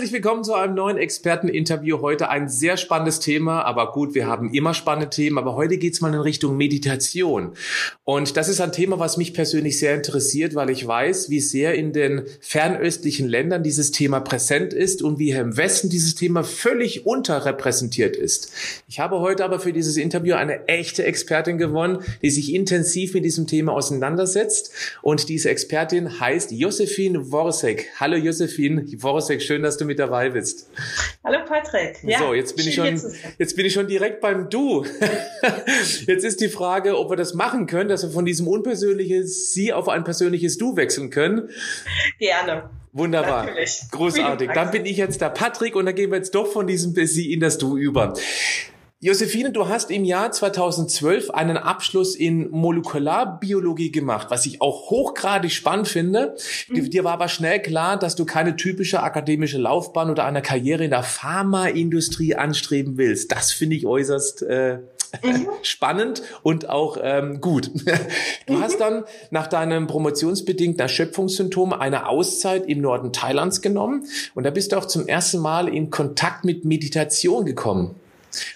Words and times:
Herzlich 0.00 0.14
willkommen 0.14 0.44
zu 0.44 0.54
einem 0.54 0.72
neuen 0.72 0.96
Experteninterview. 0.96 2.00
Heute 2.00 2.30
ein 2.30 2.48
sehr 2.48 2.78
spannendes 2.78 3.20
Thema, 3.20 3.66
aber 3.66 3.92
gut, 3.92 4.14
wir 4.14 4.26
haben 4.26 4.50
immer 4.54 4.72
spannende 4.72 5.10
Themen, 5.10 5.36
aber 5.36 5.56
heute 5.56 5.76
geht's 5.76 6.00
mal 6.00 6.14
in 6.14 6.20
Richtung 6.20 6.56
Meditation. 6.56 7.52
Und 8.04 8.38
das 8.38 8.48
ist 8.48 8.62
ein 8.62 8.72
Thema, 8.72 8.98
was 8.98 9.18
mich 9.18 9.34
persönlich 9.34 9.78
sehr 9.78 9.94
interessiert, 9.94 10.54
weil 10.54 10.70
ich 10.70 10.86
weiß, 10.86 11.28
wie 11.28 11.40
sehr 11.40 11.74
in 11.74 11.92
den 11.92 12.22
fernöstlichen 12.40 13.28
Ländern 13.28 13.62
dieses 13.62 13.90
Thema 13.90 14.20
präsent 14.20 14.72
ist 14.72 15.02
und 15.02 15.18
wie 15.18 15.32
hier 15.32 15.42
im 15.42 15.58
Westen 15.58 15.90
dieses 15.90 16.14
Thema 16.14 16.44
völlig 16.44 17.04
unterrepräsentiert 17.04 18.16
ist. 18.16 18.52
Ich 18.88 19.00
habe 19.00 19.20
heute 19.20 19.44
aber 19.44 19.60
für 19.60 19.74
dieses 19.74 19.98
Interview 19.98 20.34
eine 20.34 20.66
echte 20.66 21.04
Expertin 21.04 21.58
gewonnen, 21.58 21.98
die 22.22 22.30
sich 22.30 22.54
intensiv 22.54 23.12
mit 23.12 23.26
diesem 23.26 23.46
Thema 23.46 23.74
auseinandersetzt. 23.74 24.72
Und 25.02 25.28
diese 25.28 25.50
Expertin 25.50 26.20
heißt 26.20 26.52
Josephine 26.52 27.30
Worsek. 27.30 27.88
Hallo 28.00 28.16
Josephine 28.16 28.86
Worsek, 28.96 29.42
schön, 29.42 29.62
dass 29.62 29.76
du 29.76 29.89
mit 29.90 29.98
dabei 29.98 30.30
bist. 30.30 30.70
Hallo 31.24 31.40
Patrick. 31.44 31.98
Ja, 32.04 32.20
so, 32.20 32.32
jetzt 32.32 32.56
bin 32.56 32.68
ich 32.68 32.76
schon, 32.76 33.00
jetzt 33.38 33.56
bin 33.56 33.66
ich 33.66 33.72
schon 33.72 33.88
direkt 33.88 34.20
beim 34.20 34.48
Du. 34.48 34.86
jetzt 36.06 36.24
ist 36.24 36.40
die 36.40 36.48
Frage, 36.48 36.96
ob 36.96 37.10
wir 37.10 37.16
das 37.16 37.34
machen 37.34 37.66
können, 37.66 37.88
dass 37.88 38.04
wir 38.04 38.10
von 38.10 38.24
diesem 38.24 38.46
unpersönlichen 38.46 39.26
Sie 39.26 39.72
auf 39.72 39.88
ein 39.88 40.04
persönliches 40.04 40.58
Du 40.58 40.76
wechseln 40.76 41.10
können. 41.10 41.50
Gerne. 42.20 42.70
Wunderbar. 42.92 43.46
Natürlich. 43.46 43.82
Großartig. 43.90 44.50
Dann 44.54 44.70
bin 44.70 44.86
ich 44.86 44.96
jetzt 44.96 45.20
der 45.20 45.30
Patrick 45.30 45.74
und 45.74 45.86
dann 45.86 45.94
gehen 45.96 46.10
wir 46.10 46.18
jetzt 46.18 46.34
doch 46.36 46.46
von 46.46 46.68
diesem 46.68 46.94
Sie 47.06 47.32
in 47.32 47.40
das 47.40 47.58
Du 47.58 47.76
über. 47.76 48.14
Josephine, 49.02 49.50
du 49.50 49.66
hast 49.66 49.90
im 49.90 50.04
Jahr 50.04 50.30
2012 50.30 51.30
einen 51.30 51.56
Abschluss 51.56 52.14
in 52.14 52.50
Molekularbiologie 52.50 53.90
gemacht, 53.90 54.26
was 54.28 54.44
ich 54.44 54.60
auch 54.60 54.90
hochgradig 54.90 55.52
spannend 55.52 55.88
finde. 55.88 56.36
Mhm. 56.68 56.90
Dir 56.90 57.02
war 57.02 57.14
aber 57.14 57.28
schnell 57.28 57.62
klar, 57.62 57.98
dass 57.98 58.14
du 58.14 58.26
keine 58.26 58.56
typische 58.56 59.02
akademische 59.02 59.56
Laufbahn 59.56 60.10
oder 60.10 60.26
eine 60.26 60.42
Karriere 60.42 60.84
in 60.84 60.90
der 60.90 61.02
Pharmaindustrie 61.02 62.34
anstreben 62.34 62.98
willst. 62.98 63.32
Das 63.32 63.52
finde 63.52 63.76
ich 63.76 63.86
äußerst 63.86 64.42
äh, 64.42 64.80
mhm. 65.22 65.48
spannend 65.62 66.22
und 66.42 66.68
auch 66.68 66.98
ähm, 67.02 67.40
gut. 67.40 67.70
Du 68.46 68.56
mhm. 68.56 68.62
hast 68.62 68.80
dann 68.80 69.04
nach 69.30 69.46
deinem 69.46 69.86
promotionsbedingten 69.86 70.80
Erschöpfungssymptom 70.80 71.72
eine 71.72 72.06
Auszeit 72.06 72.66
im 72.66 72.82
Norden 72.82 73.14
Thailands 73.14 73.62
genommen 73.62 74.04
und 74.34 74.44
da 74.44 74.50
bist 74.50 74.72
du 74.72 74.76
auch 74.76 74.84
zum 74.84 75.08
ersten 75.08 75.38
Mal 75.38 75.68
in 75.68 75.88
Kontakt 75.88 76.44
mit 76.44 76.66
Meditation 76.66 77.46
gekommen. 77.46 77.94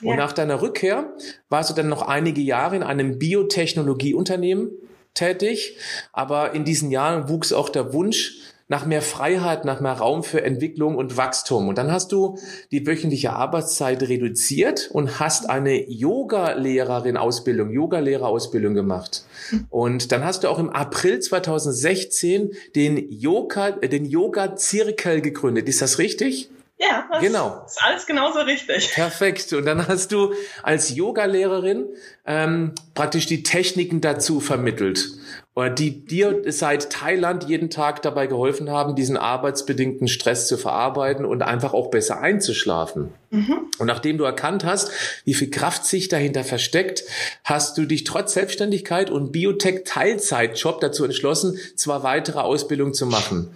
Ja. 0.00 0.10
Und 0.10 0.16
nach 0.16 0.32
deiner 0.32 0.62
Rückkehr 0.62 1.12
warst 1.48 1.70
du 1.70 1.74
dann 1.74 1.88
noch 1.88 2.02
einige 2.02 2.40
Jahre 2.40 2.76
in 2.76 2.82
einem 2.82 3.18
Biotechnologieunternehmen 3.18 4.70
tätig, 5.14 5.76
aber 6.12 6.52
in 6.52 6.64
diesen 6.64 6.90
Jahren 6.90 7.28
wuchs 7.28 7.52
auch 7.52 7.68
der 7.68 7.92
Wunsch 7.92 8.40
nach 8.66 8.86
mehr 8.86 9.02
Freiheit, 9.02 9.64
nach 9.64 9.80
mehr 9.80 9.92
Raum 9.92 10.22
für 10.22 10.42
Entwicklung 10.42 10.96
und 10.96 11.16
Wachstum. 11.16 11.68
Und 11.68 11.76
dann 11.76 11.92
hast 11.92 12.12
du 12.12 12.38
die 12.70 12.86
wöchentliche 12.86 13.34
Arbeitszeit 13.34 14.02
reduziert 14.02 14.88
und 14.90 15.20
hast 15.20 15.50
eine 15.50 15.88
Yoga-Lehrerin-Ausbildung, 15.90 17.70
Yoga-Lehrerausbildung 17.70 18.74
gemacht. 18.74 19.24
Und 19.68 20.12
dann 20.12 20.24
hast 20.24 20.44
du 20.44 20.48
auch 20.48 20.58
im 20.58 20.70
April 20.70 21.20
2016 21.20 22.52
den 22.74 23.10
Yoga, 23.10 23.72
den 23.72 24.06
Yoga-Zirkel 24.06 25.20
gegründet. 25.20 25.68
Ist 25.68 25.82
das 25.82 25.98
richtig? 25.98 26.50
Ja, 26.76 27.08
das 27.10 27.20
genau. 27.20 27.64
ist 27.66 27.82
alles 27.82 28.06
genauso 28.06 28.40
richtig. 28.40 28.92
Perfekt. 28.92 29.52
Und 29.52 29.64
dann 29.64 29.86
hast 29.86 30.10
du 30.10 30.34
als 30.62 30.94
Yoga-Lehrerin 30.94 31.86
ähm, 32.26 32.74
praktisch 32.94 33.26
die 33.26 33.42
Techniken 33.42 34.00
dazu 34.00 34.40
vermittelt, 34.40 35.08
die 35.56 36.04
dir 36.04 36.42
seit 36.48 36.90
Thailand 36.90 37.44
jeden 37.44 37.70
Tag 37.70 38.02
dabei 38.02 38.26
geholfen 38.26 38.70
haben, 38.70 38.96
diesen 38.96 39.16
arbeitsbedingten 39.16 40.08
Stress 40.08 40.48
zu 40.48 40.56
verarbeiten 40.56 41.24
und 41.24 41.42
einfach 41.42 41.74
auch 41.74 41.90
besser 41.90 42.20
einzuschlafen. 42.20 43.12
Mhm. 43.30 43.70
Und 43.78 43.86
nachdem 43.86 44.18
du 44.18 44.24
erkannt 44.24 44.64
hast, 44.64 44.90
wie 45.24 45.34
viel 45.34 45.50
Kraft 45.50 45.84
sich 45.84 46.08
dahinter 46.08 46.42
versteckt, 46.42 47.04
hast 47.44 47.78
du 47.78 47.86
dich 47.86 48.02
trotz 48.02 48.34
Selbstständigkeit 48.34 49.10
und 49.10 49.30
Biotech-Teilzeitjob 49.30 50.80
dazu 50.80 51.04
entschlossen, 51.04 51.56
zwar 51.76 52.02
weitere 52.02 52.40
Ausbildung 52.40 52.92
zu 52.92 53.06
machen. 53.06 53.50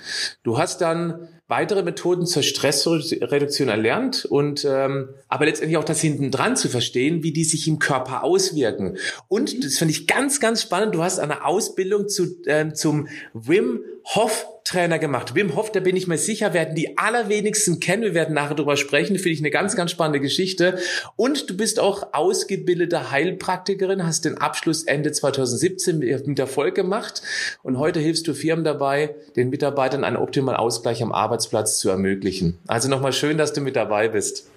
Du 0.45 0.57
hast 0.57 0.81
dann 0.81 1.29
weitere 1.49 1.83
Methoden 1.83 2.27
zur 2.27 2.43
Stressreduktion 2.43 3.69
erlernt 3.69 4.27
und 4.27 4.67
ähm, 4.67 5.09
aber 5.29 5.47
letztendlich 5.47 5.79
auch 5.79 5.85
das 5.85 6.01
hinten 6.01 6.31
dran 6.31 6.57
zu 6.57 6.69
verstehen, 6.69 7.23
wie 7.23 7.33
die 7.33 7.45
sich 7.45 7.67
im 7.67 7.79
Körper 7.79 8.23
auswirken. 8.23 8.99
Und 9.29 9.65
das 9.65 9.79
finde 9.79 9.93
ich 9.93 10.07
ganz, 10.07 10.41
ganz 10.41 10.61
spannend. 10.61 10.95
Du 10.95 11.03
hast 11.03 11.19
eine 11.19 11.47
Ausbildung 11.47 11.88
zu, 12.09 12.37
ähm, 12.47 12.75
zum 12.75 13.09
Wim 13.33 13.81
Hof 14.15 14.47
Trainer 14.65 14.99
gemacht. 14.99 15.35
Wim 15.35 15.57
Hof, 15.57 15.73
da 15.73 15.81
bin 15.81 15.97
ich 15.97 16.07
mir 16.07 16.19
sicher, 16.19 16.53
werden 16.53 16.75
die 16.75 16.99
allerwenigsten 16.99 17.81
kennen. 17.81 18.03
Wir 18.03 18.15
werden 18.15 18.35
nachher 18.35 18.55
drüber 18.55 18.77
sprechen. 18.77 19.17
Finde 19.17 19.31
ich 19.31 19.41
eine 19.41 19.51
ganz, 19.51 19.77
ganz 19.77 19.91
spannende 19.91 20.21
Geschichte. 20.21 20.79
Und 21.17 21.49
du 21.49 21.57
bist 21.57 21.81
auch 21.81 22.13
ausgebildete 22.13 23.11
Heilpraktikerin, 23.11 24.05
hast 24.05 24.27
den 24.27 24.37
Abschluss 24.39 24.85
Ende 24.85 25.13
2017 25.13 25.99
mit 25.99 26.39
Erfolg 26.39 26.75
gemacht. 26.75 27.23
Und 27.63 27.79
heute 27.79 28.01
hilfst 28.01 28.29
du 28.29 28.35
Firmen 28.35 28.65
dabei, 28.65 29.15
den 29.37 29.49
Mitarbeitern 29.49 30.05
einen 30.05 30.17
optimalen 30.17 30.59
Ausgleich 30.59 31.03
am 31.03 31.13
Arbeitsplatz 31.13 31.79
zu 31.79 31.89
ermöglichen. 31.89 32.59
Also 32.67 32.89
nochmal 32.89 33.13
schön, 33.15 33.39
dass 33.39 33.55
du 33.55 33.63
mit 33.63 33.77
dabei 33.77 34.09
bist. 34.09 34.49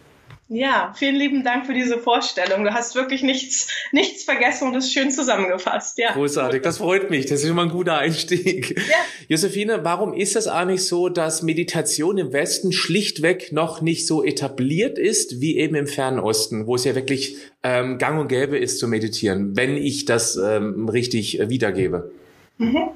Ja, 0.54 0.92
vielen 0.98 1.16
lieben 1.16 1.46
Dank 1.46 1.66
für 1.66 1.74
diese 1.74 1.98
Vorstellung. 1.98 2.66
Du 2.66 2.74
hast 2.74 2.94
wirklich 2.94 3.24
nichts, 3.24 3.70
nichts 3.94 4.26
vergessen 4.26 4.68
und 4.68 4.76
es 4.76 4.92
schön 4.92 5.10
zusammengefasst. 5.10 5.98
Ja. 5.98 6.12
Großartig, 6.12 6.62
das 6.62 6.80
freut 6.80 7.10
mich. 7.10 7.26
Das 7.26 7.40
ist 7.40 7.48
schon 7.48 7.56
mal 7.56 7.64
ein 7.64 7.70
guter 7.70 7.98
Einstieg. 7.98 8.78
Ja. 8.78 8.98
Josephine, 9.30 9.86
warum 9.86 10.14
ist 10.14 10.36
es 10.36 10.48
eigentlich 10.48 10.86
so, 10.86 11.08
dass 11.08 11.42
Meditation 11.42 12.18
im 12.18 12.34
Westen 12.34 12.74
schlichtweg 12.74 13.54
noch 13.54 13.80
nicht 13.80 14.06
so 14.06 14.26
etabliert 14.26 15.00
ist 15.00 15.40
wie 15.40 15.58
eben 15.58 15.76
im 15.76 15.88
Fernen 15.88 16.20
Osten, 16.20 16.68
wo 16.68 16.76
es 16.76 16.84
ja 16.84 16.96
wirklich 16.96 17.38
ähm, 17.64 17.98
gang 17.98 18.20
und 18.20 18.28
gäbe 18.28 18.58
ist 18.58 18.78
zu 18.78 18.90
meditieren, 18.90 19.56
wenn 19.56 19.78
ich 19.78 20.04
das 20.04 20.36
ähm, 20.36 20.90
richtig 20.90 21.40
äh, 21.40 21.50
wiedergebe? 21.50 22.12
Mhm. 22.58 22.90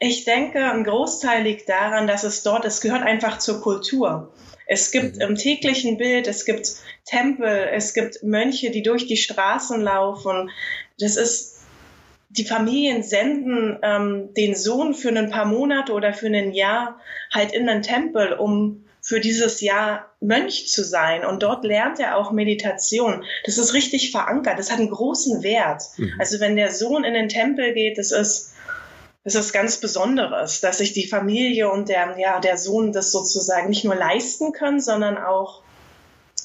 Ich 0.00 0.26
denke, 0.26 0.70
ein 0.70 0.84
Großteil 0.84 1.44
liegt 1.44 1.66
daran, 1.66 2.06
dass 2.06 2.24
es 2.24 2.42
dort, 2.42 2.66
es 2.66 2.82
gehört 2.82 3.04
einfach 3.04 3.38
zur 3.38 3.62
Kultur. 3.62 4.34
Es 4.66 4.90
gibt 4.90 5.16
mhm. 5.16 5.22
im 5.22 5.34
täglichen 5.36 5.96
Bild, 5.96 6.26
es 6.26 6.44
gibt 6.44 6.76
Tempel, 7.04 7.68
es 7.72 7.94
gibt 7.94 8.22
Mönche, 8.22 8.70
die 8.70 8.82
durch 8.82 9.06
die 9.06 9.16
Straßen 9.16 9.80
laufen. 9.80 10.50
Das 10.98 11.16
ist, 11.16 11.60
die 12.30 12.44
Familien 12.44 13.02
senden 13.02 13.78
ähm, 13.82 14.32
den 14.34 14.54
Sohn 14.54 14.94
für 14.94 15.10
ein 15.10 15.30
paar 15.30 15.44
Monate 15.44 15.92
oder 15.92 16.12
für 16.12 16.26
ein 16.26 16.52
Jahr 16.52 16.98
halt 17.32 17.52
in 17.52 17.66
den 17.66 17.82
Tempel, 17.82 18.32
um 18.32 18.84
für 19.04 19.20
dieses 19.20 19.60
Jahr 19.60 20.10
Mönch 20.20 20.68
zu 20.68 20.82
sein. 20.82 21.26
Und 21.26 21.42
dort 21.42 21.62
lernt 21.62 22.00
er 22.00 22.16
auch 22.16 22.32
Meditation. 22.32 23.22
Das 23.44 23.58
ist 23.58 23.74
richtig 23.74 24.10
verankert. 24.10 24.58
Das 24.58 24.72
hat 24.72 24.78
einen 24.78 24.90
großen 24.90 25.42
Wert. 25.42 25.82
Mhm. 25.98 26.14
Also 26.18 26.40
wenn 26.40 26.56
der 26.56 26.70
Sohn 26.70 27.04
in 27.04 27.12
den 27.12 27.28
Tempel 27.28 27.74
geht, 27.74 27.98
das 27.98 28.12
ist, 28.12 28.53
es 29.24 29.34
ist 29.34 29.52
ganz 29.52 29.78
Besonderes, 29.78 30.60
dass 30.60 30.78
sich 30.78 30.92
die 30.92 31.06
Familie 31.06 31.70
und 31.70 31.88
der, 31.88 32.16
ja, 32.18 32.40
der 32.40 32.58
Sohn 32.58 32.92
das 32.92 33.10
sozusagen 33.10 33.70
nicht 33.70 33.84
nur 33.84 33.94
leisten 33.94 34.52
können, 34.52 34.80
sondern 34.80 35.16
auch 35.16 35.62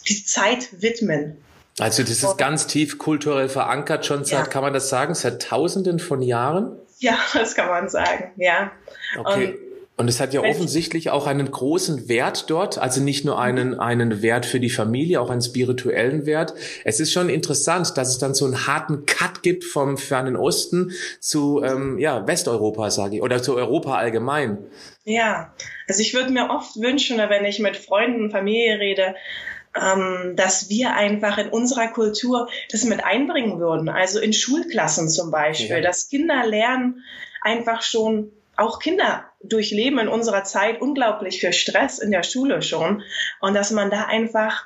die 0.07 0.23
Zeit 0.25 0.81
widmen. 0.81 1.37
Also 1.77 2.03
das 2.03 2.23
ist 2.23 2.37
ganz 2.37 2.67
tief 2.67 2.97
kulturell 2.97 3.49
verankert 3.49 4.05
schon 4.05 4.25
seit, 4.25 4.39
ja. 4.39 4.45
kann 4.45 4.63
man 4.63 4.73
das 4.73 4.89
sagen, 4.89 5.13
seit 5.13 5.41
Tausenden 5.41 5.99
von 5.99 6.21
Jahren? 6.21 6.77
Ja, 6.99 7.17
das 7.33 7.53
kann 7.55 7.67
man 7.67 7.89
sagen, 7.89 8.31
ja. 8.37 8.71
Okay. 9.17 9.47
Und 9.47 9.68
und 9.99 10.07
es 10.07 10.21
hat 10.21 10.33
ja 10.33 10.39
offensichtlich 10.41 11.09
auch 11.09 11.27
einen 11.27 11.51
großen 11.51 12.07
Wert 12.07 12.49
dort, 12.49 12.77
also 12.77 13.01
nicht 13.01 13.25
nur 13.25 13.37
einen, 13.37 13.81
einen 13.81 14.21
Wert 14.21 14.45
für 14.45 14.61
die 14.61 14.69
Familie, 14.69 15.19
auch 15.19 15.29
einen 15.29 15.41
spirituellen 15.41 16.25
Wert. 16.25 16.53
Es 16.85 17.01
ist 17.01 17.11
schon 17.11 17.27
interessant, 17.27 17.97
dass 17.97 18.07
es 18.07 18.17
dann 18.17 18.33
so 18.33 18.45
einen 18.45 18.65
harten 18.65 19.05
Cut 19.05 19.43
gibt 19.43 19.65
vom 19.65 19.97
fernen 19.97 20.37
Osten 20.37 20.93
zu 21.19 21.61
ähm, 21.65 21.99
ja, 21.99 22.25
Westeuropa, 22.25 22.91
sage 22.91 23.17
ich, 23.17 23.21
oder 23.21 23.43
zu 23.43 23.57
Europa 23.57 23.95
allgemein. 23.95 24.59
Ja, 25.03 25.53
also 25.89 26.01
ich 26.01 26.13
würde 26.13 26.31
mir 26.31 26.49
oft 26.49 26.77
wünschen, 26.77 27.17
wenn 27.17 27.43
ich 27.43 27.59
mit 27.59 27.75
Freunden 27.75 28.23
und 28.23 28.31
Familie 28.31 28.79
rede, 28.79 29.15
ähm, 29.75 30.33
dass 30.37 30.69
wir 30.69 30.93
einfach 30.93 31.37
in 31.39 31.49
unserer 31.49 31.89
Kultur 31.89 32.47
das 32.71 32.85
mit 32.85 33.03
einbringen 33.03 33.59
würden. 33.59 33.89
Also 33.89 34.21
in 34.21 34.31
Schulklassen 34.31 35.09
zum 35.09 35.29
Beispiel, 35.29 35.67
ja. 35.67 35.81
dass 35.81 36.07
Kinder 36.07 36.45
lernen, 36.47 37.03
einfach 37.41 37.81
schon 37.81 38.31
auch 38.59 38.79
Kinder 38.79 39.25
durchleben 39.41 39.99
in 39.99 40.07
unserer 40.07 40.43
Zeit 40.43 40.81
unglaublich 40.81 41.39
viel 41.39 41.53
Stress 41.53 41.99
in 41.99 42.11
der 42.11 42.23
Schule 42.23 42.61
schon 42.61 43.03
und 43.41 43.53
dass 43.53 43.71
man 43.71 43.89
da 43.89 44.05
einfach 44.05 44.65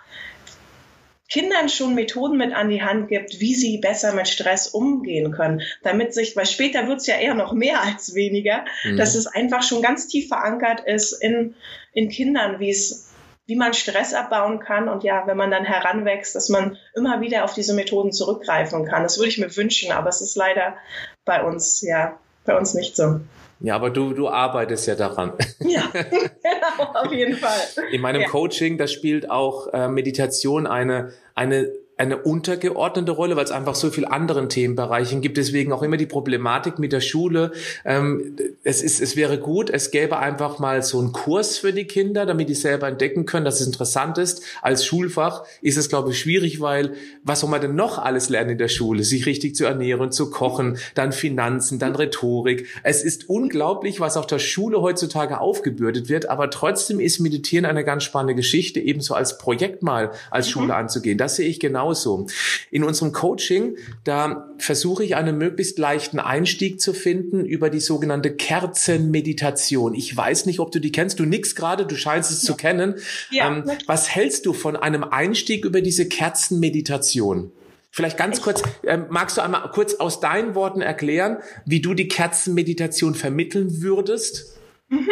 Kindern 1.30 1.68
schon 1.68 1.96
Methoden 1.96 2.38
mit 2.38 2.54
an 2.54 2.70
die 2.70 2.84
Hand 2.84 3.08
gibt, 3.08 3.40
wie 3.40 3.56
sie 3.56 3.80
besser 3.80 4.14
mit 4.14 4.28
Stress 4.28 4.68
umgehen 4.68 5.32
können, 5.32 5.62
damit 5.82 6.14
sich, 6.14 6.36
weil 6.36 6.46
später 6.46 6.88
wird 6.88 7.00
es 7.00 7.08
ja 7.08 7.16
eher 7.16 7.34
noch 7.34 7.54
mehr 7.54 7.82
als 7.82 8.14
weniger, 8.14 8.66
mhm. 8.84 8.98
dass 8.98 9.16
es 9.16 9.26
einfach 9.26 9.64
schon 9.64 9.82
ganz 9.82 10.08
tief 10.08 10.28
verankert 10.28 10.82
ist 10.86 11.14
in, 11.14 11.56
in 11.94 12.10
Kindern, 12.10 12.60
wie 12.60 12.70
es 12.70 13.10
wie 13.46 13.56
man 13.58 13.74
Stress 13.74 14.14
abbauen 14.14 14.60
kann 14.60 14.88
und 14.88 15.04
ja, 15.04 15.28
wenn 15.28 15.36
man 15.36 15.52
dann 15.52 15.66
heranwächst, 15.66 16.34
dass 16.34 16.48
man 16.48 16.78
immer 16.96 17.20
wieder 17.20 17.44
auf 17.44 17.54
diese 17.54 17.74
Methoden 17.74 18.14
zurückgreifen 18.14 18.86
kann. 18.86 19.04
Das 19.04 19.18
würde 19.18 19.30
ich 19.30 19.38
mir 19.38 19.54
wünschen, 19.58 19.92
aber 19.92 20.08
es 20.08 20.22
ist 20.22 20.38
leider 20.38 20.78
bei 21.26 21.44
uns, 21.44 21.82
ja, 21.82 22.18
bei 22.46 22.58
uns 22.58 22.74
nicht 22.74 22.96
so. 22.96 23.20
Ja, 23.64 23.76
aber 23.76 23.92
du, 23.92 24.14
du 24.14 24.28
arbeitest 24.28 24.88
ja 24.88 24.96
daran. 24.96 25.34
Ja, 25.62 25.90
genau, 25.94 26.92
auf 26.94 27.14
jeden 27.14 27.38
Fall. 27.38 27.58
In 27.92 28.02
meinem 28.02 28.24
ja. 28.24 28.28
Coaching, 28.28 28.78
da 28.78 28.88
spielt 28.88 29.32
auch 29.32 29.72
äh, 29.72 29.88
Meditation 29.88 30.68
eine, 30.68 31.14
eine 31.34 31.72
eine 31.98 32.18
untergeordnete 32.18 33.12
Rolle, 33.12 33.36
weil 33.36 33.46
es 33.46 33.52
einfach 33.52 33.76
so 33.76 33.92
viel 33.92 34.06
anderen 34.06 34.50
Themenbereichen 34.50 35.22
gibt. 35.22 35.38
Deswegen 35.38 35.72
auch 35.72 35.84
immer 35.84 35.98
die 35.98 36.08
Problematik 36.08 36.80
mit 36.80 36.92
der 36.92 37.02
Schule. 37.02 37.52
Ähm, 37.86 38.36
es 38.64 38.82
ist, 38.82 39.00
es 39.00 39.16
wäre 39.16 39.38
gut, 39.38 39.70
es 39.70 39.92
gäbe 39.92 40.18
einfach 40.18 40.58
mal 40.58 40.82
so 40.82 41.00
einen 41.00 41.12
Kurs 41.12 41.58
für 41.58 41.72
die 41.72 41.86
Kinder, 41.86 42.26
damit 42.26 42.50
die 42.50 42.56
selber 42.56 42.88
entdecken 42.88 43.26
können, 43.26 43.46
dass 43.46 43.62
es 43.62 43.68
interessant 43.68 44.18
ist. 44.18 44.44
Als 44.62 44.86
Schulfach 44.86 45.44
ist 45.62 45.78
es, 45.78 45.88
glaube 45.88 46.12
ich, 46.12 46.20
schwierig, 46.20 46.62
weil 46.62 46.94
was 47.24 47.42
soll 47.42 47.50
man 47.50 47.62
denn 47.62 47.76
noch 47.76 48.00
alles 48.00 48.30
lernen 48.30 48.52
in 48.52 48.58
der 48.58 48.70
Schule? 48.70 49.04
Sich 49.04 49.28
richtig 49.28 49.56
zu 49.56 49.66
ernähren, 49.66 50.12
zu 50.12 50.32
kochen, 50.32 50.78
dann 50.96 51.12
Finanzen, 51.12 51.78
dann 51.78 51.96
Rhetorik. 51.96 52.68
Es 52.82 53.04
ist 53.04 53.30
unglaublich, 53.30 54.00
was 54.00 54.18
auf 54.18 54.26
der 54.26 54.40
Schule 54.40 54.82
heutzutage 54.82 55.40
aufgebürdet 55.40 56.10
wird, 56.10 56.28
aber 56.28 56.50
trotzdem 56.50 57.00
ist 57.00 57.20
Meditieren 57.20 57.66
eine 57.66 57.84
ganz 57.84 58.04
spannende 58.04 58.34
Geschichte, 58.36 58.80
ebenso 58.80 59.14
als 59.14 59.38
Projekt 59.38 59.84
mal 59.84 60.12
als 60.32 60.48
mhm. 60.48 60.52
Schule 60.52 60.76
anzugehen. 60.76 61.18
Das 61.18 61.36
sehe 61.36 61.48
ich 61.48 61.60
genau 61.60 61.83
genauso. 61.84 62.28
In 62.72 62.84
unserem 62.84 63.12
Coaching, 63.12 63.78
da 64.04 64.50
versuche 64.58 65.04
ich 65.04 65.16
einen 65.16 65.38
möglichst 65.38 65.78
leichten 65.78 66.20
Einstieg 66.20 66.82
zu 66.82 66.94
finden 66.94 67.46
über 67.46 67.70
die 67.70 67.80
sogenannte 67.80 68.36
Kerzenmeditation. 68.36 69.94
Ich 69.94 70.16
weiß 70.16 70.46
nicht, 70.46 70.60
ob 70.60 70.72
du 70.72 70.80
die 70.80 70.92
kennst. 70.92 71.20
Du 71.20 71.26
nix 71.26 71.56
gerade, 71.56 71.86
du 71.86 71.96
scheinst 71.96 72.32
es 72.32 72.44
ja. 72.44 72.48
zu 72.48 72.56
kennen. 72.56 72.96
Ja, 73.32 73.48
ähm, 73.48 73.64
was 73.88 74.10
hältst 74.10 74.46
du 74.46 74.54
von 74.54 74.76
einem 74.76 75.04
Einstieg 75.04 75.66
über 75.66 75.82
diese 75.82 76.08
Kerzenmeditation? 76.08 77.52
Vielleicht 77.92 78.18
ganz 78.18 78.42
kurz, 78.42 78.64
äh, 78.84 78.98
magst 78.98 79.38
du 79.38 79.42
einmal 79.42 79.70
kurz 79.72 79.96
aus 79.96 80.20
deinen 80.20 80.56
Worten 80.56 80.82
erklären, 80.82 81.38
wie 81.66 81.80
du 81.80 81.94
die 81.94 82.08
Kerzenmeditation 82.08 83.14
vermitteln 83.14 83.84
würdest? 83.84 84.58
Mhm. 84.94 85.12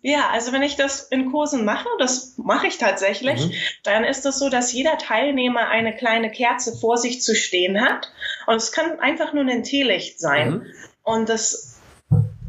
Ja, 0.00 0.30
also 0.30 0.52
wenn 0.52 0.62
ich 0.62 0.76
das 0.76 1.02
in 1.08 1.32
Kursen 1.32 1.64
mache, 1.64 1.88
das 1.98 2.34
mache 2.36 2.68
ich 2.68 2.78
tatsächlich, 2.78 3.46
mhm. 3.46 3.52
dann 3.82 4.04
ist 4.04 4.24
es 4.26 4.38
so, 4.38 4.48
dass 4.48 4.72
jeder 4.72 4.96
Teilnehmer 4.96 5.68
eine 5.68 5.94
kleine 5.94 6.30
Kerze 6.30 6.76
vor 6.76 6.96
sich 6.98 7.20
zu 7.20 7.34
stehen 7.34 7.80
hat. 7.80 8.10
Und 8.46 8.56
es 8.56 8.70
kann 8.70 9.00
einfach 9.00 9.32
nur 9.32 9.44
ein 9.44 9.64
Teelicht 9.64 10.20
sein. 10.20 10.50
Mhm. 10.50 10.66
Und 11.02 11.28
das 11.28 11.78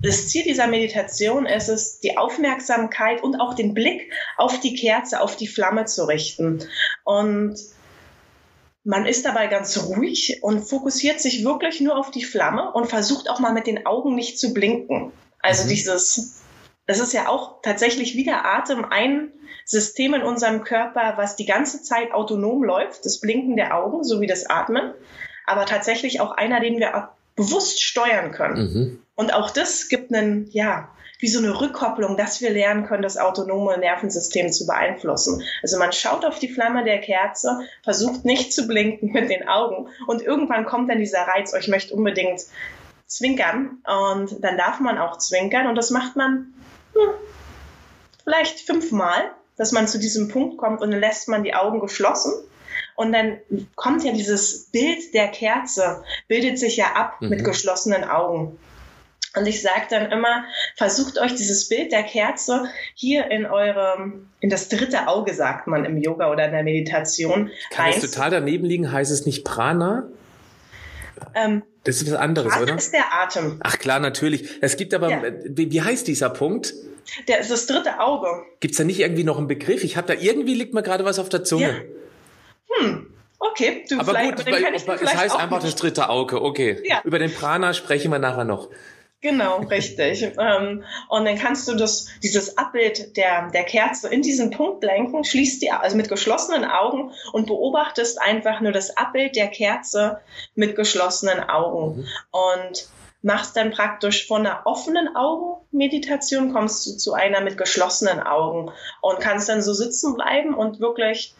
das 0.02 0.30
Ziel 0.30 0.44
dieser 0.44 0.68
Meditation 0.68 1.46
ist 1.46 1.68
es, 1.68 2.00
die 2.00 2.18
Aufmerksamkeit 2.18 3.22
und 3.22 3.36
auch 3.36 3.54
den 3.54 3.74
Blick 3.74 4.14
auf 4.38 4.60
die 4.62 4.74
Kerze, 4.74 5.20
auf 5.20 5.36
die 5.36 5.48
Flamme 5.48 5.86
zu 5.86 6.08
richten. 6.08 6.64
Und 7.04 7.58
man 8.86 9.06
ist 9.06 9.26
dabei 9.26 9.48
ganz 9.48 9.78
ruhig 9.78 10.40
und 10.42 10.62
fokussiert 10.62 11.20
sich 11.20 11.44
wirklich 11.44 11.81
nur 11.81 11.98
auf 11.98 12.12
die 12.12 12.24
Flamme 12.24 12.72
und 12.72 12.88
versucht 12.88 13.30
auch 13.30 13.40
mal 13.40 13.52
mit 13.52 13.68
den 13.68 13.86
Augen 13.86 14.16
nicht 14.16 14.40
zu 14.40 14.54
blinken. 14.54 15.12
Also 15.42 15.66
mhm. 15.66 15.70
dieses 15.70 16.42
das 16.90 17.00
ist 17.00 17.14
ja 17.14 17.28
auch 17.28 17.62
tatsächlich 17.62 18.16
wie 18.16 18.24
der 18.24 18.48
Atem 18.48 18.84
ein 18.84 19.32
System 19.64 20.16
in 20.16 20.24
unserem 20.24 20.64
Körper, 20.64 21.14
was 21.18 21.36
die 21.36 21.46
ganze 21.46 21.84
Zeit 21.84 22.12
autonom 22.14 22.64
läuft, 22.64 23.06
das 23.06 23.20
Blinken 23.20 23.56
der 23.56 23.78
Augen 23.78 24.04
sowie 24.04 24.26
das 24.26 24.48
Atmen, 24.48 24.96
aber 25.46 25.68
tatsächlich 25.68 26.20
auch 26.20 26.32
einer, 26.32 26.60
den 26.60 26.80
wir 26.80 27.10
bewusst 27.36 27.84
steuern 27.84 28.32
können. 28.32 28.58
Mhm. 28.58 29.04
Und 29.14 29.36
auch 29.36 29.52
das 29.52 29.88
gibt 29.88 30.12
einen, 30.12 30.50
ja, 30.50 30.90
wie 31.20 31.28
so 31.28 31.38
eine 31.38 31.62
Rückkopplung, 31.62 32.18
dass 32.18 32.42
wir 32.42 32.50
lernen 32.50 32.88
können, 32.88 33.04
das 33.04 33.18
autonome 33.18 33.78
Nervensystem 33.78 34.52
zu 34.52 34.66
beeinflussen. 34.66 35.44
Also 35.62 35.78
man 35.78 35.92
schaut 35.92 36.26
auf 36.26 36.40
die 36.40 36.50
Flamme 36.50 36.84
der 36.84 37.02
Kerze, 37.02 37.60
versucht 37.84 38.26
nicht 38.26 38.52
zu 38.52 38.66
blinken 38.66 39.12
mit 39.12 39.30
den 39.30 39.48
Augen 39.48 39.90
und 40.08 40.24
irgendwann 40.24 40.66
kommt 40.66 40.90
dann 40.90 40.98
dieser 40.98 41.28
Reiz, 41.28 41.54
oh, 41.54 41.58
ich 41.60 41.68
möchte 41.68 41.94
unbedingt 41.94 42.46
zwinkern 43.06 43.84
und 43.86 44.44
dann 44.44 44.58
darf 44.58 44.80
man 44.80 44.98
auch 44.98 45.20
zwinkern 45.20 45.68
und 45.68 45.76
das 45.76 45.92
macht 45.92 46.16
man 46.16 46.56
hm, 47.01 47.13
vielleicht 48.24 48.60
fünfmal, 48.60 49.31
dass 49.57 49.72
man 49.72 49.88
zu 49.88 50.00
diesem 50.00 50.30
Punkt 50.30 50.57
kommt 50.57 50.81
und 50.81 50.92
dann 50.92 51.00
lässt 51.00 51.28
man 51.28 51.44
die 51.44 51.54
Augen 51.54 51.80
geschlossen. 51.80 52.34
Und 52.96 53.13
dann 53.13 53.38
kommt 53.75 54.04
ja 54.04 54.12
dieses 54.12 54.66
Bild 54.72 55.13
der 55.13 55.30
Kerze, 55.30 56.04
bildet 56.28 56.60
sich 56.60 56.78
ja 56.78 56.94
ab 56.96 57.22
mhm. 57.22 57.30
mit 57.30 57.44
geschlossenen 57.44 58.04
Augen. 58.04 58.57
Und 59.36 59.46
ich 59.46 59.62
sage 59.62 59.86
dann 59.90 60.12
immer, 60.12 60.44
versucht 60.75 61.19
euch 61.19 61.36
dieses 61.36 61.69
Bild 61.69 61.92
der 61.92 62.04
Kerze 62.04 62.66
hier 62.96 63.30
in 63.30 63.45
eurem, 63.45 64.28
in 64.40 64.50
das 64.50 64.69
dritte 64.69 65.07
Auge, 65.07 65.34
sagt 65.34 65.68
man 65.68 65.86
im 65.86 65.98
Yoga 65.98 66.31
oder 66.31 66.45
in 66.45 66.52
der 66.52 66.63
Meditation. 66.63 67.52
Kann 67.69 67.92
es 67.92 68.02
total 68.02 68.31
daneben 68.31 68.66
liegen? 68.66 68.92
Heißt 68.92 69.12
es 69.12 69.25
nicht 69.25 69.45
Prana? 69.45 70.07
Ähm, 71.36 71.63
das 71.84 72.02
ist 72.02 72.12
was 72.12 72.18
anderes, 72.18 72.54
Atem 72.54 72.63
oder? 72.63 72.75
ist 72.75 72.94
der 72.94 73.13
Atem. 73.13 73.57
Ach 73.62 73.78
klar, 73.78 74.00
natürlich. 74.00 74.50
Es 74.62 74.78
gibt 74.78 74.94
aber, 74.94 75.10
ja. 75.10 75.22
wie, 75.45 75.72
wie 75.72 75.81
heißt 75.81 76.07
dieser 76.07 76.30
Punkt? 76.30 76.74
Der 77.28 77.40
ist 77.40 77.51
das 77.51 77.66
dritte 77.66 78.00
Auge. 78.00 78.44
Gibt 78.60 78.74
es 78.74 78.78
da 78.78 78.84
nicht 78.84 79.00
irgendwie 79.00 79.24
noch 79.24 79.38
einen 79.38 79.48
Begriff? 79.48 79.84
Ich 79.84 79.98
habe 79.98 80.07
da 80.07 80.19
irgendwie 80.19 80.54
liegt 80.54 80.74
mir 80.74 80.84
gerade 80.84 81.06
was 81.06 81.19
auf 81.19 81.30
der 81.30 81.44
Zunge. 81.44 81.86
Ja. 82.69 82.78
Hm. 82.78 83.07
Okay, 83.40 83.86
du 83.90 84.00
aber 84.00 84.13
gut, 84.13 84.46
weil, 84.46 84.75
es 84.75 84.88
heißt 85.16 85.36
einfach 85.36 85.63
nicht. 85.63 85.74
das 85.74 85.75
dritte 85.75 86.10
Auge. 86.10 86.42
Okay. 86.42 86.81
Ja. 86.84 87.01
Über 87.06 87.19
den 87.19 87.34
Prana 87.34 87.74
sprechen 87.74 88.12
wir 88.12 88.19
nachher 88.19 88.44
noch. 88.44 88.69
Genau, 89.22 89.57
richtig. 89.63 90.24
ähm, 90.40 90.84
und 91.10 91.25
dann 91.25 91.38
kannst 91.38 91.68
du 91.68 91.75
das, 91.75 92.07
dieses 92.24 92.57
Abbild 92.57 93.18
der, 93.18 93.50
der 93.52 93.63
Kerze 93.63 94.07
in 94.07 94.22
diesen 94.22 94.52
Punkt 94.52 94.81
lenken, 94.84 95.25
schließt 95.25 95.62
die, 95.62 95.72
also 95.72 95.98
mit 95.98 96.07
geschlossenen 96.07 96.63
Augen 96.63 97.12
und 97.34 97.48
beobachtest 97.48 98.22
einfach 98.22 98.62
nur 98.62 98.72
das 98.72 98.95
Abbild 98.95 99.36
der 99.36 99.48
Kerze 99.48 100.22
mit 100.56 100.78
geschlossenen 100.78 101.42
Augen. 101.42 101.98
Mhm. 101.98 102.07
Und 102.31 102.88
machst 103.21 103.57
dann 103.57 103.71
praktisch 103.71 104.27
von 104.27 104.45
einer 104.45 104.62
offenen 104.66 105.16
Augenmeditation 105.16 106.54
kommst 106.54 106.86
du 106.86 106.98
zu 106.98 107.13
einer 107.13 107.42
mit 107.42 107.57
geschlossenen 107.57 108.21
Augen 108.21 108.71
und 109.01 109.19
kannst 109.19 109.50
dann 109.50 109.62
so 109.62 109.74
sitzen 109.74 110.16
bleiben 110.16 110.54
und 110.54 110.80
wirklich 110.80 111.33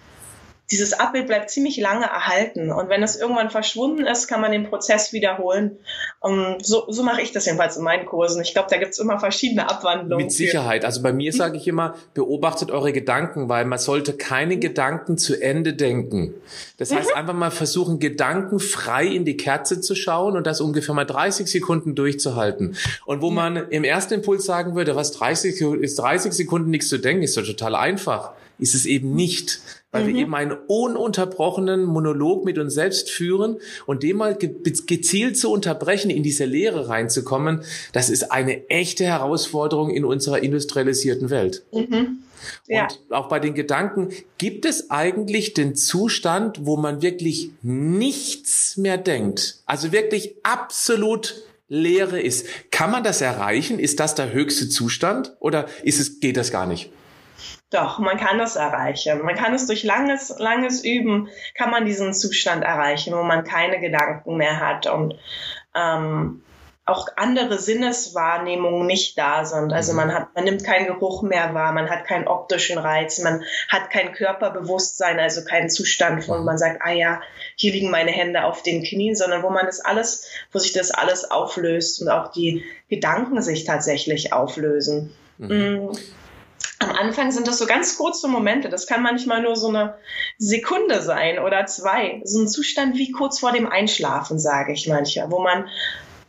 dieses 0.71 0.94
Abbild 0.94 1.25
bleibt 1.25 1.50
ziemlich 1.50 1.77
lange 1.77 2.06
erhalten. 2.06 2.71
Und 2.71 2.89
wenn 2.89 3.01
es 3.01 3.16
irgendwann 3.16 3.50
verschwunden 3.50 4.06
ist, 4.06 4.27
kann 4.27 4.39
man 4.39 4.51
den 4.51 4.69
Prozess 4.69 5.13
wiederholen. 5.13 5.77
Um, 6.19 6.57
so, 6.62 6.86
so 6.89 7.01
mache 7.01 7.21
ich 7.21 7.31
das 7.31 7.45
jedenfalls 7.45 7.75
in 7.77 7.83
meinen 7.83 8.06
Kursen. 8.06 8.42
Ich 8.44 8.54
glaube, 8.54 8.68
da 8.69 8.77
gibt 8.77 8.92
es 8.92 9.00
immer 9.00 9.19
verschiedene 9.19 9.68
Abwandlungen. 9.68 10.25
Mit 10.25 10.31
Sicherheit. 10.31 10.86
Also 10.86 11.01
bei 11.01 11.12
mir 11.12 11.33
sage 11.33 11.57
ich 11.57 11.68
immer, 11.68 11.95
beobachtet 12.13 12.69
eure 12.69 12.94
Gedanken, 12.94 13.50
weil 13.50 13.66
man 13.66 13.80
sollte 13.80 14.13
keine 14.13 14.57
Gedanken 14.57 15.18
zu 15.18 15.41
Ende 15.41 15.74
denken. 15.74 16.36
Das 16.77 16.93
heißt, 16.93 17.10
mhm. 17.10 17.15
einfach 17.15 17.34
mal 17.34 17.51
versuchen, 17.51 18.00
Gedanken 18.00 18.60
frei 18.60 19.08
in 19.08 19.25
die 19.25 19.38
Kerze 19.38 19.82
zu 19.82 19.96
schauen 19.96 20.38
und 20.38 20.46
das 20.46 20.62
ungefähr 20.62 20.93
mal 20.93 21.05
30 21.05 21.48
Sekunden 21.48 21.96
durchzuhalten. 21.96 22.75
Und 23.05 23.24
wo 23.24 23.32
man 23.32 23.55
im 23.70 23.84
ersten 23.84 24.15
Impuls 24.15 24.46
sagen 24.46 24.75
würde, 24.75 24.96
was 24.96 25.13
30, 25.13 25.60
ist 25.82 25.98
30 25.98 26.32
Sekunden 26.32 26.70
nichts 26.70 26.89
zu 26.89 27.00
denken, 27.00 27.24
ist 27.24 27.36
doch 27.38 27.43
total 27.43 27.74
einfach. 27.74 28.34
Ist 28.60 28.75
es 28.75 28.86
eben 28.86 29.16
nicht 29.16 29.62
weil 29.92 30.04
mhm. 30.04 30.08
wir 30.08 30.16
eben 30.22 30.36
einen 30.36 30.58
ununterbrochenen 30.68 31.84
Monolog 31.84 32.46
mit 32.46 32.58
uns 32.58 32.74
selbst 32.74 33.10
führen 33.10 33.58
und 33.86 34.04
den 34.04 34.18
mal 34.18 34.36
gezielt 34.38 35.38
zu 35.38 35.51
unterbrechen, 35.51 36.12
in 36.12 36.24
diese 36.24 36.46
Lehre 36.46 36.89
reinzukommen, 36.89 37.63
das 37.92 38.10
ist 38.10 38.32
eine 38.32 38.70
echte 38.70 39.06
Herausforderung 39.06 39.89
in 39.89 40.06
unserer 40.06 40.44
industrialisierten 40.44 41.30
Welt. 41.30 41.63
Mhm. 41.72 42.20
Ja. 42.68 42.84
Und 42.84 43.13
auch 43.13 43.28
bei 43.28 43.39
den 43.39 43.54
Gedanken, 43.54 44.10
gibt 44.38 44.66
es 44.66 44.89
eigentlich 44.89 45.54
den 45.54 45.75
Zustand, 45.75 46.66
wo 46.66 46.78
man 46.78 47.01
wirklich 47.01 47.51
nichts 47.62 48.78
mehr 48.78 48.98
denkt? 48.98 49.58
Also 49.66 49.92
wirklich 49.92 50.36
absolut 50.44 51.44
Leere 51.68 52.20
ist. 52.20 52.48
Kann 52.72 52.92
man 52.92 53.04
das 53.04 53.22
erreichen? 53.22 53.78
Ist 53.78 54.00
das 54.00 54.16
der 54.16 54.32
höchste 54.32 54.70
Zustand 54.70 55.36
oder 55.39 55.68
ist 55.84 56.00
es, 56.00 56.20
geht 56.20 56.38
das 56.38 56.51
gar 56.51 56.66
nicht? 56.66 56.92
Doch, 57.71 57.99
man 57.99 58.17
kann 58.17 58.39
das 58.39 58.55
erreichen. 58.55 59.21
Man 59.21 59.35
kann 59.35 59.53
es 59.53 59.67
durch 59.67 59.83
langes, 59.83 60.33
langes 60.39 60.83
Üben, 60.83 61.29
kann 61.55 61.69
man 61.69 61.85
diesen 61.85 62.13
Zustand 62.13 62.63
erreichen, 62.63 63.13
wo 63.13 63.21
man 63.21 63.43
keine 63.43 63.79
Gedanken 63.79 64.38
mehr 64.38 64.59
hat 64.59 64.88
und 64.88 65.15
ähm, 65.75 66.41
auch 66.89 67.07
andere 67.15 67.59
Sinneswahrnehmungen 67.59 68.88
nicht 68.88 69.15
da 69.17 69.45
sind. 69.45 69.71
Also 69.71 69.93
man 69.93 70.11
hat, 70.11 70.33
man 70.33 70.45
nimmt 70.45 70.63
keinen 70.63 70.88
Geruch 70.88 71.21
mehr 71.21 71.53
wahr, 71.53 71.71
man 71.71 71.91
hat 71.91 72.05
keinen 72.05 72.27
optischen 72.27 72.79
Reiz, 72.79 73.19
man 73.19 73.43
hat 73.67 73.91
kein 73.91 74.13
Körperbewusstsein, 74.13 75.19
also 75.19 75.45
keinen 75.45 75.69
Zustand, 75.69 76.27
wo 76.27 76.38
man 76.38 76.57
sagt, 76.57 76.81
ah 76.83 76.91
ja, 76.91 77.21
hier 77.55 77.73
liegen 77.73 77.91
meine 77.91 78.09
Hände 78.09 78.45
auf 78.45 78.63
den 78.63 78.83
Knien, 78.83 79.15
sondern 79.15 79.43
wo 79.43 79.51
man 79.51 79.67
das 79.67 79.79
alles, 79.79 80.27
wo 80.51 80.57
sich 80.57 80.73
das 80.73 80.89
alles 80.89 81.29
auflöst 81.29 82.01
und 82.01 82.09
auch 82.09 82.31
die 82.31 82.63
Gedanken 82.89 83.43
sich 83.43 83.65
tatsächlich 83.65 84.33
auflösen. 84.33 85.13
Mhm. 85.38 85.91
Mm 85.91 85.91
am 86.79 86.91
Anfang 86.91 87.31
sind 87.31 87.48
das 87.48 87.59
so 87.59 87.65
ganz 87.65 87.98
kurze 87.98 88.27
Momente. 88.27 88.69
Das 88.69 88.88
kann 88.88 89.03
manchmal 89.03 89.41
nur 89.41 89.55
so 89.57 89.67
eine 89.67 89.95
Sekunde 90.38 91.01
sein 91.01 91.38
oder 91.39 91.65
zwei. 91.65 92.21
So 92.24 92.41
ein 92.41 92.48
Zustand 92.48 92.95
wie 92.95 93.12
kurz 93.12 93.39
vor 93.39 93.51
dem 93.51 93.67
Einschlafen, 93.67 94.39
sage 94.39 94.71
ich 94.71 94.88
mancher, 94.88 95.29
wo 95.29 95.39
man 95.39 95.67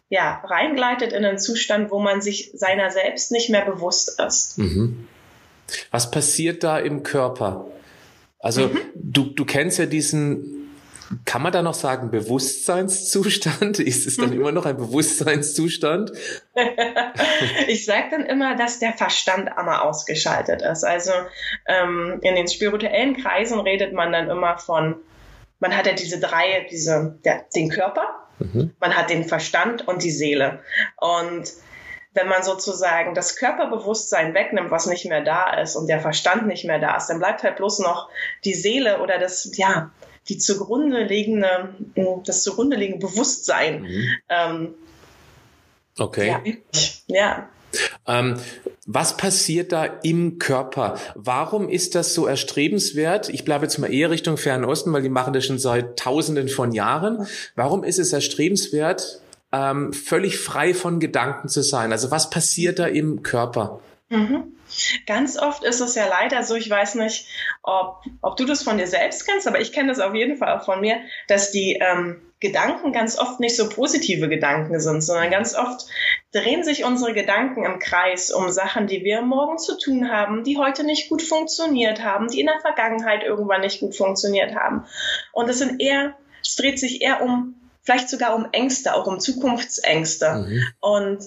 ja 0.08 0.42
reingleitet 0.44 1.12
in 1.12 1.24
einen 1.24 1.38
Zustand, 1.38 1.92
wo 1.92 2.00
man 2.00 2.20
sich 2.20 2.50
seiner 2.52 2.90
selbst 2.90 3.30
nicht 3.30 3.48
mehr 3.48 3.64
bewusst 3.64 4.20
ist. 4.20 4.58
Mhm. 4.58 5.06
Was 5.92 6.10
passiert 6.10 6.64
da 6.64 6.78
im 6.80 7.04
Körper? 7.04 7.66
Also 8.40 8.68
mhm. 8.68 8.80
du, 8.94 9.24
du 9.26 9.44
kennst 9.44 9.78
ja 9.78 9.86
diesen 9.86 10.59
kann 11.24 11.42
man 11.42 11.52
da 11.52 11.62
noch 11.62 11.74
sagen 11.74 12.10
Bewusstseinszustand? 12.10 13.78
Ist 13.80 14.06
es 14.06 14.16
dann 14.16 14.32
immer 14.32 14.52
noch 14.52 14.64
ein 14.64 14.76
Bewusstseinszustand? 14.76 16.12
ich 17.66 17.84
sage 17.84 18.08
dann 18.10 18.26
immer, 18.26 18.56
dass 18.56 18.78
der 18.78 18.92
Verstand 18.92 19.48
einmal 19.56 19.80
ausgeschaltet 19.80 20.62
ist. 20.62 20.84
Also 20.84 21.12
ähm, 21.66 22.20
in 22.22 22.36
den 22.36 22.46
spirituellen 22.46 23.16
Kreisen 23.16 23.58
redet 23.58 23.92
man 23.92 24.12
dann 24.12 24.30
immer 24.30 24.58
von, 24.58 24.96
man 25.58 25.76
hat 25.76 25.86
ja 25.86 25.94
diese 25.94 26.20
drei, 26.20 26.66
diese, 26.70 27.18
der, 27.24 27.44
den 27.54 27.70
Körper, 27.70 28.28
mhm. 28.38 28.74
man 28.78 28.96
hat 28.96 29.10
den 29.10 29.24
Verstand 29.24 29.88
und 29.88 30.04
die 30.04 30.12
Seele. 30.12 30.60
Und 30.96 31.50
wenn 32.12 32.28
man 32.28 32.42
sozusagen 32.42 33.14
das 33.14 33.36
Körperbewusstsein 33.36 34.34
wegnimmt, 34.34 34.70
was 34.70 34.86
nicht 34.86 35.06
mehr 35.06 35.22
da 35.22 35.54
ist 35.54 35.74
und 35.74 35.88
der 35.88 36.00
Verstand 36.00 36.46
nicht 36.46 36.64
mehr 36.64 36.78
da 36.78 36.96
ist, 36.96 37.08
dann 37.08 37.18
bleibt 37.18 37.42
halt 37.42 37.56
bloß 37.56 37.80
noch 37.80 38.08
die 38.44 38.54
Seele 38.54 39.00
oder 39.00 39.18
das, 39.18 39.50
ja, 39.56 39.90
die 40.30 40.38
zugrunde 40.38 41.04
liegende, 41.04 41.74
das 42.24 42.42
zugrunde 42.42 42.76
liegende 42.76 43.06
Bewusstsein. 43.06 43.82
Mhm. 43.82 44.08
Ähm, 44.28 44.74
okay. 45.98 46.62
Ja. 47.08 47.16
ja. 47.16 47.48
Ähm, 48.06 48.36
was 48.86 49.16
passiert 49.16 49.72
da 49.72 49.84
im 49.84 50.38
Körper? 50.38 50.96
Warum 51.14 51.68
ist 51.68 51.94
das 51.94 52.14
so 52.14 52.26
erstrebenswert? 52.26 53.28
Ich 53.28 53.44
bleibe 53.44 53.64
jetzt 53.64 53.78
mal 53.78 53.92
eher 53.92 54.10
Richtung 54.10 54.36
Fernosten, 54.36 54.92
weil 54.92 55.02
die 55.02 55.08
machen 55.08 55.32
das 55.32 55.46
schon 55.46 55.58
seit 55.58 55.98
Tausenden 55.98 56.48
von 56.48 56.72
Jahren. 56.72 57.26
Warum 57.54 57.84
ist 57.84 57.98
es 57.98 58.12
erstrebenswert, 58.12 59.20
ähm, 59.52 59.92
völlig 59.92 60.38
frei 60.38 60.74
von 60.74 60.98
Gedanken 61.00 61.48
zu 61.48 61.62
sein? 61.62 61.92
Also 61.92 62.10
was 62.10 62.30
passiert 62.30 62.78
da 62.78 62.86
im 62.86 63.22
Körper? 63.22 63.80
Mhm. 64.10 64.56
Ganz 65.06 65.38
oft 65.38 65.64
ist 65.64 65.80
es 65.80 65.94
ja 65.94 66.06
leider 66.06 66.42
so, 66.42 66.54
ich 66.54 66.68
weiß 66.68 66.96
nicht, 66.96 67.26
ob, 67.62 68.02
ob 68.22 68.36
du 68.36 68.44
das 68.44 68.62
von 68.62 68.76
dir 68.76 68.86
selbst 68.86 69.26
kennst, 69.26 69.46
aber 69.48 69.60
ich 69.60 69.72
kenne 69.72 69.88
das 69.88 70.00
auf 70.00 70.14
jeden 70.14 70.36
Fall 70.36 70.56
auch 70.56 70.64
von 70.64 70.80
mir, 70.80 71.00
dass 71.28 71.52
die 71.52 71.80
ähm, 71.80 72.20
Gedanken 72.40 72.92
ganz 72.92 73.18
oft 73.18 73.38
nicht 73.38 73.56
so 73.56 73.68
positive 73.68 74.28
Gedanken 74.28 74.80
sind, 74.80 75.02
sondern 75.02 75.30
ganz 75.30 75.54
oft 75.54 75.86
drehen 76.32 76.64
sich 76.64 76.84
unsere 76.84 77.12
Gedanken 77.12 77.64
im 77.64 77.78
Kreis 77.78 78.30
um 78.32 78.50
Sachen, 78.50 78.86
die 78.86 79.04
wir 79.04 79.22
morgen 79.22 79.58
zu 79.58 79.78
tun 79.78 80.10
haben, 80.10 80.42
die 80.42 80.56
heute 80.56 80.84
nicht 80.84 81.08
gut 81.08 81.22
funktioniert 81.22 82.02
haben, 82.02 82.28
die 82.28 82.40
in 82.40 82.46
der 82.46 82.60
Vergangenheit 82.60 83.22
irgendwann 83.22 83.60
nicht 83.60 83.80
gut 83.80 83.94
funktioniert 83.94 84.54
haben. 84.56 84.86
Und 85.32 85.48
es 85.48 85.58
sind 85.58 85.80
eher, 85.80 86.16
es 86.42 86.56
dreht 86.56 86.80
sich 86.80 87.02
eher 87.02 87.22
um, 87.22 87.54
vielleicht 87.82 88.08
sogar 88.08 88.34
um 88.34 88.48
Ängste, 88.52 88.94
auch 88.94 89.06
um 89.06 89.20
Zukunftsängste. 89.20 90.46
Mhm. 90.48 90.62
Und 90.80 91.18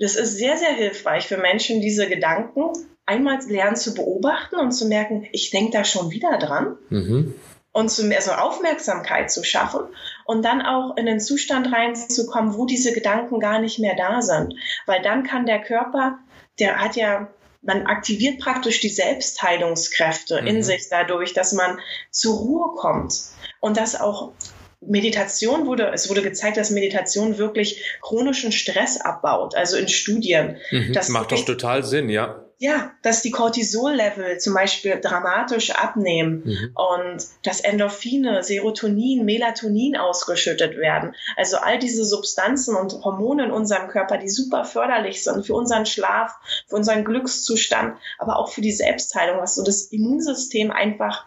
das 0.00 0.16
ist 0.16 0.36
sehr, 0.36 0.56
sehr 0.56 0.72
hilfreich 0.72 1.28
für 1.28 1.36
Menschen, 1.36 1.80
diese 1.80 2.08
Gedanken 2.08 2.72
einmal 3.06 3.38
lernen 3.46 3.76
zu 3.76 3.94
beobachten 3.94 4.56
und 4.56 4.72
zu 4.72 4.86
merken, 4.86 5.28
ich 5.32 5.50
denke 5.50 5.72
da 5.72 5.84
schon 5.84 6.10
wieder 6.10 6.38
dran. 6.38 6.76
Mhm. 6.88 7.34
Und 7.72 7.88
zu 7.88 8.04
mehr 8.04 8.20
so 8.20 8.32
Aufmerksamkeit 8.32 9.30
zu 9.30 9.44
schaffen 9.44 9.82
und 10.24 10.44
dann 10.44 10.60
auch 10.60 10.96
in 10.96 11.06
den 11.06 11.20
Zustand 11.20 11.72
reinzukommen, 11.72 12.56
wo 12.56 12.66
diese 12.66 12.92
Gedanken 12.92 13.38
gar 13.38 13.60
nicht 13.60 13.78
mehr 13.78 13.94
da 13.94 14.22
sind. 14.22 14.54
Weil 14.86 15.02
dann 15.02 15.22
kann 15.22 15.46
der 15.46 15.62
Körper, 15.62 16.18
der 16.58 16.80
hat 16.80 16.96
ja 16.96 17.28
man 17.62 17.86
aktiviert 17.86 18.40
praktisch 18.40 18.80
die 18.80 18.88
Selbstheilungskräfte 18.88 20.40
mhm. 20.40 20.48
in 20.48 20.62
sich 20.62 20.88
dadurch, 20.90 21.32
dass 21.32 21.52
man 21.52 21.78
zur 22.10 22.38
Ruhe 22.38 22.74
kommt 22.76 23.14
und 23.60 23.76
das 23.76 24.00
auch 24.00 24.32
Meditation 24.80 25.66
wurde, 25.66 25.90
es 25.92 26.08
wurde 26.08 26.22
gezeigt, 26.22 26.56
dass 26.56 26.70
Meditation 26.70 27.36
wirklich 27.38 27.84
chronischen 28.00 28.50
Stress 28.50 29.00
abbaut, 29.00 29.54
also 29.54 29.76
in 29.76 29.88
Studien. 29.88 30.56
Mhm, 30.70 30.92
das 30.92 31.08
macht 31.10 31.32
doch 31.32 31.44
total 31.44 31.84
Sinn, 31.84 32.08
ja. 32.08 32.44
Ja, 32.62 32.92
dass 33.02 33.22
die 33.22 33.30
Cortisol-Level 33.30 34.38
zum 34.38 34.52
Beispiel 34.52 35.00
dramatisch 35.00 35.70
abnehmen 35.70 36.42
mhm. 36.44 36.74
und 36.74 37.24
dass 37.42 37.60
Endorphine, 37.60 38.42
Serotonin, 38.42 39.24
Melatonin 39.24 39.96
ausgeschüttet 39.96 40.76
werden. 40.76 41.14
Also 41.36 41.56
all 41.56 41.78
diese 41.78 42.04
Substanzen 42.04 42.76
und 42.76 43.02
Hormone 43.02 43.46
in 43.46 43.50
unserem 43.50 43.88
Körper, 43.88 44.18
die 44.18 44.28
super 44.28 44.66
förderlich 44.66 45.24
sind 45.24 45.46
für 45.46 45.54
unseren 45.54 45.86
Schlaf, 45.86 46.34
für 46.68 46.76
unseren 46.76 47.06
Glückszustand, 47.06 47.96
aber 48.18 48.38
auch 48.38 48.50
für 48.50 48.60
die 48.60 48.72
Selbstheilung, 48.72 49.40
was 49.40 49.54
so 49.54 49.64
das 49.64 49.84
Immunsystem 49.84 50.70
einfach 50.70 51.24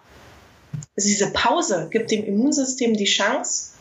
also 0.96 1.08
diese 1.08 1.32
Pause 1.32 1.88
gibt 1.92 2.12
dem 2.12 2.24
Immunsystem 2.24 2.96
die 2.96 3.06
Chance, 3.06 3.72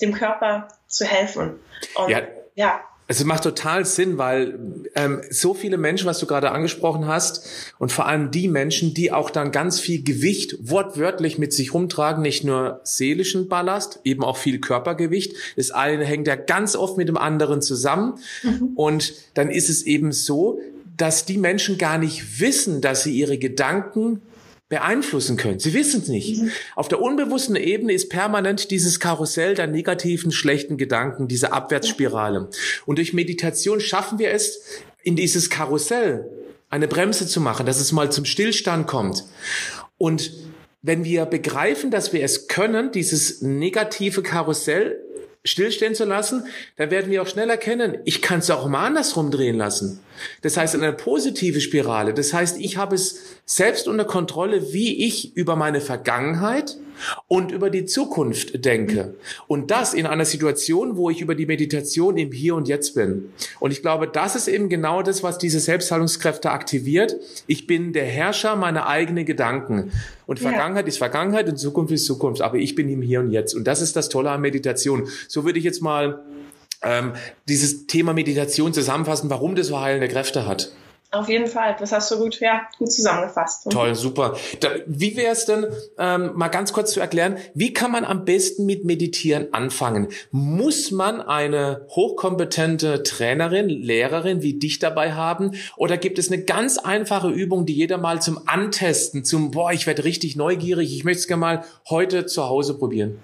dem 0.00 0.12
Körper 0.12 0.68
zu 0.86 1.04
helfen. 1.04 1.54
Und, 1.94 2.10
ja. 2.10 2.22
ja. 2.54 2.80
Es 3.10 3.24
macht 3.24 3.42
total 3.42 3.86
Sinn, 3.86 4.18
weil 4.18 4.58
ähm, 4.94 5.22
so 5.30 5.54
viele 5.54 5.78
Menschen, 5.78 6.06
was 6.06 6.18
du 6.18 6.26
gerade 6.26 6.50
angesprochen 6.50 7.06
hast, 7.06 7.72
und 7.78 7.90
vor 7.90 8.06
allem 8.06 8.30
die 8.30 8.48
Menschen, 8.48 8.92
die 8.92 9.12
auch 9.12 9.30
dann 9.30 9.50
ganz 9.50 9.80
viel 9.80 10.02
Gewicht 10.04 10.56
wortwörtlich 10.60 11.38
mit 11.38 11.54
sich 11.54 11.72
rumtragen, 11.72 12.22
nicht 12.22 12.44
nur 12.44 12.80
seelischen 12.84 13.48
Ballast, 13.48 14.00
eben 14.04 14.22
auch 14.22 14.36
viel 14.36 14.60
Körpergewicht. 14.60 15.34
Das 15.56 15.70
eine 15.70 16.04
hängt 16.04 16.26
ja 16.26 16.36
ganz 16.36 16.76
oft 16.76 16.98
mit 16.98 17.08
dem 17.08 17.16
anderen 17.16 17.62
zusammen. 17.62 18.18
Mhm. 18.42 18.72
Und 18.74 19.14
dann 19.32 19.50
ist 19.50 19.70
es 19.70 19.84
eben 19.84 20.12
so, 20.12 20.60
dass 20.98 21.24
die 21.24 21.38
Menschen 21.38 21.78
gar 21.78 21.96
nicht 21.96 22.40
wissen, 22.40 22.82
dass 22.82 23.04
sie 23.04 23.16
ihre 23.16 23.38
Gedanken 23.38 24.20
beeinflussen 24.68 25.36
können. 25.36 25.58
Sie 25.58 25.72
wissen 25.72 26.02
es 26.02 26.08
nicht. 26.08 26.42
Mhm. 26.42 26.50
Auf 26.76 26.88
der 26.88 27.00
unbewussten 27.00 27.56
Ebene 27.56 27.92
ist 27.92 28.10
permanent 28.10 28.70
dieses 28.70 29.00
Karussell 29.00 29.54
der 29.54 29.66
negativen, 29.66 30.30
schlechten 30.30 30.76
Gedanken, 30.76 31.26
diese 31.26 31.52
Abwärtsspirale. 31.52 32.50
Und 32.84 32.98
durch 32.98 33.14
Meditation 33.14 33.80
schaffen 33.80 34.18
wir 34.18 34.30
es, 34.30 34.60
in 35.02 35.16
dieses 35.16 35.48
Karussell 35.48 36.28
eine 36.68 36.86
Bremse 36.86 37.26
zu 37.26 37.40
machen, 37.40 37.64
dass 37.64 37.80
es 37.80 37.92
mal 37.92 38.12
zum 38.12 38.26
Stillstand 38.26 38.86
kommt. 38.86 39.24
Und 39.96 40.32
wenn 40.82 41.04
wir 41.04 41.24
begreifen, 41.24 41.90
dass 41.90 42.12
wir 42.12 42.22
es 42.22 42.46
können, 42.46 42.92
dieses 42.92 43.40
negative 43.40 44.22
Karussell 44.22 45.00
stillstehen 45.48 45.94
zu 45.94 46.04
lassen, 46.04 46.44
dann 46.76 46.90
werden 46.90 47.10
wir 47.10 47.22
auch 47.22 47.26
schnell 47.26 47.50
erkennen, 47.50 47.98
ich 48.04 48.22
kann 48.22 48.40
es 48.40 48.50
auch 48.50 48.66
mal 48.68 48.86
andersrum 48.86 49.30
drehen 49.30 49.56
lassen. 49.56 50.00
Das 50.42 50.56
heißt, 50.56 50.74
eine 50.74 50.92
positive 50.92 51.60
Spirale. 51.60 52.14
Das 52.14 52.32
heißt, 52.32 52.58
ich 52.60 52.76
habe 52.76 52.94
es 52.94 53.20
selbst 53.46 53.88
unter 53.88 54.04
Kontrolle, 54.04 54.72
wie 54.72 55.06
ich 55.06 55.36
über 55.36 55.56
meine 55.56 55.80
Vergangenheit 55.80 56.76
und 57.26 57.52
über 57.52 57.70
die 57.70 57.84
Zukunft 57.84 58.64
denke. 58.64 59.14
Und 59.46 59.70
das 59.70 59.94
in 59.94 60.06
einer 60.06 60.24
Situation, 60.24 60.96
wo 60.96 61.10
ich 61.10 61.20
über 61.20 61.34
die 61.34 61.46
Meditation 61.46 62.16
im 62.16 62.32
Hier 62.32 62.54
und 62.54 62.68
Jetzt 62.68 62.94
bin. 62.94 63.32
Und 63.60 63.70
ich 63.70 63.82
glaube, 63.82 64.08
das 64.08 64.36
ist 64.36 64.48
eben 64.48 64.68
genau 64.68 65.02
das, 65.02 65.22
was 65.22 65.38
diese 65.38 65.60
Selbstheilungskräfte 65.60 66.50
aktiviert. 66.50 67.16
Ich 67.46 67.66
bin 67.66 67.92
der 67.92 68.04
Herrscher 68.04 68.56
meiner 68.56 68.86
eigenen 68.86 69.24
Gedanken. 69.24 69.92
Und 70.26 70.38
Vergangenheit 70.38 70.84
ja. 70.84 70.88
ist 70.88 70.98
Vergangenheit 70.98 71.48
und 71.48 71.56
Zukunft 71.56 71.92
ist 71.92 72.06
Zukunft. 72.06 72.42
Aber 72.42 72.58
ich 72.58 72.74
bin 72.74 72.88
im 72.88 73.02
Hier 73.02 73.20
und 73.20 73.30
Jetzt. 73.30 73.54
Und 73.54 73.64
das 73.64 73.80
ist 73.80 73.96
das 73.96 74.08
Tolle 74.08 74.30
an 74.30 74.40
Meditation. 74.40 75.08
So 75.26 75.44
würde 75.44 75.58
ich 75.58 75.64
jetzt 75.64 75.80
mal 75.80 76.22
ähm, 76.82 77.12
dieses 77.48 77.86
Thema 77.86 78.12
Meditation 78.12 78.72
zusammenfassen, 78.72 79.30
warum 79.30 79.54
das 79.54 79.68
so 79.68 79.80
heilende 79.80 80.08
Kräfte 80.08 80.46
hat. 80.46 80.72
Auf 81.10 81.30
jeden 81.30 81.46
Fall, 81.46 81.74
das 81.78 81.90
hast 81.92 82.10
du 82.10 82.18
gut, 82.18 82.38
ja, 82.40 82.68
gut 82.78 82.92
zusammengefasst. 82.92 83.70
Toll, 83.70 83.94
super. 83.94 84.36
Da, 84.60 84.68
wie 84.86 85.16
wäre 85.16 85.32
es 85.32 85.46
denn, 85.46 85.66
ähm, 85.96 86.32
mal 86.34 86.48
ganz 86.48 86.74
kurz 86.74 86.92
zu 86.92 87.00
erklären, 87.00 87.38
wie 87.54 87.72
kann 87.72 87.90
man 87.90 88.04
am 88.04 88.26
besten 88.26 88.66
mit 88.66 88.84
Meditieren 88.84 89.54
anfangen? 89.54 90.08
Muss 90.32 90.90
man 90.90 91.22
eine 91.22 91.86
hochkompetente 91.88 93.02
Trainerin, 93.04 93.70
Lehrerin 93.70 94.42
wie 94.42 94.58
dich 94.58 94.80
dabei 94.80 95.14
haben? 95.14 95.52
Oder 95.78 95.96
gibt 95.96 96.18
es 96.18 96.30
eine 96.30 96.44
ganz 96.44 96.76
einfache 96.76 97.30
Übung, 97.30 97.64
die 97.64 97.74
jeder 97.74 97.96
mal 97.96 98.20
zum 98.20 98.40
Antesten, 98.44 99.24
zum, 99.24 99.50
boah, 99.50 99.72
ich 99.72 99.86
werde 99.86 100.04
richtig 100.04 100.36
neugierig, 100.36 100.94
ich 100.94 101.04
möchte 101.04 101.20
es 101.20 101.26
gerne 101.26 101.40
mal 101.40 101.64
heute 101.88 102.26
zu 102.26 102.44
Hause 102.44 102.76
probieren? 102.76 103.18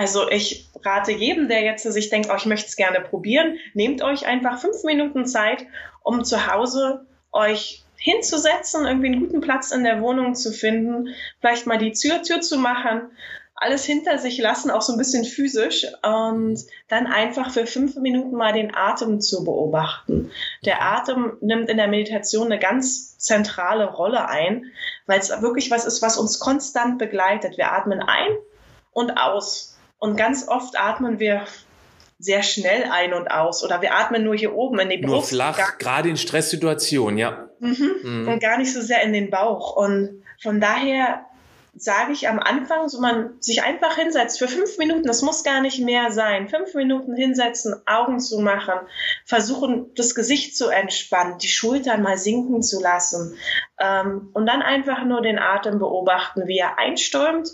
Also 0.00 0.30
ich 0.30 0.66
rate 0.82 1.12
jedem, 1.12 1.48
der 1.48 1.60
jetzt 1.60 1.82
sich 1.82 2.08
denkt, 2.08 2.30
oh, 2.32 2.34
ich 2.34 2.46
möchte 2.46 2.68
es 2.68 2.76
gerne 2.76 3.02
probieren, 3.02 3.58
nehmt 3.74 4.00
euch 4.00 4.26
einfach 4.26 4.58
fünf 4.58 4.82
Minuten 4.82 5.26
Zeit, 5.26 5.66
um 6.02 6.24
zu 6.24 6.50
Hause 6.50 7.04
euch 7.32 7.84
hinzusetzen, 7.96 8.86
irgendwie 8.86 9.08
einen 9.08 9.20
guten 9.20 9.42
Platz 9.42 9.72
in 9.72 9.84
der 9.84 10.00
Wohnung 10.00 10.34
zu 10.34 10.52
finden, 10.52 11.08
vielleicht 11.38 11.66
mal 11.66 11.76
die 11.76 11.92
Tür, 11.92 12.22
Tür 12.22 12.40
zu 12.40 12.56
machen, 12.56 13.10
alles 13.54 13.84
hinter 13.84 14.16
sich 14.16 14.38
lassen, 14.38 14.70
auch 14.70 14.80
so 14.80 14.94
ein 14.94 14.98
bisschen 14.98 15.26
physisch 15.26 15.86
und 16.02 16.58
dann 16.88 17.06
einfach 17.06 17.50
für 17.50 17.66
fünf 17.66 17.94
Minuten 17.96 18.34
mal 18.34 18.54
den 18.54 18.74
Atem 18.74 19.20
zu 19.20 19.44
beobachten. 19.44 20.30
Der 20.64 20.80
Atem 20.80 21.36
nimmt 21.42 21.68
in 21.68 21.76
der 21.76 21.88
Meditation 21.88 22.46
eine 22.46 22.58
ganz 22.58 23.18
zentrale 23.18 23.84
Rolle 23.84 24.26
ein, 24.26 24.64
weil 25.04 25.18
es 25.20 25.28
wirklich 25.42 25.70
was 25.70 25.84
ist, 25.84 26.00
was 26.00 26.16
uns 26.16 26.38
konstant 26.38 26.98
begleitet. 26.98 27.58
Wir 27.58 27.70
atmen 27.70 28.00
ein 28.00 28.30
und 28.92 29.10
aus. 29.18 29.69
Und 30.00 30.16
ganz 30.16 30.48
oft 30.48 30.78
atmen 30.80 31.20
wir 31.20 31.44
sehr 32.18 32.42
schnell 32.42 32.84
ein 32.90 33.14
und 33.14 33.30
aus 33.30 33.64
oder 33.64 33.80
wir 33.80 33.94
atmen 33.94 34.24
nur 34.24 34.34
hier 34.34 34.54
oben 34.54 34.78
in 34.80 34.90
die 34.90 34.98
Brust. 34.98 35.12
Nur 35.12 35.22
flach, 35.22 35.78
gerade 35.78 36.08
in 36.08 36.16
Stresssituationen, 36.16 37.18
ja. 37.18 37.48
Mhm. 37.60 37.90
Mhm. 38.02 38.28
Und 38.28 38.40
gar 38.40 38.58
nicht 38.58 38.72
so 38.72 38.80
sehr 38.80 39.02
in 39.02 39.12
den 39.12 39.30
Bauch. 39.30 39.76
Und 39.76 40.22
von 40.42 40.60
daher 40.60 41.26
sage 41.74 42.12
ich 42.12 42.28
am 42.28 42.38
Anfang, 42.38 42.88
so 42.88 43.00
man 43.00 43.34
sich 43.40 43.62
einfach 43.62 43.96
hinsetzt 43.96 44.38
für 44.38 44.48
fünf 44.48 44.76
Minuten, 44.78 45.06
das 45.06 45.22
muss 45.22 45.44
gar 45.44 45.60
nicht 45.60 45.80
mehr 45.80 46.10
sein, 46.10 46.48
fünf 46.48 46.74
Minuten 46.74 47.14
hinsetzen, 47.14 47.74
Augen 47.86 48.18
zu 48.20 48.40
machen, 48.40 48.74
versuchen 49.24 49.90
das 49.94 50.14
Gesicht 50.14 50.56
zu 50.56 50.68
entspannen, 50.68 51.38
die 51.38 51.48
Schultern 51.48 52.02
mal 52.02 52.18
sinken 52.18 52.62
zu 52.62 52.80
lassen 52.82 53.36
ähm, 53.78 54.30
und 54.32 54.46
dann 54.46 54.62
einfach 54.62 55.04
nur 55.04 55.22
den 55.22 55.38
Atem 55.38 55.78
beobachten, 55.78 56.48
wie 56.48 56.58
er 56.58 56.78
einströmt 56.78 57.48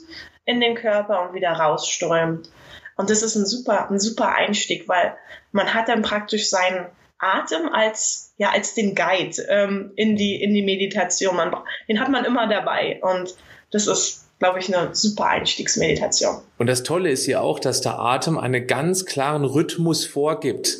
in 0.47 0.61
den 0.61 0.75
Körper 0.75 1.29
und 1.29 1.35
wieder 1.35 1.53
rausströmt. 1.53 2.51
Und 2.97 3.11
das 3.11 3.23
ist 3.23 3.37
ein 3.37 3.45
super, 3.45 3.91
ein 3.91 4.01
super 4.01 4.35
Einstieg, 4.35 4.89
weil 4.89 5.15
man 5.53 5.75
hat 5.75 5.89
dann 5.89 6.03
praktisch 6.03 6.49
seinen 6.49 6.87
Atem 7.19 7.69
als 7.71 8.35
ja 8.39 8.51
als 8.51 8.75
den 8.75 8.95
Guide 8.95 9.43
ähm, 9.49 9.93
in 9.97 10.17
die 10.17 10.43
in 10.43 10.55
die 10.55 10.63
Meditation. 10.63 11.37
Man, 11.37 11.55
den 11.89 12.01
hat 12.01 12.09
man 12.09 12.25
immer 12.25 12.49
dabei 12.49 13.01
und 13.03 13.35
das 13.71 13.87
ist 13.87 14.27
glaube 14.39 14.59
ich, 14.59 14.75
eine 14.75 14.95
super 14.95 15.27
Einstiegsmeditation. 15.27 16.43
Und 16.59 16.67
das 16.67 16.83
Tolle 16.83 17.11
ist 17.11 17.27
ja 17.27 17.41
auch, 17.41 17.59
dass 17.59 17.81
der 17.81 17.99
Atem 17.99 18.39
einen 18.39 18.67
ganz 18.67 19.07
klaren 19.07 19.45
Rhythmus 19.45 20.05
vorgibt. 20.05 20.77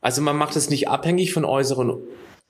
Also 0.00 0.22
man 0.22 0.36
macht 0.36 0.56
es 0.56 0.70
nicht 0.70 0.88
abhängig 0.88 1.32
von 1.32 1.44
äußeren, 1.44 1.98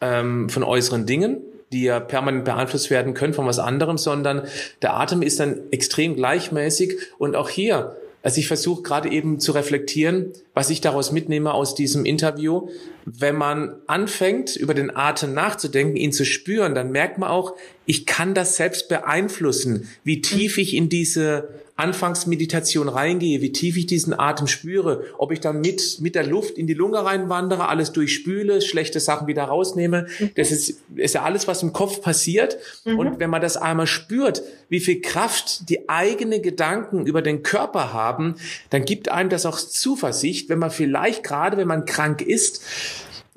ähm, 0.00 0.48
von 0.48 0.62
äußeren 0.62 1.06
Dingen, 1.06 1.42
die 1.72 1.84
ja 1.84 2.00
permanent 2.00 2.44
beeinflusst 2.44 2.90
werden 2.90 3.14
können 3.14 3.34
von 3.34 3.46
was 3.46 3.58
anderem, 3.58 3.98
sondern 3.98 4.42
der 4.82 4.94
Atem 4.94 5.22
ist 5.22 5.40
dann 5.40 5.60
extrem 5.70 6.16
gleichmäßig 6.16 6.98
und 7.18 7.36
auch 7.36 7.48
hier 7.48 7.96
also 8.22 8.40
ich 8.40 8.48
versuche 8.48 8.82
gerade 8.82 9.10
eben 9.10 9.38
zu 9.38 9.52
reflektieren, 9.52 10.32
was 10.52 10.70
ich 10.70 10.80
daraus 10.80 11.12
mitnehme 11.12 11.54
aus 11.54 11.74
diesem 11.74 12.04
Interview. 12.04 12.68
Wenn 13.16 13.36
man 13.36 13.74
anfängt, 13.86 14.56
über 14.56 14.74
den 14.74 14.94
Atem 14.94 15.34
nachzudenken, 15.34 15.96
ihn 15.96 16.12
zu 16.12 16.24
spüren, 16.24 16.74
dann 16.74 16.90
merkt 16.90 17.18
man 17.18 17.28
auch, 17.28 17.54
ich 17.86 18.04
kann 18.06 18.34
das 18.34 18.56
selbst 18.56 18.88
beeinflussen, 18.88 19.88
wie 20.04 20.20
tief 20.20 20.58
ich 20.58 20.74
in 20.74 20.88
diese 20.88 21.48
Anfangsmeditation 21.78 22.88
reingehe, 22.88 23.40
wie 23.40 23.52
tief 23.52 23.76
ich 23.76 23.86
diesen 23.86 24.12
Atem 24.12 24.48
spüre, 24.48 25.04
ob 25.16 25.30
ich 25.30 25.38
dann 25.38 25.60
mit, 25.60 25.98
mit 26.00 26.16
der 26.16 26.26
Luft 26.26 26.58
in 26.58 26.66
die 26.66 26.74
Lunge 26.74 27.04
reinwandere, 27.04 27.68
alles 27.68 27.92
durchspüle, 27.92 28.60
schlechte 28.62 28.98
Sachen 28.98 29.28
wieder 29.28 29.44
rausnehme. 29.44 30.08
Mhm. 30.18 30.30
Das 30.34 30.50
ist, 30.50 30.82
ist 30.96 31.14
ja 31.14 31.22
alles, 31.22 31.46
was 31.46 31.62
im 31.62 31.72
Kopf 31.72 32.02
passiert. 32.02 32.58
Mhm. 32.84 32.98
Und 32.98 33.20
wenn 33.20 33.30
man 33.30 33.40
das 33.40 33.56
einmal 33.56 33.86
spürt, 33.86 34.42
wie 34.68 34.80
viel 34.80 35.00
Kraft 35.00 35.68
die 35.68 35.88
eigenen 35.88 36.42
Gedanken 36.42 37.06
über 37.06 37.22
den 37.22 37.44
Körper 37.44 37.92
haben, 37.92 38.34
dann 38.70 38.84
gibt 38.84 39.08
einem 39.08 39.30
das 39.30 39.46
auch 39.46 39.58
Zuversicht, 39.58 40.48
wenn 40.48 40.58
man 40.58 40.72
vielleicht 40.72 41.22
gerade, 41.22 41.56
wenn 41.58 41.68
man 41.68 41.84
krank 41.84 42.22
ist, 42.22 42.60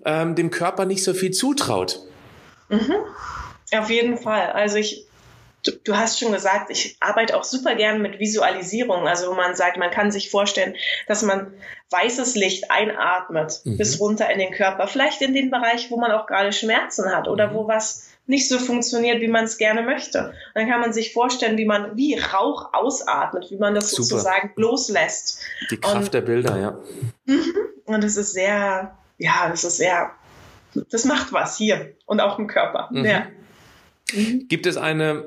ähm, 0.05 0.36
dem 0.36 0.51
Körper 0.51 0.86
nicht 0.86 1.03
so 1.03 1.13
viel 1.13 1.31
zutraut. 1.31 2.00
Mhm. 2.70 2.96
Auf 3.74 3.89
jeden 3.89 4.17
Fall. 4.17 4.51
Also 4.51 4.77
ich 4.77 5.05
Du, 5.63 5.72
du, 5.84 5.96
hast 5.96 6.20
schon 6.20 6.31
gesagt, 6.31 6.72
ich 6.72 6.98
arbeite 7.00 7.38
auch 7.38 7.43
super 7.43 7.75
gern 7.75 8.01
mit 8.01 8.20
Visualisierung, 8.20 9.08
also 9.08 9.29
wo 9.29 9.36
man 9.36 9.55
sagt, 9.55 9.77
man 9.77 9.91
kann 9.91 10.12
sich 10.12 10.31
vorstellen, 10.31 10.75
dass 11.08 11.22
man 11.22 11.53
weißes 11.91 12.34
Licht 12.36 12.72
einatmet 12.72 13.62
mhm. 13.63 13.77
bis 13.77 14.00
runter 14.00 14.27
in 14.31 14.39
den 14.39 14.51
Körper, 14.51 14.88
vielleicht 14.88 15.22
in 15.22 15.36
den 15.36 15.51
Bereich, 15.51 15.91
wo 15.91 15.98
man 15.98 16.12
auch 16.12 16.25
gerade 16.25 16.51
Schmerzen 16.51 17.15
hat 17.15 17.27
oder 17.27 17.50
mhm. 17.50 17.53
wo 17.53 17.67
was 17.67 18.10
nicht 18.25 18.50
so 18.50 18.58
funktioniert, 18.58 19.22
wie 19.22 19.27
man 19.27 19.43
es 19.43 19.58
gerne 19.58 19.84
möchte. 19.84 20.29
Und 20.29 20.55
dann 20.55 20.70
kann 20.70 20.79
man 20.79 20.93
sich 20.93 21.13
vorstellen, 21.13 21.58
wie 21.58 21.65
man 21.65 21.96
wie 21.96 22.17
Rauch 22.17 22.74
ausatmet, 22.74 23.51
wie 23.51 23.58
man 23.58 23.75
das 23.75 23.91
super. 23.91 24.03
sozusagen 24.03 24.51
loslässt. 24.55 25.41
Die 25.70 25.77
Kraft 25.77 25.96
Und, 25.96 26.13
der 26.13 26.22
Bilder, 26.22 26.58
ja. 26.58 26.77
Mhm. 27.25 27.55
Und 27.86 28.03
es 28.03 28.17
ist 28.17 28.34
sehr, 28.34 28.98
ja, 29.22 29.48
das 29.50 29.63
ist 29.63 29.78
sehr, 29.78 30.12
das 30.90 31.06
macht 31.06 31.32
was 31.32 31.58
hier 31.58 31.94
und 32.06 32.20
auch 32.20 32.40
im 32.40 32.48
Körper. 32.48 32.90
Mhm. 32.92 33.06
Ja. 33.06 33.28
Gibt 34.50 34.66
es 34.66 34.78
eine 34.78 35.25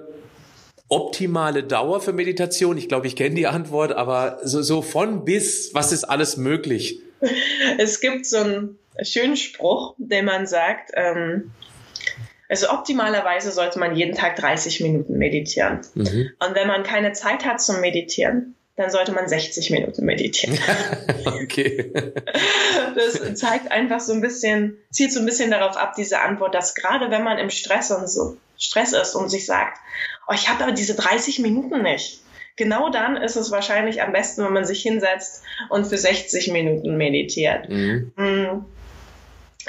optimale 0.89 1.63
Dauer 1.63 2.01
für 2.01 2.13
Meditation? 2.13 2.77
Ich 2.77 2.89
glaube, 2.89 3.07
ich 3.07 3.17
kenne 3.17 3.37
die 3.37 3.47
Antwort, 3.47 3.93
aber 3.93 4.41
so, 4.43 4.63
so 4.63 4.83
von 4.83 5.25
bis, 5.25 5.71
was 5.75 5.93
ist 5.93 6.05
alles 6.05 6.37
möglich? 6.37 7.01
Es 7.79 8.01
gibt 8.01 8.27
so 8.27 8.37
einen 8.37 8.79
schönen 9.03 9.37
Spruch, 9.37 9.95
den 9.97 10.27
man 10.27 10.47
sagt, 10.47 10.91
ähm, 10.95 11.53
also 12.51 12.69
optimalerweise 12.69 13.51
sollte 13.51 13.79
man 13.79 13.97
jeden 13.97 14.15
Tag 14.15 14.37
30 14.37 14.81
Minuten 14.81 15.17
meditieren. 15.17 15.81
Mhm. 15.95 16.31
Und 16.39 16.55
wenn 16.55 16.69
man 16.69 16.83
keine 16.83 17.13
Zeit 17.13 17.47
hat 17.47 17.63
zum 17.63 17.81
Meditieren, 17.81 18.55
dann 18.77 18.91
sollte 18.91 19.13
man 19.13 19.29
60 19.29 19.71
Minuten 19.71 20.05
meditieren. 20.05 20.59
okay. 21.25 21.93
Das 22.95 23.35
zeigt 23.35 23.71
einfach 23.71 24.01
so 24.01 24.13
ein 24.13 24.21
bisschen, 24.21 24.79
zielt 24.91 25.13
so 25.13 25.21
ein 25.21 25.27
bisschen 25.27 25.51
darauf 25.51 25.77
ab, 25.77 25.95
diese 25.97 26.21
Antwort, 26.21 26.55
dass 26.55 26.75
gerade 26.75 27.11
wenn 27.11 27.23
man 27.23 27.39
im 27.39 27.51
Stress 27.51 27.91
und 27.91 28.09
so 28.09 28.37
Stress 28.59 28.93
ist 28.93 29.15
und 29.15 29.29
sich 29.29 29.47
sagt, 29.47 29.79
oh, 30.29 30.33
ich 30.35 30.49
habe 30.49 30.65
aber 30.65 30.73
diese 30.73 30.95
30 30.95 31.41
Minuten 31.41 31.83
nicht. 31.83 32.21
Genau 32.57 32.89
dann 32.89 33.17
ist 33.17 33.37
es 33.37 33.51
wahrscheinlich 33.51 34.01
am 34.03 34.13
besten, 34.13 34.45
wenn 34.45 34.53
man 34.53 34.65
sich 34.65 34.83
hinsetzt 34.83 35.43
und 35.71 35.87
für 35.87 35.99
60 35.99 36.53
Minuten 36.53 36.97
meditiert. 36.97 37.69
Mhm. 37.69 38.13
Mm. 38.17 38.65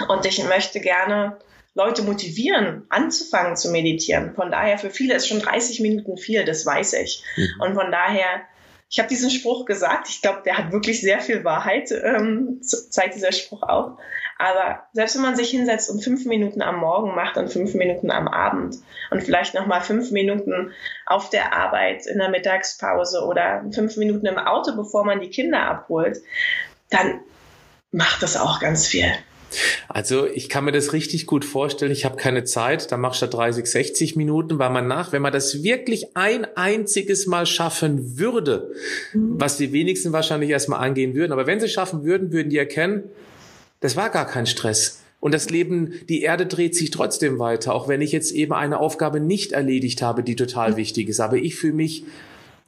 Und 0.07 0.25
ich 0.25 0.43
möchte 0.43 0.79
gerne 0.79 1.37
Leute 1.73 2.03
motivieren, 2.03 2.83
anzufangen 2.89 3.55
zu 3.55 3.71
meditieren. 3.71 4.35
Von 4.35 4.51
daher, 4.51 4.77
für 4.77 4.91
viele 4.91 5.15
ist 5.15 5.27
schon 5.27 5.41
30 5.41 5.79
Minuten 5.79 6.17
viel, 6.17 6.45
das 6.45 6.65
weiß 6.65 6.93
ich. 6.93 7.23
Mhm. 7.35 7.61
Und 7.61 7.73
von 7.75 7.91
daher, 7.91 8.41
ich 8.89 8.99
habe 8.99 9.09
diesen 9.09 9.29
Spruch 9.29 9.65
gesagt, 9.65 10.09
ich 10.09 10.21
glaube, 10.21 10.41
der 10.45 10.57
hat 10.57 10.71
wirklich 10.71 11.01
sehr 11.01 11.19
viel 11.19 11.43
Wahrheit, 11.43 11.91
ähm, 11.91 12.61
zeigt 12.61 13.15
dieser 13.15 13.31
Spruch 13.31 13.63
auch. 13.63 13.97
Aber 14.37 14.83
selbst 14.93 15.15
wenn 15.15 15.21
man 15.21 15.35
sich 15.35 15.49
hinsetzt 15.49 15.89
und 15.89 16.03
fünf 16.03 16.25
Minuten 16.25 16.61
am 16.61 16.79
Morgen 16.79 17.15
macht 17.15 17.37
und 17.37 17.51
fünf 17.51 17.73
Minuten 17.73 18.11
am 18.11 18.27
Abend 18.27 18.75
und 19.09 19.23
vielleicht 19.23 19.53
nochmal 19.53 19.81
fünf 19.81 20.11
Minuten 20.11 20.71
auf 21.05 21.29
der 21.29 21.53
Arbeit 21.53 22.05
in 22.05 22.19
der 22.19 22.29
Mittagspause 22.29 23.25
oder 23.25 23.65
fünf 23.71 23.95
Minuten 23.97 24.25
im 24.25 24.37
Auto, 24.37 24.75
bevor 24.75 25.05
man 25.05 25.21
die 25.21 25.29
Kinder 25.29 25.61
abholt, 25.61 26.17
dann 26.89 27.21
macht 27.91 28.21
das 28.21 28.37
auch 28.37 28.59
ganz 28.59 28.87
viel. 28.87 29.11
Also 29.87 30.27
ich 30.27 30.49
kann 30.49 30.65
mir 30.65 30.71
das 30.71 30.93
richtig 30.93 31.25
gut 31.25 31.45
vorstellen. 31.45 31.91
Ich 31.91 32.05
habe 32.05 32.17
keine 32.17 32.43
Zeit, 32.43 32.91
da 32.91 32.97
machst 32.97 33.21
du 33.21 33.27
30, 33.27 33.65
60 33.65 34.15
Minuten, 34.15 34.59
weil 34.59 34.69
man 34.69 34.87
nach, 34.87 35.11
wenn 35.11 35.21
man 35.21 35.33
das 35.33 35.63
wirklich 35.63 36.15
ein 36.15 36.45
einziges 36.55 37.27
Mal 37.27 37.45
schaffen 37.45 38.17
würde, 38.17 38.71
mhm. 39.13 39.39
was 39.39 39.57
die 39.57 39.71
wenigsten 39.71 40.13
wahrscheinlich 40.13 40.49
erstmal 40.49 40.79
angehen 40.79 41.15
würden, 41.15 41.31
aber 41.31 41.47
wenn 41.47 41.59
sie 41.59 41.69
schaffen 41.69 42.03
würden, 42.03 42.31
würden 42.31 42.49
die 42.49 42.57
erkennen, 42.57 43.03
das 43.79 43.95
war 43.95 44.09
gar 44.09 44.25
kein 44.25 44.45
Stress. 44.45 45.01
Und 45.19 45.33
das 45.33 45.49
Leben, 45.49 45.93
die 46.07 46.21
Erde 46.21 46.45
dreht 46.45 46.75
sich 46.75 46.91
trotzdem 46.91 47.39
weiter, 47.39 47.73
auch 47.73 47.87
wenn 47.87 48.01
ich 48.01 48.11
jetzt 48.11 48.31
eben 48.31 48.53
eine 48.53 48.79
Aufgabe 48.79 49.19
nicht 49.19 49.53
erledigt 49.53 50.01
habe, 50.01 50.21
die 50.21 50.35
total 50.35 50.77
wichtig 50.77 51.09
ist. 51.09 51.19
Aber 51.19 51.37
ich 51.37 51.55
fühle 51.55 51.73
mich 51.73 52.03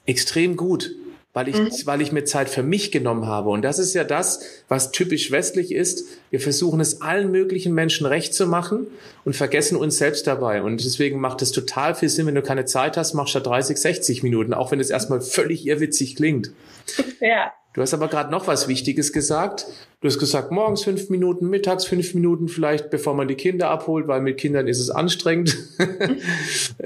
extrem 0.08 0.58
gut, 0.58 0.96
weil 1.38 1.50
ich, 1.50 1.56
mhm. 1.56 1.70
weil 1.86 2.02
ich 2.02 2.12
mir 2.12 2.26
Zeit 2.26 2.50
für 2.50 2.64
mich 2.64 2.92
genommen 2.92 3.28
habe. 3.28 3.52
Und 3.52 3.62
das 3.62 3.78
ist 3.78 3.94
ja 3.94 4.04
das, 4.04 4.42
was 4.70 4.92
typisch 4.92 5.30
westlich 5.30 5.72
ist. 5.72 6.06
Wir 6.32 6.40
versuchen 6.40 6.80
es 6.80 7.04
allen 7.04 7.30
möglichen 7.30 7.76
Menschen 7.76 8.08
recht 8.08 8.34
zu 8.34 8.48
machen 8.48 8.88
und 9.24 9.36
vergessen 9.36 9.78
uns 9.78 10.00
selbst 10.00 10.26
dabei. 10.26 10.64
Und 10.64 10.84
deswegen 10.84 11.20
macht 11.20 11.44
es 11.44 11.52
total 11.52 11.94
viel 11.94 12.10
Sinn, 12.10 12.26
wenn 12.26 12.34
du 12.34 12.42
keine 12.42 12.66
Zeit 12.66 12.98
hast, 12.98 13.14
machst 13.14 13.36
du 13.36 13.40
30, 13.40 13.78
60 13.78 14.24
Minuten, 14.24 14.52
auch 14.56 14.72
wenn 14.72 14.80
es 14.80 14.90
erstmal 14.90 15.22
völlig 15.22 15.68
irrwitzig 15.68 16.16
klingt. 16.16 16.52
Ja. 17.20 17.52
Du 17.74 17.82
hast 17.82 17.94
aber 17.94 18.08
gerade 18.08 18.32
noch 18.32 18.48
was 18.48 18.68
Wichtiges 18.68 19.14
gesagt. 19.14 19.68
Du 20.02 20.08
hast 20.08 20.18
gesagt, 20.18 20.52
morgens 20.52 20.84
fünf 20.84 21.10
Minuten, 21.12 21.50
mittags 21.50 21.86
fünf 21.86 22.16
Minuten 22.16 22.48
vielleicht, 22.48 22.90
bevor 22.90 23.14
man 23.14 23.28
die 23.28 23.36
Kinder 23.36 23.70
abholt, 23.70 24.08
weil 24.08 24.22
mit 24.22 24.38
Kindern 24.38 24.68
ist 24.68 24.80
es 24.80 24.90
anstrengend. 24.90 25.56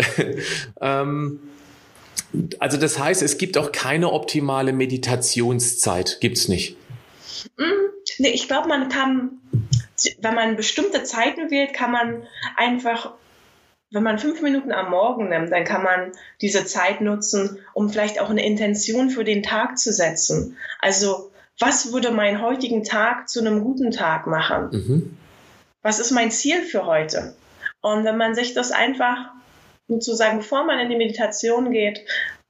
ähm, 0.82 1.40
also 2.60 2.78
das 2.78 3.00
heißt, 3.00 3.22
es 3.22 3.38
gibt 3.38 3.58
auch 3.58 3.72
keine 3.72 4.12
optimale 4.12 4.74
Meditationszeit, 4.74 6.20
gibt's 6.22 6.48
nicht. 6.48 6.78
Mm, 7.58 7.64
nee, 8.20 8.30
ich 8.30 8.48
glaube, 8.48 8.68
man 8.68 8.90
kann, 8.90 9.40
wenn 10.20 10.36
man 10.36 10.56
bestimmte 10.56 11.04
Zeiten 11.04 11.52
wählt, 11.52 11.74
kann 11.74 11.92
man 11.92 12.24
einfach 12.56 13.14
wenn 13.92 14.04
man 14.04 14.20
fünf 14.20 14.42
Minuten 14.42 14.72
am 14.72 14.90
Morgen 14.90 15.30
nimmt, 15.30 15.52
dann 15.52 15.66
kann 15.66 15.84
man 15.84 16.14
diese 16.40 16.66
Zeit 16.66 17.02
nutzen, 17.02 17.60
um 17.74 17.90
vielleicht 17.90 18.20
auch 18.22 18.30
eine 18.30 18.46
Intention 18.46 19.10
für 19.10 19.26
den 19.26 19.44
Tag 19.44 19.78
zu 19.78 19.92
setzen. 19.92 20.58
Also, 20.80 21.32
was 21.60 21.92
würde 21.92 22.12
meinen 22.12 22.42
heutigen 22.42 22.84
Tag 22.84 23.28
zu 23.28 23.42
einem 23.42 23.62
guten 23.62 23.92
Tag 23.92 24.28
machen? 24.28 24.70
Mhm. 24.72 25.18
Was 25.82 26.00
ist 26.00 26.12
mein 26.12 26.32
Ziel 26.32 26.64
für 26.64 26.86
heute? 26.86 27.36
Und 27.82 28.06
wenn 28.06 28.18
man 28.18 28.34
sich 28.34 28.54
das 28.54 28.72
einfach 28.72 29.32
sozusagen, 29.92 30.38
bevor 30.38 30.64
man 30.64 30.80
in 30.80 30.90
die 30.90 30.96
Meditation 30.96 31.72
geht, 31.72 32.02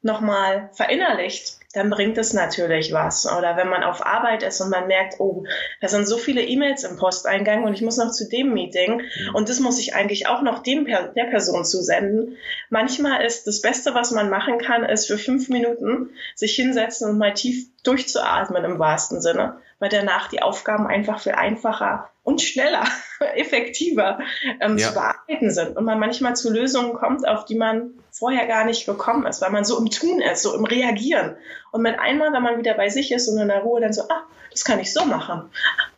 nochmal 0.02 0.70
verinnerlicht, 0.74 1.58
dann 1.74 1.90
bringt 1.90 2.18
es 2.18 2.34
natürlich 2.34 2.92
was. 2.92 3.26
Oder 3.26 3.56
wenn 3.58 3.70
man 3.70 3.84
auf 3.84 4.06
Arbeit 4.06 4.44
ist 4.44 4.60
und 4.62 4.70
man 4.70 4.88
merkt, 4.88 5.20
oh, 5.20 5.46
da 5.80 5.88
sind 5.88 6.08
so 6.08 6.18
viele 6.18 6.42
E-Mails 6.42 6.84
im 6.84 6.98
Posteingang 6.98 7.64
und 7.64 7.74
ich 7.74 7.82
muss 7.82 7.98
noch 7.98 8.12
zu 8.12 8.28
dem 8.28 8.54
Meeting 8.54 9.04
und 9.34 9.50
das 9.50 9.60
muss 9.60 9.80
ich 9.80 9.96
eigentlich 9.96 10.28
auch 10.28 10.42
noch 10.42 10.60
dem 10.60 10.86
der 10.86 11.26
Person 11.30 11.64
zusenden. 11.64 12.38
Manchmal 12.70 13.26
ist 13.26 13.48
das 13.48 13.62
Beste, 13.62 13.94
was 13.94 14.12
man 14.12 14.30
machen 14.30 14.58
kann, 14.58 14.84
ist 14.84 15.08
für 15.08 15.18
fünf 15.18 15.50
Minuten 15.50 16.10
sich 16.36 16.56
hinsetzen 16.56 17.10
und 17.10 17.18
mal 17.18 17.34
tief 17.34 17.68
durchzuatmen 17.84 18.64
im 18.64 18.80
wahrsten 18.80 19.22
Sinne, 19.22 19.58
weil 19.80 19.90
danach 19.90 20.28
die 20.30 20.42
Aufgaben 20.42 20.88
einfach 20.88 21.20
viel 21.20 21.34
einfacher 21.34 22.10
und 22.24 22.42
schneller, 22.42 22.84
effektiver 23.36 24.20
ähm, 24.60 24.78
ja. 24.78 24.90
zu 24.90 24.94
bearbeiten 24.94 25.52
sind 25.52 25.78
und 25.78 25.86
man 25.86 26.00
manchmal 26.00 26.36
zu 26.36 26.52
Lösungen 26.52 26.94
kommt, 26.94 27.28
auf 27.28 27.46
die 27.46 27.56
man 27.56 27.94
vorher 28.22 28.46
gar 28.46 28.66
nicht 28.66 28.86
gekommen 28.86 29.26
ist, 29.26 29.42
weil 29.42 29.50
man 29.50 29.66
so 29.66 29.80
im 29.80 29.90
Tun 29.90 30.22
ist, 30.22 30.44
so 30.44 30.54
im 30.54 30.64
Reagieren. 30.64 31.38
Und 31.72 31.82
mit 31.82 31.98
einmal, 31.98 32.32
wenn 32.32 32.44
man 32.44 32.60
wieder 32.60 32.76
bei 32.76 32.88
sich 32.88 33.12
ist 33.12 33.28
und 33.28 33.40
in 33.40 33.48
der 33.48 33.62
Ruhe, 33.62 33.82
dann 33.82 33.94
so, 33.94 34.04
ah, 34.04 34.28
das 34.52 34.64
kann 34.64 34.80
ich 34.80 34.94
so 34.94 35.06
machen. 35.06 35.50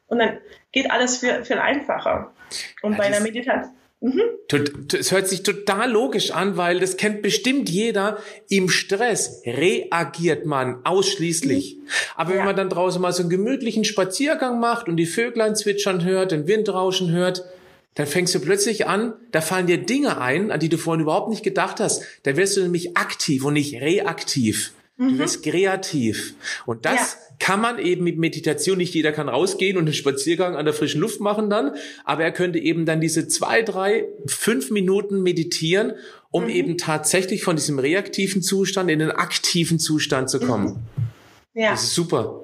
Und 0.07 0.19
dann 0.19 0.37
geht 0.71 0.89
alles 0.89 1.17
viel, 1.17 1.43
viel 1.43 1.57
einfacher. 1.57 2.31
Und 2.81 2.93
ja, 2.93 2.97
bei 2.97 3.03
einer 3.05 3.19
Meditation 3.19 3.73
Mhm. 4.03 4.21
Es 4.99 5.13
hört 5.13 5.29
sich 5.29 5.43
total 5.43 5.89
logisch 5.89 6.31
an, 6.31 6.57
weil 6.57 6.81
das 6.81 6.97
kennt 6.97 7.21
bestimmt 7.21 7.69
jeder. 7.69 8.17
Im 8.49 8.67
Stress 8.67 9.41
reagiert 9.45 10.45
man 10.45 10.85
ausschließlich. 10.85 11.77
Mhm. 11.77 11.87
Aber 12.17 12.31
ja. 12.31 12.39
wenn 12.39 12.45
man 12.45 12.55
dann 12.57 12.69
draußen 12.69 13.01
mal 13.01 13.13
so 13.13 13.23
einen 13.23 13.29
gemütlichen 13.29 13.85
Spaziergang 13.85 14.59
macht 14.59 14.89
und 14.89 14.97
die 14.97 15.05
Vöglein 15.05 15.55
zwitschern 15.55 16.03
hört, 16.03 16.33
den 16.33 16.47
Windrauschen 16.47 17.11
hört, 17.11 17.45
dann 17.95 18.07
fängst 18.07 18.33
du 18.33 18.39
plötzlich 18.39 18.87
an, 18.87 19.13
da 19.31 19.41
fallen 19.41 19.67
dir 19.67 19.77
Dinge 19.77 20.19
ein, 20.19 20.51
an 20.51 20.59
die 20.59 20.69
du 20.69 20.77
vorhin 20.77 21.01
überhaupt 21.01 21.29
nicht 21.29 21.43
gedacht 21.43 21.79
hast. 21.79 22.03
Da 22.23 22.35
wirst 22.35 22.57
du 22.57 22.61
nämlich 22.61 22.97
aktiv 22.97 23.45
und 23.45 23.53
nicht 23.53 23.75
reaktiv. 23.75 24.73
Du 24.97 25.05
mhm. 25.05 25.19
wirst 25.19 25.43
kreativ. 25.43 26.35
Und 26.65 26.85
das 26.85 26.95
ja. 27.13 27.35
kann 27.39 27.61
man 27.61 27.79
eben 27.79 28.03
mit 28.03 28.17
Meditation, 28.17 28.77
nicht 28.77 28.93
jeder 28.93 29.11
kann 29.11 29.27
rausgehen 29.27 29.77
und 29.77 29.85
einen 29.85 29.93
Spaziergang 29.93 30.55
an 30.55 30.65
der 30.65 30.73
frischen 30.73 31.01
Luft 31.01 31.19
machen 31.19 31.49
dann, 31.49 31.75
aber 32.03 32.23
er 32.23 32.31
könnte 32.31 32.59
eben 32.59 32.85
dann 32.85 33.01
diese 33.01 33.27
zwei, 33.27 33.63
drei, 33.63 34.05
fünf 34.27 34.69
Minuten 34.69 35.23
meditieren, 35.23 35.93
um 36.29 36.43
mhm. 36.43 36.49
eben 36.49 36.77
tatsächlich 36.77 37.43
von 37.43 37.55
diesem 37.55 37.79
reaktiven 37.79 38.43
Zustand 38.43 38.89
in 38.89 38.99
den 38.99 39.11
aktiven 39.11 39.79
Zustand 39.79 40.29
zu 40.29 40.39
kommen. 40.39 40.85
Mhm. 40.95 41.61
Ja. 41.61 41.71
Das 41.71 41.83
ist 41.83 41.95
super. 41.95 42.42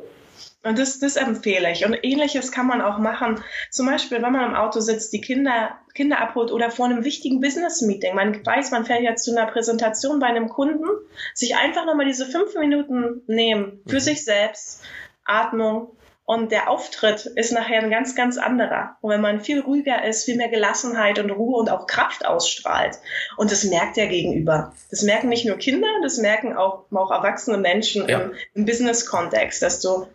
Und 0.61 0.77
das, 0.77 0.99
das 0.99 1.15
empfehle 1.15 1.71
ich. 1.71 1.85
Und 1.85 1.97
ähnliches 2.03 2.51
kann 2.51 2.67
man 2.67 2.81
auch 2.81 2.97
machen. 2.97 3.41
Zum 3.69 3.85
Beispiel, 3.85 4.21
wenn 4.21 4.33
man 4.33 4.49
im 4.49 4.55
Auto 4.55 4.81
sitzt, 4.81 5.13
die 5.13 5.21
Kinder, 5.21 5.79
Kinder 5.93 6.19
abholt 6.19 6.51
oder 6.51 6.69
vor 6.69 6.85
einem 6.85 7.05
wichtigen 7.05 7.39
Business-Meeting. 7.39 8.13
Man 8.13 8.45
weiß, 8.45 8.71
man 8.71 8.85
fährt 8.85 9.01
jetzt 9.01 9.23
zu 9.23 9.31
einer 9.31 9.49
Präsentation 9.49 10.19
bei 10.19 10.27
einem 10.27 10.49
Kunden, 10.49 10.85
sich 11.33 11.55
einfach 11.55 11.85
nochmal 11.85 12.07
diese 12.07 12.25
fünf 12.25 12.55
Minuten 12.55 13.21
nehmen 13.27 13.81
für 13.87 13.95
mhm. 13.95 14.01
sich 14.01 14.25
selbst, 14.25 14.83
Atmung, 15.23 15.95
und 16.29 16.51
der 16.51 16.69
Auftritt 16.69 17.25
ist 17.25 17.53
nachher 17.53 17.81
ein 17.81 17.89
ganz, 17.89 18.13
ganz 18.13 18.37
anderer. 18.37 18.97
Und 19.01 19.09
wenn 19.09 19.19
man 19.19 19.41
viel 19.41 19.61
ruhiger 19.61 20.05
ist, 20.05 20.25
viel 20.25 20.37
mehr 20.37 20.49
Gelassenheit 20.49 21.17
und 21.17 21.31
Ruhe 21.31 21.57
und 21.57 21.71
auch 21.71 21.87
Kraft 21.87 22.23
ausstrahlt. 22.23 22.99
Und 23.35 23.51
das 23.51 23.63
merkt 23.63 23.97
der 23.97 24.05
Gegenüber. 24.05 24.71
Das 24.91 25.01
merken 25.01 25.29
nicht 25.29 25.47
nur 25.47 25.57
Kinder, 25.57 25.87
das 26.03 26.19
merken 26.19 26.55
auch, 26.55 26.85
auch 26.91 27.09
erwachsene 27.09 27.57
Menschen 27.57 28.07
ja. 28.07 28.19
im, 28.19 28.33
im 28.53 28.65
Business-Kontext, 28.65 29.63
dass 29.63 29.81
du 29.81 30.05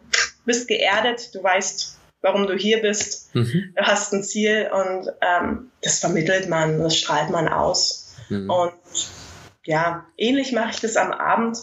bist 0.45 0.69
geerdet, 0.69 1.35
du 1.35 1.43
weißt, 1.43 1.99
warum 2.21 2.47
du 2.47 2.55
hier 2.55 2.81
bist, 2.81 3.35
mhm. 3.35 3.75
du 3.75 3.83
hast 3.83 4.13
ein 4.13 4.23
Ziel 4.23 4.71
und 4.73 5.11
ähm, 5.21 5.73
das 5.83 5.99
vermittelt 5.99 6.49
man, 6.49 6.79
das 6.79 6.97
strahlt 6.97 7.31
man 7.31 7.49
aus. 7.49 8.15
Mhm. 8.29 8.49
Und 8.51 8.73
ja, 9.65 10.07
ähnlich 10.17 10.53
mache 10.53 10.71
ich 10.71 10.81
das 10.81 10.97
am 10.97 11.11
Abend 11.11 11.59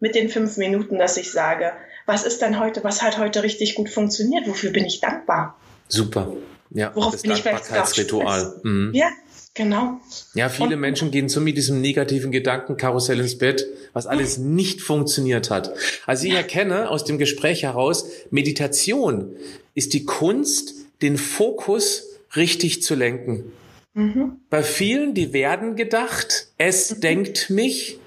mit 0.00 0.14
den 0.14 0.30
fünf 0.30 0.56
Minuten, 0.56 0.96
dass 0.96 1.18
ich 1.18 1.30
sage, 1.30 1.74
was 2.06 2.24
ist 2.24 2.42
denn 2.42 2.58
heute, 2.58 2.84
was 2.84 3.02
hat 3.02 3.18
heute 3.18 3.42
richtig 3.42 3.74
gut 3.74 3.88
funktioniert, 3.88 4.46
wofür 4.48 4.70
bin 4.70 4.84
ich 4.84 5.00
dankbar? 5.00 5.56
Super. 5.88 6.32
Ja, 6.70 6.92
Worauf 6.94 7.12
das 7.12 7.22
bin 7.22 7.32
ich 7.32 7.42
Dankbarkeitsritual. 7.42 8.60
Mhm. 8.62 8.90
Ja, 8.94 9.10
Genau. 9.56 10.00
Ja, 10.34 10.48
viele 10.48 10.74
und, 10.74 10.80
Menschen 10.80 11.12
gehen 11.12 11.28
so 11.28 11.40
mit 11.40 11.56
diesem 11.56 11.80
negativen 11.80 12.32
Gedankenkarussell 12.32 13.20
ins 13.20 13.38
Bett, 13.38 13.64
was 13.92 14.06
alles 14.06 14.36
nicht 14.36 14.80
funktioniert 14.80 15.48
hat. 15.48 15.72
Also 16.06 16.26
ich 16.26 16.32
erkenne 16.32 16.90
aus 16.90 17.04
dem 17.04 17.18
Gespräch 17.18 17.62
heraus, 17.62 18.08
Meditation 18.30 19.36
ist 19.74 19.92
die 19.92 20.04
Kunst, 20.04 20.74
den 21.02 21.18
Fokus 21.18 22.02
richtig 22.34 22.82
zu 22.82 22.96
lenken. 22.96 23.52
Mhm. 23.94 24.40
Bei 24.50 24.64
vielen, 24.64 25.14
die 25.14 25.32
werden 25.32 25.76
gedacht, 25.76 26.48
es 26.58 26.96
mhm. 26.96 27.00
denkt 27.00 27.50
mich. 27.50 28.00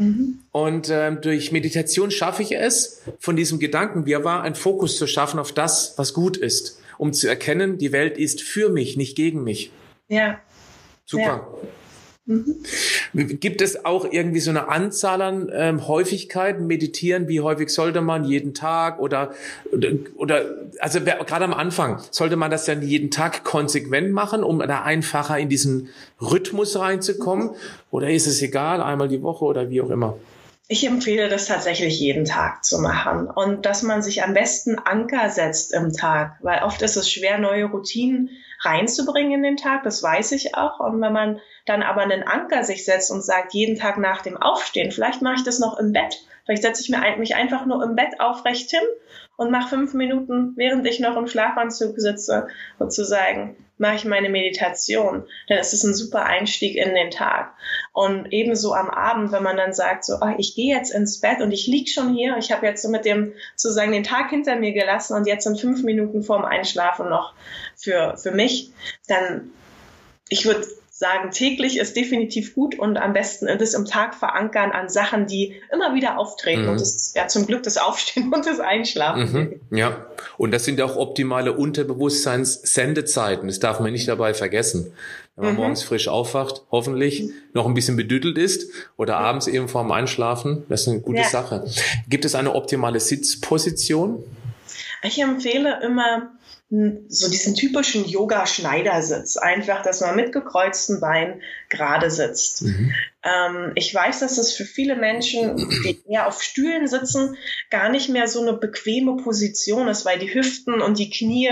Mhm. 0.00 0.38
Und 0.50 0.88
äh, 0.88 1.14
durch 1.14 1.52
Meditation 1.52 2.10
schaffe 2.10 2.42
ich 2.42 2.52
es, 2.52 3.02
von 3.18 3.36
diesem 3.36 3.58
Gedanken, 3.58 4.06
wie 4.06 4.12
er 4.12 4.24
war, 4.24 4.42
einen 4.42 4.54
Fokus 4.54 4.96
zu 4.96 5.06
schaffen 5.06 5.38
auf 5.38 5.52
das, 5.52 5.94
was 5.98 6.14
gut 6.14 6.38
ist, 6.38 6.80
um 6.96 7.12
zu 7.12 7.28
erkennen, 7.28 7.76
die 7.76 7.92
Welt 7.92 8.16
ist 8.16 8.40
für 8.40 8.70
mich, 8.70 8.96
nicht 8.96 9.14
gegen 9.14 9.44
mich. 9.44 9.70
Ja. 10.08 10.40
Super. 11.04 11.22
Ja. 11.62 11.68
Mhm. 12.26 12.62
Gibt 13.14 13.60
es 13.60 13.84
auch 13.84 14.06
irgendwie 14.10 14.40
so 14.40 14.50
eine 14.50 14.68
Anzahl 14.68 15.22
an 15.22 15.50
ähm, 15.52 15.88
Häufigkeiten? 15.88 16.66
Meditieren, 16.66 17.28
wie 17.28 17.40
häufig 17.40 17.70
sollte 17.70 18.02
man 18.02 18.24
jeden 18.24 18.54
Tag 18.54 19.00
oder 19.00 19.32
oder 20.16 20.44
also 20.78 21.00
gerade 21.00 21.44
am 21.44 21.54
Anfang 21.54 22.00
sollte 22.10 22.36
man 22.36 22.50
das 22.50 22.66
dann 22.66 22.82
jeden 22.82 23.10
Tag 23.10 23.42
konsequent 23.42 24.12
machen, 24.12 24.44
um 24.44 24.60
da 24.60 24.82
einfacher 24.82 25.38
in 25.38 25.48
diesen 25.48 25.88
Rhythmus 26.20 26.78
reinzukommen? 26.78 27.50
Oder 27.90 28.10
ist 28.10 28.26
es 28.26 28.42
egal, 28.42 28.82
einmal 28.82 29.08
die 29.08 29.22
Woche 29.22 29.44
oder 29.44 29.70
wie 29.70 29.80
auch 29.80 29.90
immer? 29.90 30.16
Ich 30.68 30.86
empfehle 30.86 31.28
das 31.28 31.46
tatsächlich 31.46 31.98
jeden 31.98 32.26
Tag 32.26 32.64
zu 32.64 32.78
machen 32.78 33.26
und 33.28 33.66
dass 33.66 33.82
man 33.82 34.02
sich 34.02 34.22
am 34.22 34.34
besten 34.34 34.78
Anker 34.78 35.28
setzt 35.28 35.74
im 35.74 35.92
Tag, 35.92 36.36
weil 36.42 36.62
oft 36.62 36.80
ist 36.82 36.96
es 36.96 37.10
schwer, 37.10 37.38
neue 37.38 37.64
Routinen 37.64 38.30
reinzubringen 38.60 39.32
in 39.32 39.42
den 39.42 39.56
Tag, 39.56 39.82
das 39.82 40.00
weiß 40.00 40.30
ich 40.30 40.54
auch. 40.54 40.78
Und 40.78 41.00
wenn 41.00 41.12
man 41.12 41.40
dann 41.70 41.82
aber 41.82 42.02
einen 42.02 42.24
Anker 42.24 42.64
sich 42.64 42.84
setzt 42.84 43.10
und 43.10 43.22
sagt, 43.22 43.54
jeden 43.54 43.76
Tag 43.76 43.96
nach 43.96 44.22
dem 44.22 44.36
Aufstehen, 44.36 44.90
vielleicht 44.90 45.22
mache 45.22 45.36
ich 45.36 45.44
das 45.44 45.60
noch 45.60 45.78
im 45.78 45.92
Bett, 45.92 46.18
vielleicht 46.44 46.62
setze 46.62 46.82
ich 46.82 47.16
mich 47.16 47.36
einfach 47.36 47.64
nur 47.64 47.82
im 47.84 47.94
Bett 47.94 48.18
aufrecht 48.18 48.70
hin 48.70 48.82
und 49.36 49.52
mache 49.52 49.68
fünf 49.68 49.94
Minuten, 49.94 50.52
während 50.56 50.86
ich 50.86 50.98
noch 50.98 51.16
im 51.16 51.28
Schlafanzug 51.28 51.98
sitze, 51.98 52.48
sozusagen, 52.78 53.56
mache 53.78 53.94
ich 53.94 54.04
meine 54.04 54.28
Meditation. 54.28 55.24
Dann 55.48 55.58
ist 55.58 55.72
es 55.72 55.84
ein 55.84 55.94
super 55.94 56.26
Einstieg 56.26 56.76
in 56.76 56.94
den 56.94 57.10
Tag. 57.10 57.54
Und 57.94 58.30
ebenso 58.32 58.74
am 58.74 58.90
Abend, 58.90 59.32
wenn 59.32 59.42
man 59.42 59.56
dann 59.56 59.72
sagt, 59.72 60.04
so, 60.04 60.16
oh, 60.20 60.34
ich 60.36 60.54
gehe 60.54 60.76
jetzt 60.76 60.92
ins 60.92 61.20
Bett 61.20 61.40
und 61.40 61.52
ich 61.52 61.66
lieg 61.66 61.88
schon 61.88 62.12
hier, 62.12 62.36
ich 62.36 62.52
habe 62.52 62.66
jetzt 62.66 62.82
so 62.82 62.90
mit 62.90 63.06
dem 63.06 63.32
sozusagen 63.56 63.92
den 63.92 64.04
Tag 64.04 64.28
hinter 64.28 64.56
mir 64.56 64.72
gelassen 64.72 65.14
und 65.14 65.26
jetzt 65.26 65.44
sind 65.44 65.58
fünf 65.58 65.82
Minuten 65.82 66.22
vorm 66.22 66.44
Einschlafen 66.44 67.08
noch 67.08 67.32
für, 67.76 68.18
für 68.18 68.32
mich, 68.32 68.72
dann 69.08 69.50
ich 70.28 70.44
würde 70.44 70.66
sagen, 71.00 71.30
täglich 71.30 71.78
ist 71.78 71.96
definitiv 71.96 72.54
gut 72.54 72.78
und 72.78 72.98
am 72.98 73.14
besten 73.14 73.46
das 73.58 73.72
im 73.72 73.86
Tag 73.86 74.14
verankern 74.14 74.70
an 74.70 74.90
Sachen, 74.90 75.26
die 75.26 75.54
immer 75.72 75.94
wieder 75.94 76.18
auftreten. 76.18 76.64
Mhm. 76.64 76.68
Und 76.68 76.80
das 76.82 76.94
ist 76.94 77.16
ja 77.16 77.26
zum 77.26 77.46
Glück 77.46 77.62
das 77.62 77.78
Aufstehen 77.78 78.30
und 78.34 78.44
das 78.44 78.60
Einschlafen. 78.60 79.60
Mhm. 79.70 79.76
Ja, 79.76 80.06
und 80.36 80.50
das 80.52 80.66
sind 80.66 80.78
auch 80.82 80.96
optimale 80.96 81.54
Unterbewusstseins-Sendezeiten. 81.54 83.48
Das 83.48 83.58
darf 83.60 83.80
man 83.80 83.92
nicht 83.92 84.08
dabei 84.08 84.34
vergessen. 84.34 84.92
Wenn 85.36 85.46
man 85.46 85.54
mhm. 85.54 85.60
morgens 85.60 85.82
frisch 85.82 86.08
aufwacht, 86.08 86.64
hoffentlich 86.70 87.30
noch 87.54 87.66
ein 87.66 87.72
bisschen 87.72 87.96
bedüttelt 87.96 88.36
ist 88.36 88.70
oder 88.98 89.16
abends 89.16 89.46
eben 89.46 89.68
vorm 89.68 89.92
Einschlafen, 89.92 90.64
das 90.68 90.82
ist 90.82 90.88
eine 90.88 91.00
gute 91.00 91.20
ja. 91.20 91.28
Sache. 91.28 91.64
Gibt 92.10 92.26
es 92.26 92.34
eine 92.34 92.54
optimale 92.54 93.00
Sitzposition? 93.00 94.22
Ich 95.02 95.18
empfehle 95.18 95.80
immer, 95.82 96.30
so 96.70 97.28
diesen 97.28 97.56
typischen 97.56 98.04
Yoga-Schneidersitz, 98.04 99.36
einfach, 99.36 99.82
dass 99.82 100.00
man 100.02 100.14
mit 100.14 100.32
gekreuzten 100.32 101.00
Beinen 101.00 101.42
gerade 101.68 102.12
sitzt. 102.12 102.62
Mhm. 102.62 102.92
Ähm, 103.24 103.72
ich 103.74 103.92
weiß, 103.92 104.20
dass 104.20 104.38
es 104.38 104.52
für 104.52 104.64
viele 104.64 104.94
Menschen, 104.94 105.56
die 105.56 106.00
eher 106.08 106.28
auf 106.28 106.40
Stühlen 106.40 106.86
sitzen, 106.86 107.36
gar 107.70 107.88
nicht 107.88 108.08
mehr 108.08 108.28
so 108.28 108.40
eine 108.40 108.52
bequeme 108.52 109.16
Position 109.16 109.88
ist, 109.88 110.04
weil 110.04 110.20
die 110.20 110.32
Hüften 110.32 110.80
und 110.80 111.00
die 111.00 111.10
Knie 111.10 111.50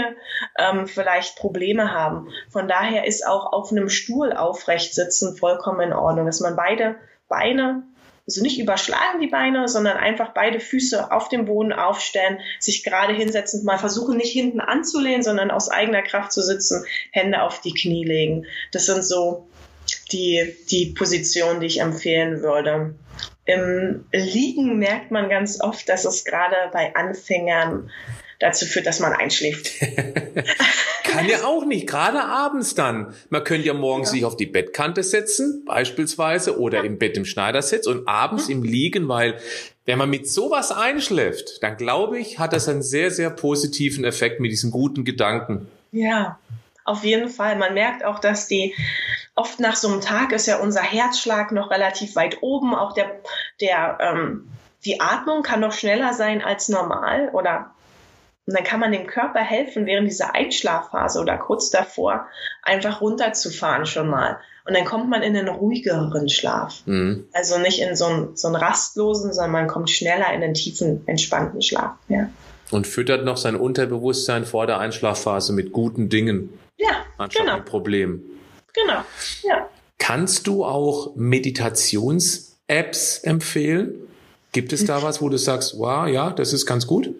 ähm, 0.57 0.87
vielleicht 0.87 1.35
Probleme 1.35 1.92
haben. 1.92 2.28
Von 2.48 2.68
daher 2.68 3.04
ist 3.04 3.26
auch 3.26 3.52
auf 3.52 3.72
einem 3.72 3.88
Stuhl 3.88 4.33
aufrecht 4.33 4.94
sitzen 4.94 5.37
vollkommen 5.37 5.81
in 5.81 5.92
Ordnung, 5.92 6.26
dass 6.26 6.38
man 6.38 6.54
beide 6.54 6.94
Beine 7.28 7.83
also 8.28 8.42
nicht 8.42 8.60
überschlagen 8.60 9.20
die 9.22 9.26
Beine, 9.26 9.68
sondern 9.68 9.96
einfach 9.96 10.34
beide 10.34 10.60
Füße 10.60 11.10
auf 11.10 11.30
dem 11.30 11.46
Boden 11.46 11.72
aufstellen, 11.72 12.40
sich 12.60 12.84
gerade 12.84 13.14
hinsetzen, 13.14 13.64
mal 13.64 13.78
versuchen 13.78 14.18
nicht 14.18 14.32
hinten 14.32 14.60
anzulehnen, 14.60 15.22
sondern 15.22 15.50
aus 15.50 15.70
eigener 15.70 16.02
Kraft 16.02 16.32
zu 16.32 16.42
sitzen, 16.42 16.84
Hände 17.10 17.40
auf 17.40 17.62
die 17.62 17.72
Knie 17.72 18.04
legen. 18.04 18.44
Das 18.70 18.84
sind 18.84 19.02
so 19.02 19.48
die, 20.12 20.54
die 20.70 20.94
Positionen, 20.96 21.60
die 21.60 21.66
ich 21.68 21.80
empfehlen 21.80 22.42
würde. 22.42 22.94
Im 23.46 24.04
Liegen 24.12 24.78
merkt 24.78 25.10
man 25.10 25.30
ganz 25.30 25.62
oft, 25.62 25.88
dass 25.88 26.04
es 26.04 26.26
gerade 26.26 26.54
bei 26.70 26.94
Anfängern 26.94 27.90
dazu 28.38 28.66
führt, 28.66 28.87
dass 28.87 29.01
man 29.01 29.12
einschläft. 29.12 29.70
Kann 31.05 31.29
ja 31.29 31.44
auch 31.44 31.64
nicht, 31.64 31.87
gerade 31.87 32.22
abends 32.22 32.74
dann. 32.74 33.14
Man 33.31 33.42
könnte 33.42 33.66
ja 33.66 33.74
morgens 33.74 34.09
ja. 34.09 34.12
sich 34.12 34.24
auf 34.24 34.37
die 34.37 34.46
Bettkante 34.46 35.03
setzen, 35.03 35.64
beispielsweise, 35.66 36.59
oder 36.59 36.79
ja. 36.79 36.85
im 36.85 36.98
Bett 36.98 37.16
im 37.16 37.24
Schneidersitz 37.24 37.87
und 37.87 38.07
abends 38.07 38.48
mhm. 38.48 38.55
im 38.55 38.62
Liegen, 38.62 39.09
weil 39.09 39.38
wenn 39.87 39.98
man 39.98 40.11
mit 40.11 40.31
sowas 40.31 40.70
einschläft, 40.70 41.62
dann 41.62 41.77
glaube 41.77 42.18
ich, 42.18 42.38
hat 42.38 42.53
das 42.53 42.68
einen 42.68 42.83
sehr, 42.83 43.11
sehr 43.11 43.31
positiven 43.31 44.05
Effekt 44.05 44.38
mit 44.38 44.53
diesen 44.53 44.70
guten 44.70 45.05
Gedanken. 45.05 45.66
Ja, 45.92 46.38
auf 46.85 47.05
jeden 47.05 47.29
Fall. 47.29 47.57
Man 47.57 47.74
merkt 47.74 48.05
auch, 48.05 48.18
dass 48.18 48.46
die 48.46 48.74
oft 49.35 49.61
nach 49.61 49.77
so 49.77 49.88
einem 49.88 50.01
Tag 50.01 50.33
ist 50.33 50.46
ja 50.46 50.59
unser 50.59 50.83
Herzschlag 50.83 51.53
noch 51.53 51.70
relativ 51.70 52.16
weit 52.16 52.38
oben, 52.42 52.74
auch 52.74 52.92
der, 52.92 53.20
der 53.61 53.98
ähm, 54.01 54.48
die 54.85 55.01
Atmung 55.01 55.42
kann 55.42 55.61
noch 55.61 55.72
schneller 55.72 56.12
sein 56.12 56.42
als 56.42 56.68
normal 56.68 57.31
oder 57.33 57.74
Und 58.48 58.56
dann 58.56 58.64
kann 58.64 58.80
man 58.80 58.90
dem 58.92 59.06
Körper 59.06 59.40
helfen, 59.40 59.84
während 59.84 60.08
dieser 60.08 60.34
Einschlafphase 60.34 61.20
oder 61.20 61.37
kurz 61.37 61.68
davor 61.68 62.26
einfach 62.62 63.02
runterzufahren 63.02 63.84
schon 63.84 64.08
mal. 64.08 64.38
Und 64.66 64.74
dann 64.74 64.87
kommt 64.87 65.11
man 65.11 65.22
in 65.22 65.37
einen 65.37 65.48
ruhigeren 65.48 66.30
Schlaf. 66.30 66.80
Mhm. 66.87 67.26
Also 67.34 67.58
nicht 67.58 67.82
in 67.82 67.94
so 67.94 68.06
einen, 68.06 68.37
so 68.37 68.48
einen 68.48 68.56
rastlosen, 68.56 69.34
sondern 69.34 69.52
man 69.52 69.66
kommt 69.66 69.90
schneller 69.90 70.32
in 70.32 70.42
einen 70.42 70.54
tiefen, 70.54 71.06
entspannten 71.06 71.61
Schlaf. 71.61 71.90
Ja. 72.08 72.30
Und 72.70 72.87
füttert 72.87 73.26
noch 73.26 73.37
sein 73.37 73.54
Unterbewusstsein 73.54 74.46
vor 74.46 74.66
der 74.66 74.78
Einschlafphase 74.78 75.52
mit 75.52 75.72
guten 75.72 76.08
Dingen. 76.08 76.58
Ja, 76.78 77.04
anstatt 77.18 77.44
genau. 77.44 77.58
mit 77.58 77.66
Problemen. 77.66 78.22
Genau, 78.72 79.02
ja. 79.42 79.68
Kannst 79.98 80.46
du 80.46 80.64
auch 80.64 81.14
Meditations-Apps 81.16 83.18
empfehlen? 83.18 83.92
Gibt 84.52 84.72
es 84.72 84.87
da 84.87 85.02
was, 85.02 85.20
wo 85.20 85.28
du 85.28 85.37
sagst, 85.37 85.78
wow, 85.78 86.08
ja, 86.08 86.30
das 86.30 86.54
ist 86.54 86.64
ganz 86.64 86.87
gut? 86.87 87.14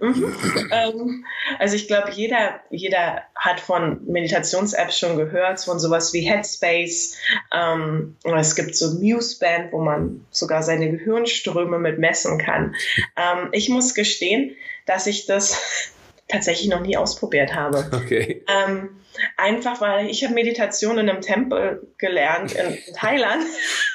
Mhm. 0.00 0.34
ähm, 0.70 1.26
also 1.58 1.76
ich 1.76 1.86
glaube, 1.86 2.10
jeder, 2.12 2.60
jeder 2.70 3.22
hat 3.34 3.60
von 3.60 4.04
Meditations-Apps 4.06 4.98
schon 4.98 5.16
gehört, 5.16 5.60
von 5.60 5.78
sowas 5.78 6.12
wie 6.12 6.22
Headspace. 6.22 7.16
Ähm, 7.52 8.16
es 8.24 8.54
gibt 8.54 8.76
so 8.76 8.94
Museband, 8.94 9.72
wo 9.72 9.80
man 9.80 10.24
sogar 10.30 10.62
seine 10.62 10.90
Gehirnströme 10.90 11.78
mit 11.78 11.98
messen 11.98 12.38
kann. 12.38 12.74
Ähm, 13.16 13.48
ich 13.52 13.68
muss 13.68 13.94
gestehen, 13.94 14.56
dass 14.86 15.06
ich 15.06 15.26
das 15.26 15.92
tatsächlich 16.28 16.68
noch 16.68 16.80
nie 16.80 16.96
ausprobiert 16.96 17.54
habe. 17.54 17.90
Okay. 17.92 18.44
Ähm, 18.48 18.90
einfach 19.36 19.80
weil 19.80 20.08
ich 20.08 20.24
habe 20.24 20.34
Meditation 20.34 20.98
in 20.98 21.08
einem 21.08 21.20
Tempel 21.20 21.86
gelernt 21.98 22.52
in 22.52 22.78
Thailand. 22.94 23.44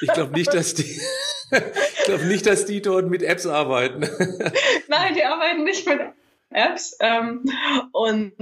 Ich 0.00 0.12
glaube 0.12 0.32
nicht, 0.32 0.52
dass 0.52 0.74
die 0.74 1.00
ich 1.50 2.04
glaube 2.04 2.24
nicht, 2.24 2.46
dass 2.46 2.66
die 2.66 2.82
dort 2.82 3.06
mit 3.06 3.22
Apps 3.22 3.46
arbeiten. 3.46 4.00
Nein, 4.88 5.14
die 5.14 5.24
arbeiten 5.24 5.64
nicht 5.64 5.86
mit 5.86 6.00
Apps. 6.50 6.96
Ähm, 7.00 7.44
und 7.92 8.32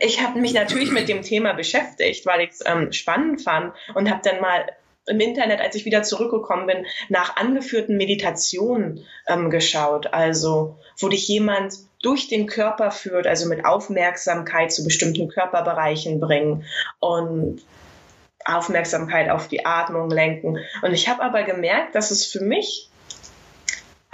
ich 0.00 0.22
habe 0.22 0.38
mich 0.38 0.52
natürlich 0.54 0.92
mit 0.92 1.08
dem 1.08 1.22
Thema 1.22 1.52
beschäftigt, 1.52 2.26
weil 2.26 2.42
ich 2.42 2.50
es 2.50 2.60
ähm, 2.64 2.92
spannend 2.92 3.42
fand 3.42 3.74
und 3.94 4.10
habe 4.10 4.20
dann 4.22 4.40
mal 4.40 4.66
im 5.06 5.18
Internet, 5.18 5.60
als 5.60 5.74
ich 5.74 5.84
wieder 5.84 6.02
zurückgekommen 6.02 6.66
bin, 6.66 6.86
nach 7.08 7.36
angeführten 7.36 7.96
Meditationen 7.96 9.04
ähm, 9.26 9.50
geschaut. 9.50 10.12
Also, 10.12 10.78
wo 10.98 11.08
dich 11.08 11.26
jemand 11.26 11.74
durch 12.02 12.28
den 12.28 12.46
Körper 12.46 12.90
führt, 12.90 13.26
also 13.26 13.48
mit 13.48 13.64
Aufmerksamkeit 13.64 14.72
zu 14.72 14.84
bestimmten 14.84 15.28
Körperbereichen 15.28 16.20
bringen 16.20 16.64
und 16.98 17.62
Aufmerksamkeit 18.44 19.30
auf 19.30 19.48
die 19.48 19.66
Atmung 19.66 20.10
lenken. 20.10 20.58
Und 20.82 20.92
ich 20.92 21.08
habe 21.08 21.22
aber 21.22 21.42
gemerkt, 21.42 21.94
dass 21.94 22.10
es 22.10 22.26
für 22.26 22.40
mich 22.40 22.88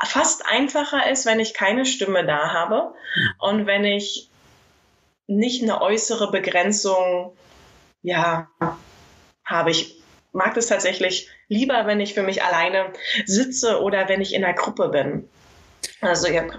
fast 0.05 0.45
einfacher 0.47 1.11
ist, 1.11 1.27
wenn 1.27 1.41
ich 1.41 1.55
keine 1.55 1.87
Stimme 1.87 2.25
da 2.27 2.53
habe 2.53 2.95
und 3.39 3.67
wenn 3.67 3.85
ich 3.85 4.29
nicht 5.27 5.62
eine 5.62 5.81
äußere 5.81 6.31
Begrenzung 6.31 7.37
ja 8.03 8.49
habe. 9.45 9.71
Ich 9.71 10.01
mag 10.33 10.55
das 10.55 10.67
tatsächlich 10.67 11.29
lieber, 11.49 11.87
wenn 11.87 12.01
ich 12.01 12.15
für 12.15 12.23
mich 12.23 12.43
alleine 12.45 12.93
sitze 13.25 13.81
oder 13.81 14.09
wenn 14.09 14.21
ich 14.21 14.35
in 14.35 14.45
einer 14.45 14.55
Gruppe 14.55 14.89
bin. 14.89 15.29
Also 16.01 16.29
habe 16.29 16.53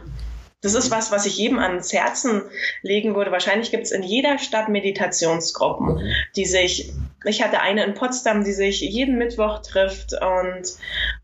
das 0.68 0.76
ist 0.76 0.92
was, 0.92 1.12
was 1.12 1.26
ich 1.26 1.38
jedem 1.38 1.60
ans 1.60 1.94
Herzen 1.94 2.42
legen 2.82 3.16
würde. 3.16 3.32
Wahrscheinlich 3.32 3.72
gibt 3.72 3.86
es 3.86 3.92
in 3.92 4.04
jeder 4.04 4.38
Stadt 4.38 4.68
Meditationsgruppen, 4.68 5.96
mhm. 5.96 6.14
die 6.36 6.46
sich, 6.46 6.92
ich 7.24 7.42
hatte 7.42 7.62
eine 7.62 7.86
in 7.86 7.94
Potsdam, 7.94 8.44
die 8.44 8.52
sich 8.52 8.82
jeden 8.82 9.18
Mittwoch 9.18 9.62
trifft 9.62 10.14
und 10.14 10.64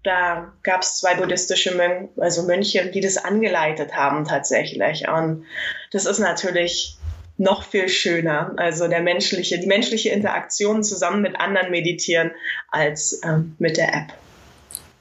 da 0.04 0.54
gab 0.64 0.82
es 0.82 1.00
zwei 1.00 1.16
buddhistische 1.16 1.76
Mön 1.76 2.08
also 2.18 2.44
Mönche, 2.44 2.90
die 2.90 3.02
das 3.02 3.18
angeleitet 3.18 3.94
haben 3.94 4.24
tatsächlich. 4.24 5.10
Und 5.10 5.46
das 5.92 6.06
ist 6.06 6.20
natürlich 6.20 6.98
noch 7.38 7.64
viel 7.64 7.90
schöner, 7.90 8.54
also 8.56 8.88
der 8.88 9.02
menschliche, 9.02 9.60
die 9.60 9.68
menschliche 9.68 10.10
Interaktion 10.10 10.84
zusammen 10.84 11.22
mit 11.22 11.38
anderen 11.38 11.72
meditieren 11.72 12.32
als 12.70 13.22
ähm, 13.26 13.56
mit 13.60 13.76
der 13.76 13.90
App. 13.90 14.14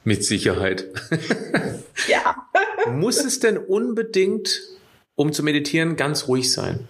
Mit 0.03 0.25
Sicherheit. 0.25 0.85
ja. 2.07 2.35
Muss 2.89 3.23
es 3.23 3.39
denn 3.39 3.57
unbedingt, 3.57 4.61
um 5.15 5.31
zu 5.31 5.43
meditieren, 5.43 5.95
ganz 5.95 6.27
ruhig 6.27 6.51
sein? 6.51 6.87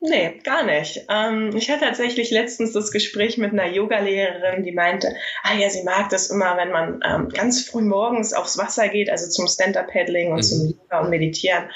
Nee, 0.00 0.40
gar 0.44 0.62
nicht. 0.64 1.06
Ähm, 1.08 1.54
ich 1.56 1.70
hatte 1.70 1.84
tatsächlich 1.84 2.30
letztens 2.30 2.72
das 2.72 2.92
Gespräch 2.92 3.36
mit 3.36 3.52
einer 3.52 3.66
Yogalehrerin, 3.66 4.62
die 4.62 4.72
meinte, 4.72 5.14
ah 5.42 5.54
ja, 5.54 5.68
sie 5.70 5.82
mag 5.82 6.08
das 6.10 6.30
immer, 6.30 6.56
wenn 6.56 6.70
man 6.70 7.00
ähm, 7.04 7.28
ganz 7.30 7.64
früh 7.64 7.82
morgens 7.82 8.32
aufs 8.32 8.56
Wasser 8.56 8.88
geht, 8.88 9.10
also 9.10 9.28
zum 9.28 9.48
Stand-Up-Paddling 9.48 10.30
und 10.30 10.36
mhm. 10.36 10.42
zum 10.42 10.66
Yoga 10.68 11.00
und 11.00 11.10
Meditieren, 11.10 11.68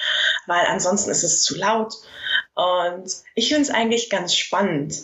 weil 0.47 0.65
ansonsten 0.67 1.11
ist 1.11 1.25
es 1.25 1.43
zu 1.43 1.57
laut. 1.59 1.95
Und 2.55 3.11
ich 3.35 3.49
finde 3.49 3.63
es 3.63 3.71
eigentlich 3.71 4.09
ganz 4.09 4.37
spannend 4.37 4.95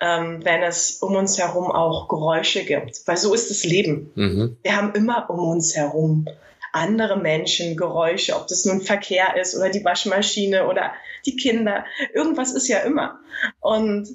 ähm, 0.00 0.44
wenn 0.44 0.62
es 0.62 0.98
um 1.02 1.14
uns 1.14 1.38
herum 1.38 1.70
auch 1.70 2.08
Geräusche 2.08 2.64
gibt. 2.64 3.02
Weil 3.06 3.16
so 3.16 3.34
ist 3.34 3.50
das 3.50 3.64
Leben. 3.64 4.10
Mhm. 4.14 4.56
Wir 4.62 4.76
haben 4.76 4.94
immer 4.94 5.28
um 5.30 5.40
uns 5.40 5.76
herum 5.76 6.26
andere 6.72 7.16
Menschen, 7.16 7.76
Geräusche, 7.76 8.36
ob 8.36 8.46
das 8.46 8.64
nun 8.64 8.80
Verkehr 8.80 9.36
ist 9.40 9.56
oder 9.56 9.70
die 9.70 9.84
Waschmaschine 9.84 10.68
oder 10.68 10.92
die 11.26 11.36
Kinder. 11.36 11.84
Irgendwas 12.14 12.52
ist 12.52 12.68
ja 12.68 12.78
immer. 12.78 13.18
Und 13.60 14.08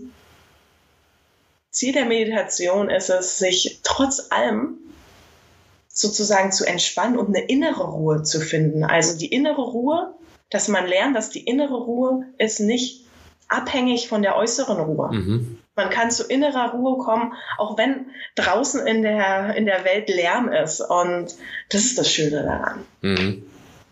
Ziel 1.70 1.94
der 1.94 2.06
Meditation 2.06 2.90
ist 2.90 3.10
es, 3.10 3.38
sich 3.38 3.82
trotz 3.84 4.32
allem 4.32 4.78
sozusagen 5.90 6.52
zu 6.52 6.66
entspannen 6.66 7.18
und 7.18 7.36
eine 7.36 7.46
innere 7.46 7.84
Ruhe 7.84 8.24
zu 8.24 8.40
finden. 8.40 8.84
Also 8.84 9.18
die 9.18 9.28
innere 9.28 9.62
Ruhe, 9.62 10.14
dass 10.50 10.68
man 10.68 10.88
lernt, 10.88 11.16
dass 11.16 11.30
die 11.30 11.44
innere 11.44 11.76
Ruhe 11.76 12.26
ist 12.38 12.60
nicht 12.60 13.06
abhängig 13.48 14.08
von 14.08 14.22
der 14.22 14.36
äußeren 14.38 14.80
Ruhe. 14.80 15.12
Mhm. 15.12 15.58
Man 15.76 15.90
kann 15.90 16.10
zu 16.10 16.24
innerer 16.24 16.72
Ruhe 16.72 17.04
kommen, 17.04 17.34
auch 17.58 17.78
wenn 17.78 18.08
draußen 18.36 18.86
in 18.88 19.02
der, 19.02 19.56
in 19.56 19.66
der 19.66 19.84
Welt 19.84 20.10
Lärm 20.10 20.50
ist. 20.50 20.82
Und 20.82 21.36
das 21.70 21.84
ist 21.84 21.98
das 21.98 22.12
Schöne 22.12 22.44
daran. 22.44 22.86
Mhm. 23.02 23.44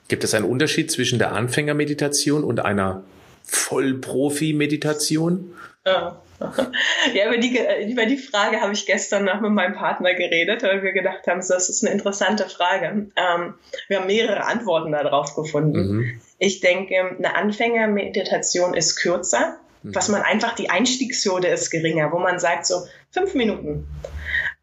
Gibt 0.07 0.23
es 0.23 0.33
einen 0.33 0.45
Unterschied 0.45 0.91
zwischen 0.91 1.19
der 1.19 1.33
Anfängermeditation 1.33 2.43
und 2.43 2.59
einer 2.59 3.03
Vollprofi-Meditation? 3.43 5.53
Ja. 5.85 6.21
ja, 7.13 7.27
über 7.27 7.37
die, 7.37 7.59
über 7.89 8.05
die 8.05 8.17
Frage 8.17 8.59
habe 8.59 8.73
ich 8.73 8.85
gestern 8.85 9.25
noch 9.25 9.41
mit 9.41 9.51
meinem 9.51 9.75
Partner 9.75 10.13
geredet, 10.13 10.63
weil 10.63 10.83
wir 10.83 10.91
gedacht 10.91 11.25
haben, 11.27 11.41
das 11.47 11.69
ist 11.69 11.83
eine 11.83 11.93
interessante 11.93 12.49
Frage. 12.49 13.07
Ähm, 13.15 13.53
wir 13.87 13.99
haben 13.99 14.07
mehrere 14.07 14.45
Antworten 14.45 14.91
darauf 14.91 15.35
gefunden. 15.35 15.77
Mhm. 15.77 16.21
Ich 16.39 16.59
denke, 16.59 16.95
eine 16.95 17.35
Anfängermeditation 17.35 18.73
ist 18.73 18.97
kürzer. 18.97 19.57
Was 19.83 20.07
man 20.09 20.21
einfach, 20.21 20.55
die 20.55 20.69
Einstiegshürde 20.69 21.47
ist 21.47 21.69
geringer, 21.69 22.11
wo 22.11 22.19
man 22.19 22.39
sagt 22.39 22.65
so 22.65 22.83
fünf 23.11 23.33
Minuten. 23.33 23.87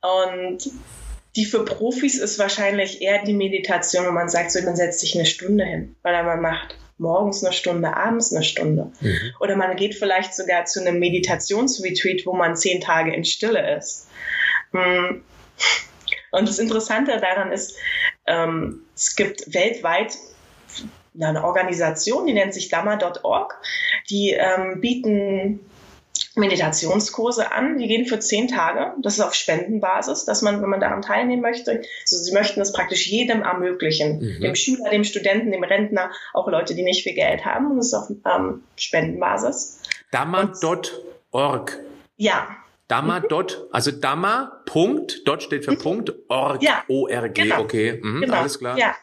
Und 0.00 0.70
die 1.36 1.44
für 1.44 1.64
Profis 1.64 2.18
ist 2.18 2.38
wahrscheinlich 2.38 3.02
eher 3.02 3.22
die 3.22 3.34
Meditation, 3.34 4.06
wo 4.06 4.10
man 4.10 4.28
sagt, 4.28 4.50
so, 4.50 4.60
man 4.62 4.76
setzt 4.76 5.00
sich 5.00 5.14
eine 5.14 5.26
Stunde 5.26 5.64
hin, 5.64 5.94
weil 6.02 6.24
man 6.24 6.40
macht 6.40 6.76
morgens 6.98 7.44
eine 7.44 7.52
Stunde, 7.52 7.96
abends 7.96 8.32
eine 8.32 8.44
Stunde. 8.44 8.92
Mhm. 9.00 9.32
Oder 9.40 9.56
man 9.56 9.76
geht 9.76 9.94
vielleicht 9.94 10.34
sogar 10.34 10.64
zu 10.64 10.80
einem 10.80 10.98
Meditationsretreat, 10.98 12.26
wo 12.26 12.34
man 12.34 12.56
zehn 12.56 12.80
Tage 12.80 13.14
in 13.14 13.24
Stille 13.24 13.76
ist. 13.76 14.08
Hm. 14.72 15.22
Und 16.32 16.48
das 16.48 16.58
Interessante 16.58 17.18
daran 17.20 17.52
ist, 17.52 17.76
ähm, 18.26 18.82
es 18.94 19.16
gibt 19.16 19.52
weltweit 19.52 20.16
eine 21.18 21.44
Organisation, 21.44 22.26
die 22.26 22.32
nennt 22.32 22.54
sich 22.54 22.68
Dhamma.org. 22.68 23.60
Die 24.08 24.30
ähm, 24.30 24.80
bieten 24.80 25.60
Meditationskurse 26.36 27.52
an. 27.52 27.78
Die 27.78 27.88
gehen 27.88 28.06
für 28.06 28.18
zehn 28.18 28.48
Tage. 28.48 28.94
Das 29.02 29.14
ist 29.14 29.20
auf 29.20 29.34
Spendenbasis, 29.34 30.24
dass 30.24 30.42
man, 30.42 30.62
wenn 30.62 30.68
man 30.68 30.80
daran 30.80 31.02
teilnehmen 31.02 31.42
möchte, 31.42 31.82
also 32.02 32.16
sie 32.16 32.32
möchten 32.32 32.60
das 32.60 32.72
praktisch 32.72 33.06
jedem 33.06 33.42
ermöglichen. 33.42 34.20
Mhm. 34.20 34.40
Dem 34.40 34.54
Schüler, 34.54 34.90
dem 34.90 35.04
Studenten, 35.04 35.50
dem 35.50 35.64
Rentner, 35.64 36.10
auch 36.32 36.48
Leute, 36.48 36.74
die 36.74 36.82
nicht 36.82 37.02
viel 37.02 37.14
Geld 37.14 37.44
haben. 37.44 37.76
Das 37.76 37.86
ist 37.86 37.94
auf 37.94 38.10
ähm, 38.10 38.62
Spendenbasis. 38.76 39.80
Dhamma.org. 40.12 41.78
Ja. 42.16 42.56
Dhamma. 42.88 43.20
Dot, 43.20 43.68
also 43.70 43.92
Dhamma, 43.92 44.62
Punkt, 44.66 45.22
dort 45.24 45.44
steht 45.44 45.64
für 45.64 45.72
mhm. 45.72 45.78
Punkt, 45.78 46.12
org, 46.28 46.60
ja, 46.60 46.82
O-R-G, 46.88 47.42
genau. 47.42 47.60
okay, 47.60 48.00
mhm, 48.02 48.22
genau. 48.22 48.38
alles 48.38 48.58
klar. 48.58 48.76
Ja. 48.76 48.96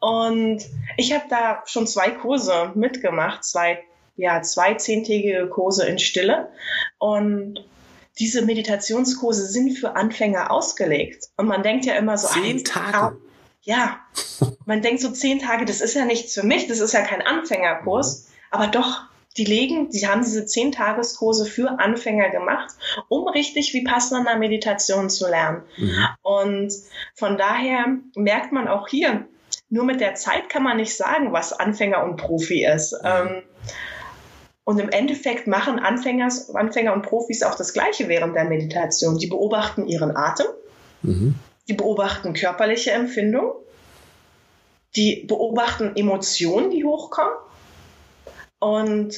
Und 0.00 0.64
ich 0.96 1.12
habe 1.12 1.24
da 1.28 1.62
schon 1.66 1.86
zwei 1.86 2.10
Kurse 2.10 2.72
mitgemacht, 2.74 3.44
zwei 3.44 3.82
ja, 4.16 4.42
zwei 4.42 4.74
zehntägige 4.74 5.48
Kurse 5.48 5.86
in 5.86 5.98
Stille. 5.98 6.48
Und 6.98 7.64
diese 8.18 8.42
Meditationskurse 8.42 9.46
sind 9.46 9.76
für 9.76 9.96
Anfänger 9.96 10.50
ausgelegt. 10.50 11.28
Und 11.36 11.46
man 11.46 11.62
denkt 11.62 11.84
ja 11.84 11.94
immer 11.94 12.16
so, 12.16 12.28
zehn 12.28 12.64
Tage. 12.64 13.16
Ja, 13.62 14.00
man 14.66 14.82
denkt 14.82 15.00
so 15.00 15.10
zehn 15.10 15.38
Tage, 15.40 15.64
das 15.64 15.80
ist 15.80 15.94
ja 15.94 16.04
nichts 16.04 16.34
für 16.34 16.44
mich, 16.44 16.66
das 16.66 16.80
ist 16.80 16.92
ja 16.92 17.00
kein 17.00 17.22
Anfängerkurs. 17.22 18.26
Mhm. 18.26 18.34
Aber 18.50 18.66
doch, 18.68 19.02
die 19.36 19.44
legen, 19.44 19.90
die 19.90 20.06
haben 20.06 20.22
diese 20.22 20.46
zehn 20.46 20.70
Tageskurse 20.70 21.44
für 21.44 21.80
Anfänger 21.80 22.28
gemacht, 22.30 22.72
um 23.08 23.26
richtig 23.26 23.74
Vipassana 23.74 24.36
Meditation 24.36 25.10
zu 25.10 25.28
lernen. 25.28 25.62
Mhm. 25.76 26.06
Und 26.22 26.72
von 27.14 27.36
daher 27.36 27.96
merkt 28.14 28.52
man 28.52 28.68
auch 28.68 28.86
hier, 28.86 29.26
nur 29.74 29.84
mit 29.84 30.00
der 30.00 30.14
Zeit 30.14 30.48
kann 30.48 30.62
man 30.62 30.76
nicht 30.76 30.96
sagen, 30.96 31.32
was 31.32 31.52
Anfänger 31.52 32.04
und 32.04 32.16
Profi 32.16 32.64
ist. 32.64 32.92
Mhm. 32.92 32.98
Ähm, 33.02 33.42
und 34.62 34.78
im 34.78 34.88
Endeffekt 34.88 35.48
machen 35.48 35.80
Anfängers, 35.80 36.54
Anfänger 36.54 36.94
und 36.94 37.02
Profis 37.02 37.42
auch 37.42 37.56
das 37.56 37.72
Gleiche 37.72 38.08
während 38.08 38.36
der 38.36 38.44
Meditation. 38.44 39.18
Die 39.18 39.26
beobachten 39.26 39.88
ihren 39.88 40.16
Atem, 40.16 40.46
mhm. 41.02 41.34
die 41.68 41.72
beobachten 41.72 42.34
körperliche 42.34 42.92
Empfindungen, 42.92 43.50
die 44.94 45.24
beobachten 45.26 45.96
Emotionen, 45.96 46.70
die 46.70 46.84
hochkommen. 46.84 47.34
Und 48.60 49.12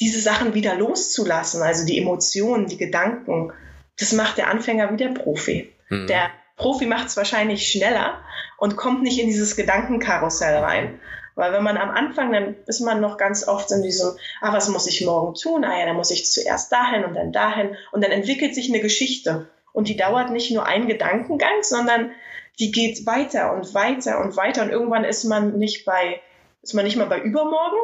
diese 0.00 0.20
Sachen 0.20 0.54
wieder 0.54 0.76
loszulassen, 0.76 1.62
also 1.62 1.84
die 1.84 1.98
Emotionen, 1.98 2.68
die 2.68 2.78
Gedanken, 2.78 3.52
das 3.98 4.12
macht 4.12 4.38
der 4.38 4.48
Anfänger 4.48 4.92
wie 4.92 4.96
der 4.96 5.08
Profi. 5.08 5.72
Mhm. 5.90 6.06
Der 6.06 6.30
Profi 6.56 6.86
macht 6.86 7.08
es 7.08 7.16
wahrscheinlich 7.16 7.68
schneller 7.68 8.18
und 8.58 8.76
kommt 8.76 9.02
nicht 9.02 9.18
in 9.18 9.26
dieses 9.26 9.56
Gedankenkarussell 9.56 10.58
rein. 10.58 11.00
Weil 11.34 11.52
wenn 11.52 11.62
man 11.62 11.78
am 11.78 11.90
Anfang, 11.90 12.32
dann 12.32 12.56
ist 12.66 12.80
man 12.80 13.00
noch 13.00 13.16
ganz 13.16 13.48
oft 13.48 13.70
in 13.72 13.82
diesem, 13.82 14.10
ah, 14.40 14.52
was 14.52 14.68
muss 14.68 14.86
ich 14.86 15.04
morgen 15.04 15.34
tun? 15.34 15.64
Ah 15.64 15.78
ja, 15.78 15.86
dann 15.86 15.96
muss 15.96 16.10
ich 16.10 16.30
zuerst 16.30 16.70
dahin 16.70 17.04
und 17.04 17.14
dann 17.14 17.32
dahin. 17.32 17.76
Und 17.90 18.04
dann 18.04 18.12
entwickelt 18.12 18.54
sich 18.54 18.68
eine 18.68 18.80
Geschichte. 18.80 19.48
Und 19.72 19.88
die 19.88 19.96
dauert 19.96 20.30
nicht 20.30 20.50
nur 20.50 20.66
einen 20.66 20.88
Gedankengang, 20.88 21.62
sondern 21.62 22.10
die 22.58 22.70
geht 22.70 23.06
weiter 23.06 23.54
und 23.54 23.72
weiter 23.72 24.20
und 24.20 24.36
weiter. 24.36 24.62
Und 24.62 24.70
irgendwann 24.70 25.04
ist 25.04 25.24
man 25.24 25.58
nicht 25.58 25.86
bei, 25.86 26.20
ist 26.60 26.74
man 26.74 26.84
nicht 26.84 26.96
mal 26.96 27.06
bei 27.06 27.20
übermorgen, 27.20 27.78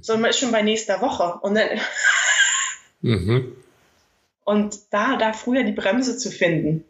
sondern 0.00 0.22
man 0.22 0.30
ist 0.30 0.40
schon 0.40 0.52
bei 0.52 0.62
nächster 0.62 1.00
Woche. 1.00 1.38
Und 1.42 1.54
dann, 1.54 1.68
mhm. 3.00 3.56
und 4.44 4.76
da, 4.90 5.16
da 5.16 5.32
früher 5.32 5.62
die 5.62 5.72
Bremse 5.72 6.18
zu 6.18 6.32
finden, 6.32 6.84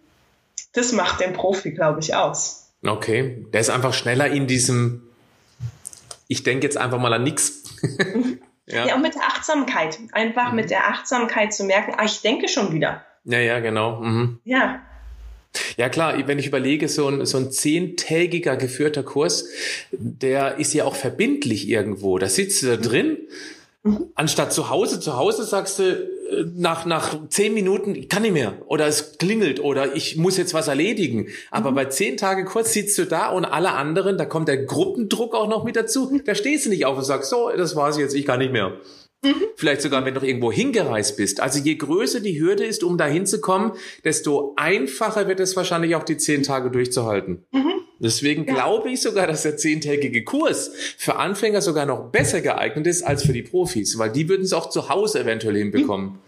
das 0.73 0.93
macht 0.93 1.21
den 1.21 1.33
Profi, 1.33 1.73
glaube 1.73 2.01
ich, 2.01 2.15
aus. 2.15 2.73
Okay, 2.87 3.47
der 3.53 3.61
ist 3.61 3.71
einfach 3.71 3.95
schneller 3.95 4.29
in 4.29 4.47
diesem 4.47 5.09
ich 6.29 6.43
denke 6.43 6.67
jetzt 6.67 6.77
einfach 6.77 7.01
mal 7.01 7.13
an 7.13 7.25
nichts. 7.25 7.65
Ja. 8.71 8.87
ja, 8.87 8.97
und 8.97 9.01
mit 9.01 9.15
der 9.15 9.23
Achtsamkeit. 9.23 9.99
Einfach 10.13 10.51
mhm. 10.51 10.57
mit 10.57 10.69
der 10.69 10.89
Achtsamkeit 10.89 11.55
zu 11.55 11.65
merken, 11.65 11.95
ah, 11.97 12.05
ich 12.05 12.21
denke 12.21 12.49
schon 12.49 12.71
wieder. 12.71 13.03
Ja, 13.25 13.39
ja, 13.39 13.61
genau. 13.61 14.03
Mhm. 14.03 14.41
Ja. 14.45 14.83
Ja 15.79 15.89
klar, 15.89 16.15
wenn 16.27 16.39
ich 16.39 16.49
überlege, 16.49 16.87
so 16.91 17.09
ein, 17.09 17.25
so 17.25 17.39
ein 17.39 17.51
zehntägiger 17.51 18.59
geführter 18.59 19.05
Kurs, 19.05 19.47
der 19.91 20.59
ist 20.59 20.75
ja 20.75 20.85
auch 20.85 20.97
verbindlich 20.97 21.67
irgendwo. 21.67 22.19
Da 22.19 22.29
sitzt 22.29 22.63
du 22.63 22.67
da 22.67 22.77
drin 22.77 23.17
Mhm. 23.89 24.11
Anstatt 24.15 24.53
zu 24.53 24.71
Hause, 24.71 25.01
zu 25.01 25.17
Hause 25.17 25.45
sagst 25.45 25.79
du 25.79 26.09
nach, 26.55 26.85
nach 26.87 27.29
zehn 27.29 27.55
Minuten, 27.55 27.95
ich 27.95 28.09
kann 28.09 28.23
nicht 28.23 28.33
mehr. 28.33 28.61
Oder 28.67 28.87
es 28.87 29.19
klingelt 29.19 29.61
oder 29.61 29.95
ich 29.97 30.17
muss 30.17 30.37
jetzt 30.37 30.55
was 30.55 30.69
erledigen. 30.69 31.29
Aber 31.51 31.71
mhm. 31.71 31.75
bei 31.77 31.85
zehn 31.87 32.17
Tage 32.17 32.45
kurz 32.45 32.73
sitzt 32.73 32.99
du 32.99 33.05
da 33.05 33.29
und 33.29 33.45
alle 33.45 33.73
anderen, 33.73 34.19
da 34.19 34.25
kommt 34.25 34.49
der 34.49 34.65
Gruppendruck 34.65 35.35
auch 35.35 35.49
noch 35.49 35.65
mit 35.65 35.77
dazu. 35.77 36.11
Mhm. 36.11 36.25
Da 36.25 36.35
stehst 36.35 36.67
du 36.67 36.71
nicht 36.71 36.87
auf 36.87 36.99
und 36.99 37.05
sagst, 37.05 37.31
so, 37.31 37.51
das 37.57 37.77
war's 37.77 37.99
jetzt, 37.99 38.15
ich 38.15 38.27
kann 38.27 38.41
nicht 38.41 38.53
mehr. 38.53 38.79
Mhm. 39.23 39.35
Vielleicht 39.57 39.83
sogar, 39.83 40.05
wenn 40.05 40.15
du 40.15 40.21
irgendwo 40.21 40.53
hingereist 40.53 41.17
bist. 41.17 41.41
Also 41.41 41.59
je 41.59 41.75
größer 41.75 42.21
die 42.21 42.41
Hürde 42.41 42.65
ist, 42.65 42.85
um 42.85 42.99
da 42.99 43.07
hinzukommen, 43.07 43.73
desto 44.05 44.53
einfacher 44.57 45.27
wird 45.27 45.41
es 45.41 45.57
wahrscheinlich 45.57 45.97
auch 45.97 46.05
die 46.05 46.17
zehn 46.17 46.43
Tage 46.43 46.71
durchzuhalten. 46.71 47.45
Mhm. 47.51 47.73
Deswegen 47.99 48.47
ja. 48.47 48.55
glaube 48.55 48.91
ich 48.91 49.01
sogar, 49.03 49.27
dass 49.27 49.43
der 49.43 49.57
zehntägige 49.57 50.25
Kurs 50.25 50.71
für 50.97 51.17
Anfänger 51.17 51.61
sogar 51.61 51.87
noch 51.87 52.11
besser 52.11 52.41
geeignet 52.41 52.87
ist 52.87 53.03
als 53.03 53.25
für 53.25 53.33
die 53.33 53.43
Profis, 53.43 53.99
weil 53.99 54.11
die 54.11 54.29
würden 54.29 54.45
es 54.45 54.53
auch 54.53 54.71
zu 54.71 54.89
Hause 54.89 55.21
eventuell 55.21 55.57
hinbekommen. 55.57 56.11
Mhm. 56.11 56.19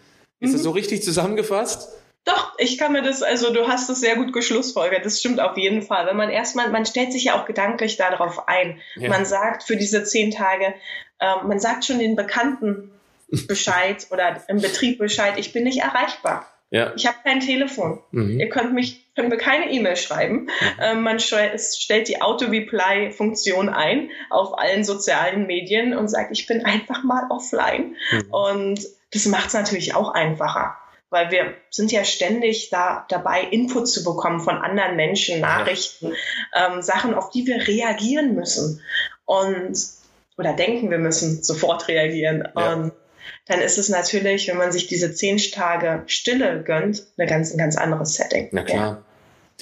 Ist 0.40 0.54
das 0.54 0.62
mhm. 0.62 0.64
so 0.64 0.70
richtig 0.72 1.02
zusammengefasst? 1.02 1.88
Doch, 2.24 2.52
ich 2.58 2.76
kann 2.76 2.92
mir 2.92 3.02
das, 3.02 3.22
also 3.22 3.52
du 3.52 3.66
hast 3.66 3.88
es 3.88 4.00
sehr 4.00 4.16
gut 4.16 4.32
geschlussfolgert, 4.32 5.06
das 5.06 5.20
stimmt 5.20 5.40
auf 5.40 5.56
jeden 5.56 5.82
Fall. 5.82 6.06
Wenn 6.06 6.16
man 6.16 6.28
erstmal, 6.28 6.70
man 6.70 6.84
stellt 6.84 7.12
sich 7.12 7.24
ja 7.24 7.40
auch 7.40 7.46
gedanklich 7.46 7.96
darauf 7.96 8.46
ein. 8.48 8.78
Ja. 8.96 9.08
Man 9.08 9.24
sagt 9.24 9.62
für 9.62 9.76
diese 9.76 10.04
zehn 10.04 10.30
Tage, 10.30 10.74
äh, 11.18 11.36
man 11.46 11.60
sagt 11.60 11.84
schon 11.84 11.98
den 11.98 12.16
Bekannten 12.16 12.90
Bescheid 13.48 14.06
oder 14.10 14.42
im 14.48 14.60
Betrieb 14.60 14.98
Bescheid, 14.98 15.34
ich 15.38 15.52
bin 15.52 15.64
nicht 15.64 15.80
erreichbar. 15.80 16.46
Ja. 16.70 16.92
Ich 16.94 17.06
habe 17.06 17.16
kein 17.24 17.40
Telefon. 17.40 18.00
Mhm. 18.12 18.38
Ihr 18.38 18.48
könnt 18.48 18.72
mich, 18.72 19.04
könnt 19.16 19.28
mir 19.28 19.36
keine 19.36 19.70
E-Mail 19.70 19.96
schreiben. 19.96 20.42
Mhm. 20.42 20.48
Ähm, 20.80 21.02
man 21.02 21.18
stellt 21.18 22.08
die 22.08 22.22
Auto-Reply-Funktion 22.22 23.68
ein 23.68 24.10
auf 24.30 24.56
allen 24.56 24.84
sozialen 24.84 25.46
Medien 25.46 25.96
und 25.96 26.08
sagt, 26.08 26.30
ich 26.32 26.46
bin 26.46 26.64
einfach 26.64 27.02
mal 27.02 27.24
offline. 27.30 27.96
Mhm. 28.12 28.30
Und 28.30 28.80
das 29.12 29.26
macht 29.26 29.48
es 29.48 29.54
natürlich 29.54 29.94
auch 29.94 30.14
einfacher. 30.14 30.76
Weil 31.12 31.32
wir 31.32 31.54
sind 31.70 31.90
ja 31.90 32.04
ständig 32.04 32.70
da 32.70 33.04
dabei, 33.08 33.42
Input 33.42 33.88
zu 33.88 34.04
bekommen 34.04 34.38
von 34.38 34.58
anderen 34.58 34.94
Menschen, 34.94 35.40
Nachrichten, 35.40 36.12
ähm, 36.54 36.82
Sachen, 36.82 37.14
auf 37.14 37.30
die 37.30 37.48
wir 37.48 37.66
reagieren 37.66 38.36
müssen. 38.36 38.80
Und 39.24 39.76
oder 40.38 40.54
denken, 40.54 40.90
wir 40.90 40.98
müssen 40.98 41.42
sofort 41.42 41.88
reagieren. 41.88 42.48
Ja. 42.56 42.72
Und 42.72 42.92
dann 43.50 43.60
ist 43.60 43.78
es 43.78 43.88
natürlich, 43.88 44.46
wenn 44.46 44.56
man 44.56 44.70
sich 44.70 44.86
diese 44.86 45.12
zehn 45.12 45.38
Tage 45.38 46.04
Stille 46.06 46.62
gönnt, 46.64 47.04
eine 47.18 47.28
ganz, 47.28 47.50
ein 47.50 47.58
ganz 47.58 47.76
anderes 47.76 48.14
Setting. 48.14 48.48
Na 48.52 48.62
klar. 48.62 49.04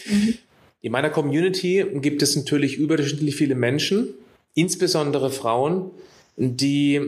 Ja. 0.05 0.12
Mhm. 0.12 0.35
In 0.83 0.92
meiner 0.92 1.09
Community 1.09 1.87
gibt 1.94 2.20
es 2.20 2.37
natürlich 2.37 2.77
überdurchschnittlich 2.77 3.35
viele 3.35 3.55
Menschen, 3.55 4.09
insbesondere 4.55 5.31
Frauen, 5.31 5.90
die 6.37 7.01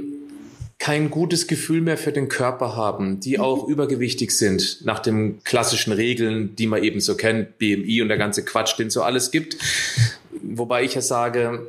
kein 0.79 1.11
gutes 1.11 1.47
Gefühl 1.47 1.83
mehr 1.83 1.99
für 1.99 2.13
den 2.13 2.31
Körper 2.31 2.75
haben, 2.75 3.21
die 3.21 3.37
mhm. 3.37 3.43
auch 3.43 3.69
übergewichtig 3.69 4.31
sind, 4.31 4.81
nach 4.83 5.01
den 5.01 5.45
klassischen 5.45 5.93
Regeln, 5.93 6.57
die 6.57 6.67
man 6.67 6.83
eben 6.83 7.01
so 7.01 7.15
kennt, 7.15 7.59
BMI 7.59 8.01
und 8.01 8.09
der 8.09 8.17
ganze 8.17 8.43
Quatsch, 8.43 8.79
den 8.79 8.87
es 8.87 8.95
so 8.95 9.03
alles 9.03 9.31
gibt. 9.31 9.59
Wobei 10.53 10.83
ich 10.83 10.95
ja 10.95 11.01
sage, 11.01 11.69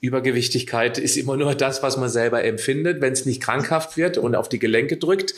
Übergewichtigkeit 0.00 0.96
ist 0.96 1.18
immer 1.18 1.36
nur 1.36 1.54
das, 1.54 1.82
was 1.82 1.98
man 1.98 2.08
selber 2.08 2.42
empfindet, 2.44 3.02
wenn 3.02 3.12
es 3.12 3.26
nicht 3.26 3.42
krankhaft 3.42 3.98
wird 3.98 4.16
und 4.16 4.34
auf 4.34 4.48
die 4.48 4.58
Gelenke 4.58 4.96
drückt. 4.96 5.34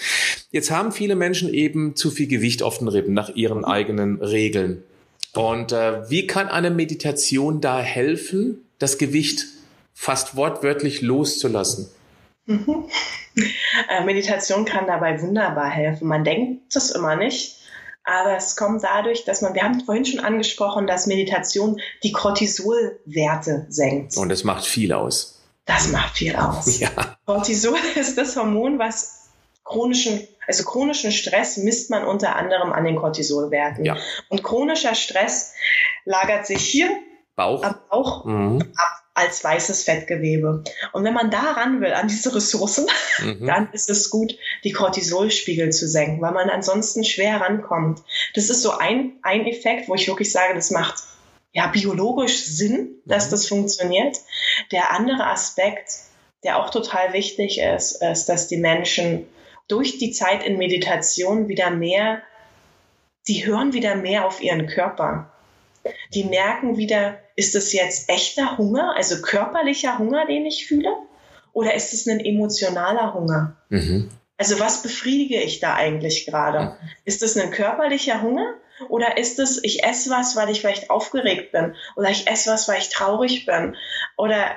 Jetzt 0.52 0.70
haben 0.70 0.92
viele 0.92 1.16
Menschen 1.16 1.52
eben 1.52 1.96
zu 1.96 2.12
viel 2.12 2.28
Gewicht 2.28 2.62
auf 2.62 2.78
den 2.78 2.86
Rippen 2.86 3.12
nach 3.12 3.30
ihren 3.30 3.64
eigenen 3.64 4.22
Regeln. 4.22 4.84
Und 5.32 5.72
äh, 5.72 6.08
wie 6.08 6.28
kann 6.28 6.46
eine 6.46 6.70
Meditation 6.70 7.60
da 7.60 7.80
helfen, 7.80 8.60
das 8.78 8.96
Gewicht 8.96 9.46
fast 9.92 10.36
wortwörtlich 10.36 11.02
loszulassen? 11.02 11.88
Mhm. 12.46 12.84
Äh, 13.90 14.04
Meditation 14.04 14.64
kann 14.64 14.86
dabei 14.86 15.20
wunderbar 15.20 15.68
helfen. 15.68 16.06
Man 16.06 16.22
denkt 16.22 16.72
das 16.72 16.92
immer 16.92 17.16
nicht. 17.16 17.56
Aber 18.04 18.36
es 18.36 18.56
kommt 18.56 18.84
dadurch, 18.84 19.24
dass 19.24 19.40
man, 19.40 19.54
wir 19.54 19.62
haben 19.62 19.80
vorhin 19.80 20.04
schon 20.04 20.20
angesprochen, 20.20 20.86
dass 20.86 21.06
Meditation 21.06 21.80
die 22.02 22.12
Cortisolwerte 22.12 23.66
senkt. 23.70 24.16
Und 24.16 24.28
das 24.28 24.44
macht 24.44 24.66
viel 24.66 24.92
aus. 24.92 25.42
Das 25.64 25.88
macht 25.88 26.18
viel 26.18 26.36
aus. 26.36 26.78
Ja. 26.80 26.90
Cortisol 27.24 27.78
ist 27.94 28.18
das 28.18 28.36
Hormon, 28.36 28.78
was 28.78 29.30
chronischen, 29.64 30.26
also 30.46 30.64
chronischen 30.64 31.12
Stress 31.12 31.56
misst 31.56 31.90
man 31.90 32.04
unter 32.04 32.36
anderem 32.36 32.72
an 32.72 32.84
den 32.84 32.96
Cortisolwerten. 32.96 33.84
Ja. 33.84 33.96
Und 34.28 34.42
chronischer 34.42 34.94
Stress 34.94 35.54
lagert 36.04 36.46
sich 36.46 36.62
hier 36.62 36.90
Bauch. 37.36 37.62
am 37.62 37.74
Bauch 37.90 38.24
mhm. 38.24 38.60
ab 38.76 39.04
als 39.14 39.44
weißes 39.44 39.84
Fettgewebe. 39.84 40.64
Und 40.92 41.04
wenn 41.04 41.14
man 41.14 41.30
daran 41.30 41.80
will, 41.80 41.92
an 41.92 42.08
diese 42.08 42.34
Ressourcen, 42.34 42.86
mhm. 43.18 43.46
dann 43.46 43.72
ist 43.72 43.88
es 43.88 44.10
gut, 44.10 44.36
die 44.64 44.72
Cortisolspiegel 44.72 45.70
zu 45.70 45.88
senken, 45.88 46.20
weil 46.20 46.32
man 46.32 46.50
ansonsten 46.50 47.04
schwer 47.04 47.40
rankommt. 47.40 48.02
Das 48.34 48.50
ist 48.50 48.62
so 48.62 48.72
ein, 48.72 49.12
ein 49.22 49.46
Effekt, 49.46 49.88
wo 49.88 49.94
ich 49.94 50.08
wirklich 50.08 50.32
sage, 50.32 50.54
das 50.54 50.70
macht 50.72 50.96
ja 51.52 51.68
biologisch 51.68 52.44
Sinn, 52.44 52.96
dass 53.04 53.26
mhm. 53.26 53.30
das 53.30 53.48
funktioniert. 53.48 54.18
Der 54.72 54.90
andere 54.90 55.28
Aspekt, 55.28 55.90
der 56.42 56.58
auch 56.58 56.70
total 56.70 57.12
wichtig 57.12 57.60
ist, 57.60 58.02
ist, 58.02 58.28
dass 58.28 58.48
die 58.48 58.56
Menschen 58.56 59.26
durch 59.68 59.98
die 59.98 60.10
Zeit 60.10 60.42
in 60.44 60.58
Meditation 60.58 61.48
wieder 61.48 61.70
mehr, 61.70 62.20
die 63.28 63.46
hören 63.46 63.72
wieder 63.72 63.94
mehr 63.94 64.26
auf 64.26 64.42
ihren 64.42 64.66
Körper. 64.66 65.30
Die 66.12 66.24
merken 66.24 66.76
wieder, 66.76 67.18
ist 67.36 67.54
es 67.54 67.72
jetzt 67.72 68.08
echter 68.08 68.58
Hunger, 68.58 68.94
also 68.96 69.20
körperlicher 69.22 69.98
Hunger, 69.98 70.26
den 70.26 70.46
ich 70.46 70.66
fühle? 70.66 70.90
Oder 71.52 71.74
ist 71.74 71.92
es 71.92 72.06
ein 72.06 72.20
emotionaler 72.20 73.14
Hunger? 73.14 73.56
Mhm. 73.68 74.10
Also 74.36 74.58
was 74.58 74.82
befriedige 74.82 75.40
ich 75.40 75.60
da 75.60 75.74
eigentlich 75.74 76.26
gerade? 76.26 76.60
Mhm. 76.60 76.88
Ist 77.04 77.22
es 77.22 77.36
ein 77.36 77.50
körperlicher 77.50 78.22
Hunger? 78.22 78.54
Oder 78.88 79.16
ist 79.18 79.38
es, 79.38 79.62
ich 79.62 79.84
esse 79.84 80.10
was, 80.10 80.34
weil 80.34 80.50
ich 80.50 80.60
vielleicht 80.60 80.90
aufgeregt 80.90 81.52
bin? 81.52 81.74
Oder 81.96 82.10
ich 82.10 82.28
esse 82.28 82.50
was, 82.50 82.68
weil 82.68 82.80
ich 82.80 82.88
traurig 82.88 83.46
bin? 83.46 83.76
Oder 84.16 84.50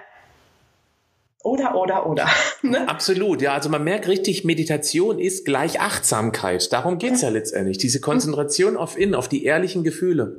oder, 1.44 1.76
oder, 1.76 2.06
oder. 2.08 2.28
Ne? 2.64 2.90
Absolut, 2.90 3.42
ja. 3.42 3.54
Also 3.54 3.70
man 3.70 3.84
merkt 3.84 4.08
richtig, 4.08 4.44
Meditation 4.44 5.20
ist 5.20 5.46
gleich 5.46 5.80
Achtsamkeit. 5.80 6.74
Darum 6.74 6.98
geht's 6.98 7.22
ja 7.22 7.30
letztendlich. 7.30 7.78
Diese 7.78 8.02
Konzentration 8.02 8.76
auf 8.76 8.98
innen, 8.98 9.16
auf 9.16 9.30
die 9.30 9.46
ehrlichen 9.46 9.84
Gefühle. 9.84 10.36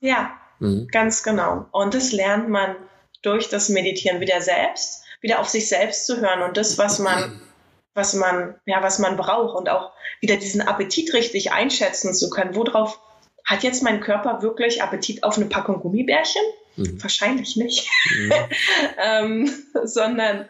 Ja, 0.00 0.30
mhm. 0.58 0.88
ganz 0.90 1.22
genau. 1.22 1.66
Und 1.72 1.94
das 1.94 2.12
lernt 2.12 2.48
man 2.48 2.76
durch 3.22 3.48
das 3.48 3.68
Meditieren 3.68 4.20
wieder 4.20 4.40
selbst, 4.40 5.04
wieder 5.20 5.40
auf 5.40 5.48
sich 5.48 5.68
selbst 5.68 6.06
zu 6.06 6.20
hören 6.20 6.42
und 6.42 6.56
das, 6.56 6.78
was 6.78 6.98
man, 6.98 7.40
was 7.94 8.14
man, 8.14 8.56
ja, 8.66 8.82
was 8.82 8.98
man 8.98 9.16
braucht 9.16 9.56
und 9.56 9.68
auch 9.68 9.92
wieder 10.20 10.36
diesen 10.36 10.60
Appetit 10.60 11.12
richtig 11.14 11.52
einschätzen 11.52 12.14
zu 12.14 12.30
können. 12.30 12.54
Worauf 12.54 12.98
hat 13.44 13.62
jetzt 13.62 13.82
mein 13.82 14.00
Körper 14.00 14.42
wirklich 14.42 14.82
Appetit 14.82 15.22
auf 15.22 15.36
eine 15.36 15.46
Packung 15.46 15.80
Gummibärchen? 15.80 16.42
Mhm. 16.76 17.02
Wahrscheinlich 17.02 17.56
nicht. 17.56 17.88
Mhm. 18.16 18.32
ähm, 18.98 19.52
sondern 19.84 20.46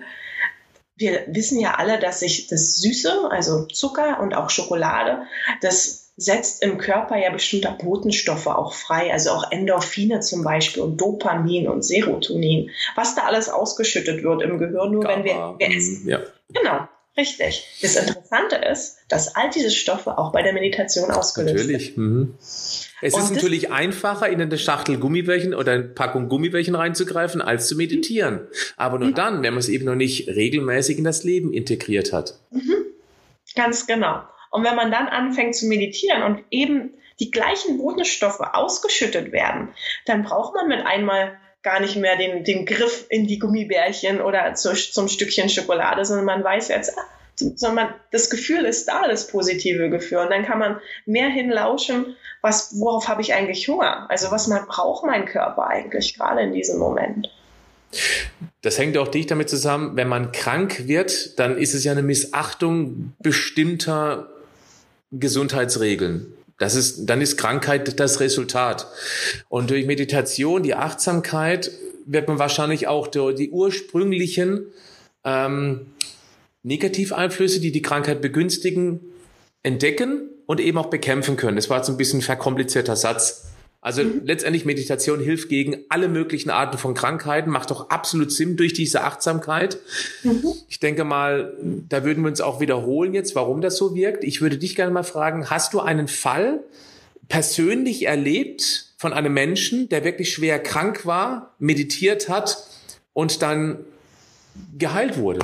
wir 0.97 1.25
wissen 1.29 1.59
ja 1.59 1.75
alle, 1.75 1.99
dass 1.99 2.21
sich 2.21 2.47
das 2.47 2.77
Süße, 2.77 3.29
also 3.31 3.67
Zucker 3.67 4.21
und 4.21 4.35
auch 4.35 4.51
Schokolade, 4.51 5.27
das 5.61 6.04
setzt 6.17 6.63
im 6.63 6.79
Körper 6.79 7.17
ja 7.17 7.31
bestimmte 7.31 7.77
Botenstoffe 7.83 8.47
auch 8.47 8.73
frei, 8.73 9.13
also 9.13 9.31
auch 9.31 9.51
Endorphine 9.51 10.21
zum 10.21 10.45
Beispiel 10.45 10.83
und 10.83 11.01
Dopamin 11.01 11.69
und 11.69 11.85
Serotonin, 11.85 12.71
was 12.95 13.15
da 13.15 13.23
alles 13.23 13.49
ausgeschüttet 13.49 14.23
wird 14.23 14.43
im 14.43 14.59
Gehirn, 14.59 14.93
nur 14.93 15.05
wenn 15.05 15.25
wir, 15.25 15.57
wir 15.59 15.77
essen. 15.77 16.09
Ja. 16.09 16.21
Genau. 16.53 16.89
Richtig. 17.17 17.65
Das 17.81 17.95
Interessante 17.95 18.57
ist, 18.57 18.99
dass 19.09 19.37
all 19.37 19.49
diese 19.51 19.71
Stoffe 19.71 20.19
auch 20.19 20.33
bei 20.33 20.43
der 20.43 20.53
Meditation 20.53 21.13
ausgelöst 21.13 21.55
natürlich. 21.55 21.97
werden. 21.97 22.19
Mhm. 22.19 22.35
Es 23.01 23.15
und 23.15 23.23
ist 23.23 23.35
natürlich 23.35 23.71
einfacher, 23.71 24.29
in 24.29 24.43
eine 24.43 24.59
Schachtel 24.59 24.99
Gummibärchen 24.99 25.55
oder 25.55 25.73
eine 25.73 25.85
Packung 25.85 26.29
Gummibärchen 26.29 26.75
reinzugreifen, 26.75 27.41
als 27.41 27.69
zu 27.69 27.77
meditieren. 27.77 28.49
Aber 28.77 28.99
nur 28.99 29.11
mhm. 29.11 29.15
dann, 29.15 29.43
wenn 29.45 29.55
man 29.55 29.61
es 29.61 29.69
eben 29.69 29.85
noch 29.85 29.95
nicht 29.95 30.27
regelmäßig 30.29 30.99
in 30.99 31.05
das 31.05 31.23
Leben 31.23 31.53
integriert 31.53 32.13
hat. 32.13 32.35
Mhm. 32.51 32.85
Ganz 33.55 33.87
genau. 33.87 34.23
Und 34.55 34.63
wenn 34.63 34.77
man 34.77 34.93
dann 34.93 35.09
anfängt 35.09 35.57
zu 35.57 35.67
meditieren 35.67 36.23
und 36.23 36.45
eben 36.53 36.95
die 37.19 37.33
gleichen 37.33 37.77
Botenstoffe 37.77 38.39
ausgeschüttet 38.39 39.33
werden, 39.33 39.71
dann 40.07 40.23
braucht 40.23 40.55
man 40.55 40.69
mit 40.69 40.87
einmal 40.87 41.37
gar 41.65 41.81
nicht 41.81 41.97
mehr 41.97 42.17
den, 42.17 42.45
den 42.45 42.65
Griff 42.65 43.05
in 43.09 43.27
die 43.27 43.41
Gummibärchen 43.41 44.21
oder 44.21 44.55
zu, 44.55 44.75
zum 44.75 45.09
Stückchen 45.09 45.49
Schokolade, 45.49 46.05
sondern 46.05 46.27
man 46.27 46.45
weiß 46.45 46.69
jetzt, 46.69 46.97
ah, 46.97 47.03
sondern 47.57 47.95
das 48.13 48.31
Gefühl 48.31 48.65
ist 48.65 48.87
da, 48.87 49.09
das 49.09 49.27
positive 49.27 49.91
Gefühl. 49.91 50.19
Und 50.19 50.31
dann 50.31 50.45
kann 50.45 50.61
man 50.61 50.79
mehr 51.05 51.31
hinlauschen, 51.31 52.15
was, 52.41 52.79
worauf 52.79 53.09
habe 53.09 53.23
ich 53.23 53.35
eigentlich 53.35 53.67
Hunger? 53.67 54.07
Also 54.09 54.31
was 54.31 54.47
man, 54.47 54.67
braucht 54.67 55.05
mein 55.05 55.25
Körper 55.25 55.67
eigentlich 55.67 56.17
gerade 56.17 56.43
in 56.43 56.53
diesem 56.53 56.79
Moment? 56.79 57.29
Das 58.63 58.79
hängt 58.79 58.97
auch 58.99 59.09
dicht 59.09 59.33
damit 59.33 59.51
zusammen, 59.51 59.97
wenn 59.97 60.07
man 60.07 60.31
krank 60.31 60.87
wird, 60.87 61.41
dann 61.41 61.59
ist 61.59 61.75
es 61.75 61.83
ja 61.83 61.91
eine 61.91 62.03
Missachtung 62.03 63.15
bestimmter 63.19 64.29
Gesundheitsregeln. 65.19 66.33
Das 66.59 66.75
ist, 66.75 67.07
dann 67.07 67.21
ist 67.21 67.37
Krankheit 67.37 67.99
das 67.99 68.21
Resultat. 68.21 68.87
Und 69.49 69.71
durch 69.71 69.87
Meditation, 69.87 70.63
die 70.63 70.75
Achtsamkeit, 70.75 71.71
wird 72.07 72.29
man 72.29 72.39
wahrscheinlich 72.39 72.87
auch 72.87 73.09
die, 73.09 73.51
ursprünglichen 73.51 74.67
ähm, 75.25 75.87
Negativeinflüsse, 76.63 77.61
die 77.61 77.73
die 77.73 77.83
Krankheit 77.83 78.21
begünstigen, 78.21 79.01
entdecken 79.63 80.29
und 80.47 80.61
eben 80.61 80.79
auch 80.79 80.91
bekämpfen 80.91 81.37
können. 81.37 81.57
Das 81.57 81.71
war 81.71 81.79
jetzt 81.79 81.89
ein 81.89 81.97
bisschen 81.97 82.21
ein 82.21 82.23
verkomplizierter 82.23 82.97
Satz. 82.97 83.47
Also 83.85 84.03
mhm. 84.03 84.23
letztendlich 84.25 84.65
Meditation 84.65 85.21
hilft 85.21 85.51
gegen 85.51 85.85
alle 85.91 86.09
möglichen 86.09 86.49
Arten 86.49 86.79
von 86.79 86.95
Krankheiten, 86.95 87.51
macht 87.51 87.71
doch 87.71 87.91
absolut 87.91 88.33
Sinn 88.33 88.57
durch 88.57 88.73
diese 88.73 89.03
Achtsamkeit. 89.03 89.77
Mhm. 90.23 90.43
Ich 90.71 90.81
denke 90.81 91.05
mal, 91.05 91.53
da 91.91 92.03
würden 92.03 92.25
wir 92.25 92.29
uns 92.29 92.41
auch 92.41 92.61
wiederholen 92.61 93.13
jetzt, 93.13 93.35
warum 93.35 93.61
das 93.61 93.77
so 93.77 93.95
wirkt. 93.95 94.25
Ich 94.25 94.41
würde 94.41 94.57
dich 94.57 94.75
gerne 94.75 94.91
mal 94.91 95.03
fragen, 95.03 95.51
hast 95.51 95.75
du 95.75 95.81
einen 95.81 96.09
Fall 96.09 96.61
persönlich 97.29 98.07
erlebt 98.07 98.95
von 98.97 99.13
einem 99.13 99.35
Menschen, 99.35 99.91
der 99.91 100.03
wirklich 100.03 100.33
schwer 100.33 100.59
krank 100.61 101.05
war, 101.05 101.55
meditiert 101.59 102.31
hat 102.31 102.67
und 103.13 103.43
dann 103.43 103.81
geheilt 104.79 105.19
wurde? 105.19 105.41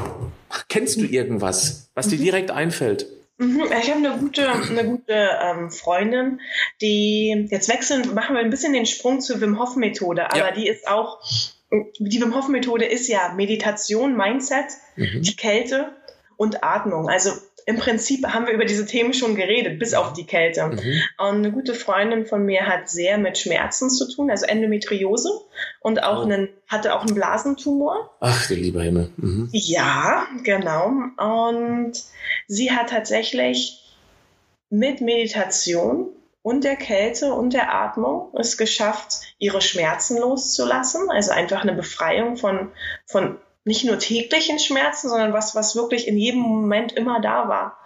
Kennst 0.71 0.97
du 0.97 1.05
irgendwas, 1.05 1.91
was 1.95 2.09
dir 2.09 2.19
mhm. 2.19 2.23
direkt 2.23 2.51
einfällt? 2.51 3.07
Mhm, 3.41 3.63
ich 3.81 3.91
habe 3.91 4.07
eine 4.07 4.19
gute, 4.19 4.53
eine 4.53 4.85
gute 4.85 5.39
ähm, 5.43 5.71
Freundin, 5.71 6.43
die 6.83 7.49
jetzt 7.51 7.71
wechseln, 7.71 8.13
machen 8.15 8.37
wir 8.37 8.43
ein 8.43 8.51
bisschen 8.51 8.75
den 8.75 8.85
Sprung 8.85 9.23
zur 9.23 9.41
Wim 9.41 9.59
Hof 9.59 9.77
Methode, 9.77 10.27
aber 10.27 10.49
ja. 10.49 10.53
die 10.53 10.69
ist 10.69 10.87
auch, 10.87 11.23
die 11.99 12.21
Wim 12.21 12.35
Hof 12.37 12.49
Methode 12.49 12.85
ist 12.85 13.09
ja 13.09 13.33
Meditation, 13.35 14.15
Mindset, 14.15 14.67
mhm. 14.97 15.23
die 15.23 15.37
Kälte 15.37 15.97
und 16.37 16.63
Atmung. 16.63 17.09
Also 17.09 17.33
im 17.67 17.77
Prinzip 17.77 18.27
haben 18.27 18.47
wir 18.47 18.55
über 18.55 18.65
diese 18.65 18.87
Themen 18.87 19.13
schon 19.13 19.35
geredet, 19.35 19.79
bis 19.79 19.95
auf 19.95 20.13
die 20.13 20.27
Kälte. 20.27 20.67
Mhm. 20.67 21.03
Und 21.19 21.37
eine 21.37 21.53
gute 21.53 21.75
Freundin 21.75 22.27
von 22.27 22.45
mir 22.45 22.67
hat 22.67 22.89
sehr 22.89 23.19
mit 23.19 23.39
Schmerzen 23.39 23.91
zu 23.91 24.11
tun, 24.11 24.31
also 24.31 24.47
Endometriose 24.47 25.31
und 25.81 26.03
auch 26.03 26.21
oh. 26.21 26.25
einen, 26.25 26.49
hatte 26.67 26.95
auch 26.95 27.03
einen 27.03 27.15
Blasentumor. 27.15 28.11
Ach, 28.21 28.47
der 28.49 28.57
lieber 28.57 28.83
Himmel. 28.83 29.11
Mhm. 29.17 29.49
Ja, 29.53 30.27
genau. 30.45 30.93
Und 31.17 31.93
sie 32.47 32.71
hat 32.73 32.91
tatsächlich 32.91 33.81
mit 34.71 35.01
Meditation 35.01 36.09
und 36.43 36.65
der 36.65 36.77
Kälte 36.77 37.35
und 37.35 37.53
der 37.53 37.75
Atmung 37.75 38.33
es 38.39 38.57
geschafft, 38.57 39.35
ihre 39.39 39.61
Schmerzen 39.61 40.19
loszulassen. 40.19 41.11
Also 41.11 41.33
einfach 41.33 41.63
eine 41.63 41.75
Befreiung 41.75 42.37
von, 42.37 42.71
von 43.07 43.39
nicht 43.65 43.85
nur 43.85 43.99
täglichen 43.99 44.59
Schmerzen, 44.59 45.09
sondern 45.09 45.33
was, 45.33 45.55
was 45.55 45.77
wirklich 45.77 46.09
in 46.09 46.17
jedem 46.17 46.41
Moment 46.41 46.93
immer 46.93 47.21
da 47.21 47.49
war, 47.49 47.79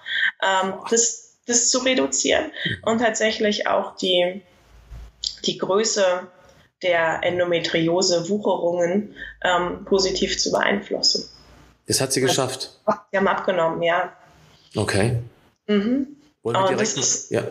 ähm, 0.42 0.74
das, 0.90 1.36
das 1.46 1.70
zu 1.70 1.78
reduzieren 1.80 2.52
und 2.82 2.98
tatsächlich 2.98 3.66
auch 3.66 3.96
die, 3.96 4.42
die 5.44 5.58
Größe 5.58 6.28
der 6.82 7.20
Endometriose-Wucherungen 7.22 9.14
ähm, 9.42 9.84
positiv 9.84 10.38
zu 10.38 10.52
beeinflussen. 10.52 11.28
Das 11.86 12.00
hat 12.00 12.12
sie 12.12 12.20
geschafft. 12.20 12.78
Sie 13.10 13.16
haben 13.16 13.28
abgenommen, 13.28 13.82
ja. 13.82 14.12
Okay. 14.76 15.18
Mhm. 15.66 16.16
Wollen 16.42 16.56
wir 16.56 16.68
direkt, 16.68 16.96
ist, 16.96 17.30
ja. 17.30 17.42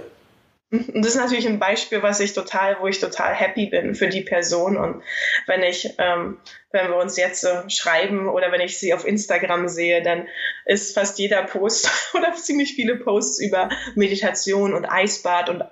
Und 0.74 1.06
das 1.06 1.14
ist 1.14 1.22
natürlich 1.22 1.48
ein 1.48 1.60
Beispiel, 1.60 2.02
was 2.02 2.20
ich 2.20 2.34
total, 2.34 2.78
wo 2.80 2.88
ich 2.88 3.00
total 3.00 3.36
happy 3.36 3.68
bin 3.68 3.94
für 3.94 4.08
die 4.08 4.22
Person. 4.22 4.76
Und 4.76 5.04
wenn 5.46 5.62
ich, 5.62 5.94
ähm, 6.00 6.40
wenn 6.72 6.90
wir 6.90 6.98
uns 6.98 7.16
jetzt 7.16 7.42
so 7.42 7.50
schreiben 7.68 8.28
oder 8.28 8.52
wenn 8.52 8.60
ich 8.60 8.80
sie 8.80 8.92
auf 8.96 9.06
Instagram 9.06 9.68
sehe, 9.68 10.02
dann 10.02 10.28
ist 10.66 10.96
fast 10.96 11.20
jeder 11.20 11.44
Post 11.44 11.92
oder 12.16 12.34
ziemlich 12.34 12.74
viele 12.74 12.96
Posts 12.96 13.40
über 13.40 13.70
Meditation 13.94 14.74
und 14.74 14.86
Eisbad 14.86 15.50
und 15.50 15.64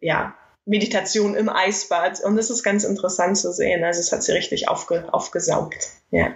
ja, 0.00 0.36
Meditation 0.66 1.34
im 1.34 1.48
Eisbad. 1.48 2.20
Und 2.20 2.36
das 2.36 2.48
ist 2.48 2.62
ganz 2.62 2.84
interessant 2.84 3.36
zu 3.36 3.52
sehen. 3.52 3.82
Also 3.82 3.98
es 3.98 4.12
hat 4.12 4.22
sie 4.22 4.32
richtig 4.32 4.68
aufge, 4.68 5.12
aufgesaugt. 5.12 5.88
Ja. 6.12 6.32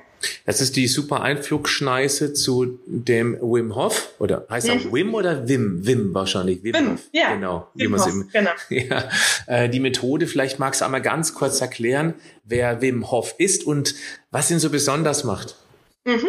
Das 0.46 0.60
ist 0.60 0.76
die 0.76 0.86
super 0.86 1.22
Einflugschneise 1.22 2.32
zu 2.32 2.78
dem 2.86 3.38
Wim 3.40 3.74
Hof 3.74 4.14
oder 4.18 4.46
heißt 4.50 4.68
er 4.68 4.76
mhm. 4.76 4.92
Wim 4.92 5.14
oder 5.14 5.48
Wim? 5.48 5.86
Wim 5.86 6.14
wahrscheinlich. 6.14 6.62
Wim, 6.62 6.74
Wim 6.74 6.92
Hof. 6.92 7.00
ja. 7.12 7.34
Genau. 7.34 7.68
Wim 7.74 7.94
Hof, 7.94 8.08
im, 8.08 8.28
genau. 8.32 8.50
Ja, 8.70 9.08
äh, 9.46 9.68
die 9.68 9.80
Methode, 9.80 10.26
vielleicht 10.26 10.58
magst 10.58 10.80
du 10.80 10.84
einmal 10.84 11.02
ganz 11.02 11.34
kurz 11.34 11.60
erklären, 11.60 12.14
wer 12.44 12.80
Wim 12.80 13.10
Hof 13.10 13.34
ist 13.38 13.64
und 13.64 13.94
was 14.30 14.50
ihn 14.50 14.58
so 14.58 14.70
besonders 14.70 15.24
macht. 15.24 15.56
Mhm. 16.04 16.28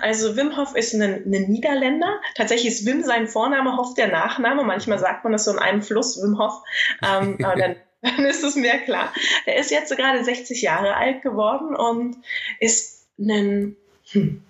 Also 0.00 0.36
Wim 0.36 0.56
Hof 0.56 0.74
ist 0.74 0.94
ein, 0.94 1.02
ein, 1.02 1.50
Niederländer. 1.50 2.20
Tatsächlich 2.34 2.72
ist 2.72 2.86
Wim 2.86 3.04
sein 3.04 3.28
Vorname, 3.28 3.76
Hof 3.76 3.94
der 3.94 4.08
Nachname. 4.08 4.64
Manchmal 4.64 4.98
sagt 4.98 5.24
man 5.24 5.32
das 5.32 5.44
so 5.44 5.52
in 5.52 5.58
einem 5.58 5.82
Fluss, 5.82 6.20
Wim 6.20 6.38
Hof. 6.38 6.54
Ähm, 7.02 7.38
aber 7.44 7.56
dann, 7.56 7.76
dann 8.02 8.24
ist 8.24 8.42
es 8.42 8.56
mir 8.56 8.78
klar. 8.78 9.12
Der 9.46 9.58
ist 9.58 9.70
jetzt 9.70 9.96
gerade 9.96 10.24
60 10.24 10.60
Jahre 10.62 10.96
alt 10.96 11.22
geworden 11.22 11.76
und 11.76 12.16
ist 12.58 13.01
einen, 13.22 13.76
hm, 14.10 14.42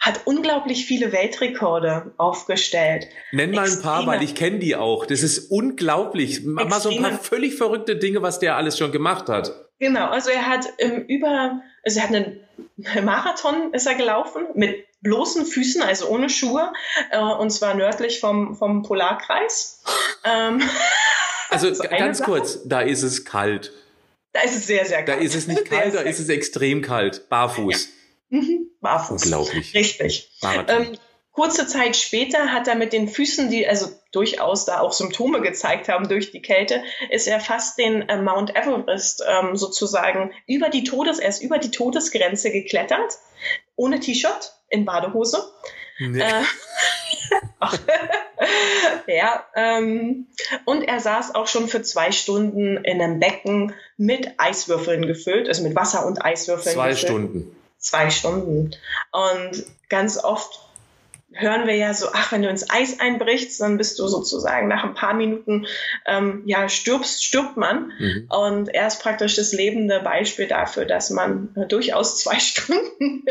hat 0.00 0.20
unglaublich 0.26 0.86
viele 0.86 1.12
Weltrekorde 1.12 2.12
aufgestellt. 2.16 3.08
Nenn 3.32 3.50
mal 3.50 3.68
ein 3.68 3.82
paar, 3.82 4.06
weil 4.06 4.22
ich 4.22 4.34
kenne 4.34 4.58
die 4.58 4.76
auch. 4.76 5.06
Das 5.06 5.22
ist 5.22 5.50
unglaublich. 5.50 6.44
Mal 6.44 6.80
so 6.80 6.90
ein 6.90 7.02
paar 7.02 7.18
völlig 7.18 7.56
verrückte 7.56 7.96
Dinge, 7.96 8.22
was 8.22 8.38
der 8.38 8.56
alles 8.56 8.78
schon 8.78 8.92
gemacht 8.92 9.28
hat. 9.28 9.52
Genau, 9.80 10.08
also 10.08 10.30
er 10.30 10.46
hat 10.46 10.66
ähm, 10.78 11.04
über, 11.06 11.60
also 11.84 12.00
er 12.00 12.08
hat 12.08 12.14
einen 12.14 12.40
Marathon 13.04 13.72
ist 13.72 13.86
er 13.86 13.94
gelaufen 13.94 14.46
mit 14.54 14.86
bloßen 15.00 15.46
Füßen, 15.46 15.82
also 15.82 16.08
ohne 16.08 16.28
Schuhe, 16.28 16.72
äh, 17.10 17.20
und 17.20 17.50
zwar 17.50 17.74
nördlich 17.74 18.20
vom, 18.20 18.56
vom 18.56 18.82
Polarkreis. 18.82 19.82
ähm, 20.24 20.60
also 21.50 21.72
ganz 21.82 22.22
kurz, 22.22 22.66
da 22.66 22.80
ist 22.80 23.02
es 23.02 23.24
kalt. 23.24 23.72
Da 24.32 24.42
ist 24.42 24.56
es 24.56 24.66
sehr, 24.66 24.84
sehr 24.84 25.04
kalt. 25.04 25.20
Da 25.20 25.22
ist 25.22 25.34
es 25.34 25.46
nicht 25.46 25.64
kalt, 25.70 25.94
da 25.94 26.00
ist 26.00 26.18
es 26.18 26.28
extrem 26.28 26.82
kalt. 26.82 27.28
Barfuß. 27.28 27.88
Ja. 28.30 28.38
Mhm. 28.38 28.70
Barfuß. 28.80 29.24
Unglaublich. 29.24 29.74
Richtig. 29.74 30.30
Ähm, 30.68 30.96
kurze 31.32 31.66
Zeit 31.66 31.96
später 31.96 32.52
hat 32.52 32.68
er 32.68 32.74
mit 32.74 32.92
den 32.92 33.08
Füßen, 33.08 33.50
die 33.50 33.66
also 33.66 33.88
durchaus 34.12 34.64
da 34.64 34.80
auch 34.80 34.92
Symptome 34.92 35.40
gezeigt 35.40 35.88
haben 35.88 36.08
durch 36.08 36.30
die 36.30 36.42
Kälte, 36.42 36.82
ist 37.10 37.26
er 37.26 37.40
fast 37.40 37.78
den 37.78 38.08
äh, 38.08 38.20
Mount 38.20 38.54
Everest 38.56 39.22
ähm, 39.26 39.56
sozusagen 39.56 40.32
über 40.46 40.68
die 40.68 40.84
Todes, 40.84 41.18
er 41.18 41.28
ist 41.28 41.42
über 41.42 41.58
die 41.58 41.70
Todesgrenze 41.70 42.50
geklettert, 42.50 43.14
ohne 43.76 44.00
T-Shirt, 44.00 44.52
in 44.68 44.84
Badehose. 44.84 45.42
Nee. 45.98 46.20
Äh, 46.20 46.42
ja, 49.06 49.44
ähm, 49.54 50.26
und 50.64 50.82
er 50.82 51.00
saß 51.00 51.34
auch 51.34 51.46
schon 51.46 51.68
für 51.68 51.82
zwei 51.82 52.12
Stunden 52.12 52.76
in 52.78 53.00
einem 53.00 53.20
Becken 53.20 53.74
mit 53.96 54.32
Eiswürfeln 54.38 55.06
gefüllt, 55.06 55.48
also 55.48 55.62
mit 55.62 55.74
Wasser 55.74 56.06
und 56.06 56.24
Eiswürfeln 56.24 56.74
zwei 56.74 56.90
gefüllt. 56.90 57.08
Stunden. 57.08 57.56
Zwei 57.78 58.10
Stunden. 58.10 58.72
Und 59.12 59.64
ganz 59.88 60.22
oft 60.22 60.67
hören 61.32 61.66
wir 61.66 61.76
ja 61.76 61.92
so, 61.92 62.06
ach, 62.12 62.32
wenn 62.32 62.42
du 62.42 62.48
ins 62.48 62.70
Eis 62.70 63.00
einbrichst, 63.00 63.60
dann 63.60 63.76
bist 63.76 63.98
du 63.98 64.08
sozusagen 64.08 64.68
nach 64.68 64.84
ein 64.84 64.94
paar 64.94 65.14
Minuten, 65.14 65.66
ähm, 66.06 66.42
ja, 66.46 66.68
stirbst, 66.68 67.24
stirbt 67.24 67.56
man. 67.56 67.92
Mhm. 67.98 68.28
Und 68.30 68.68
er 68.68 68.86
ist 68.86 69.02
praktisch 69.02 69.36
das 69.36 69.52
lebende 69.52 70.00
Beispiel 70.00 70.46
dafür, 70.46 70.86
dass 70.86 71.10
man 71.10 71.54
äh, 71.56 71.66
durchaus 71.66 72.18
zwei 72.18 72.38
Stunden 72.38 73.24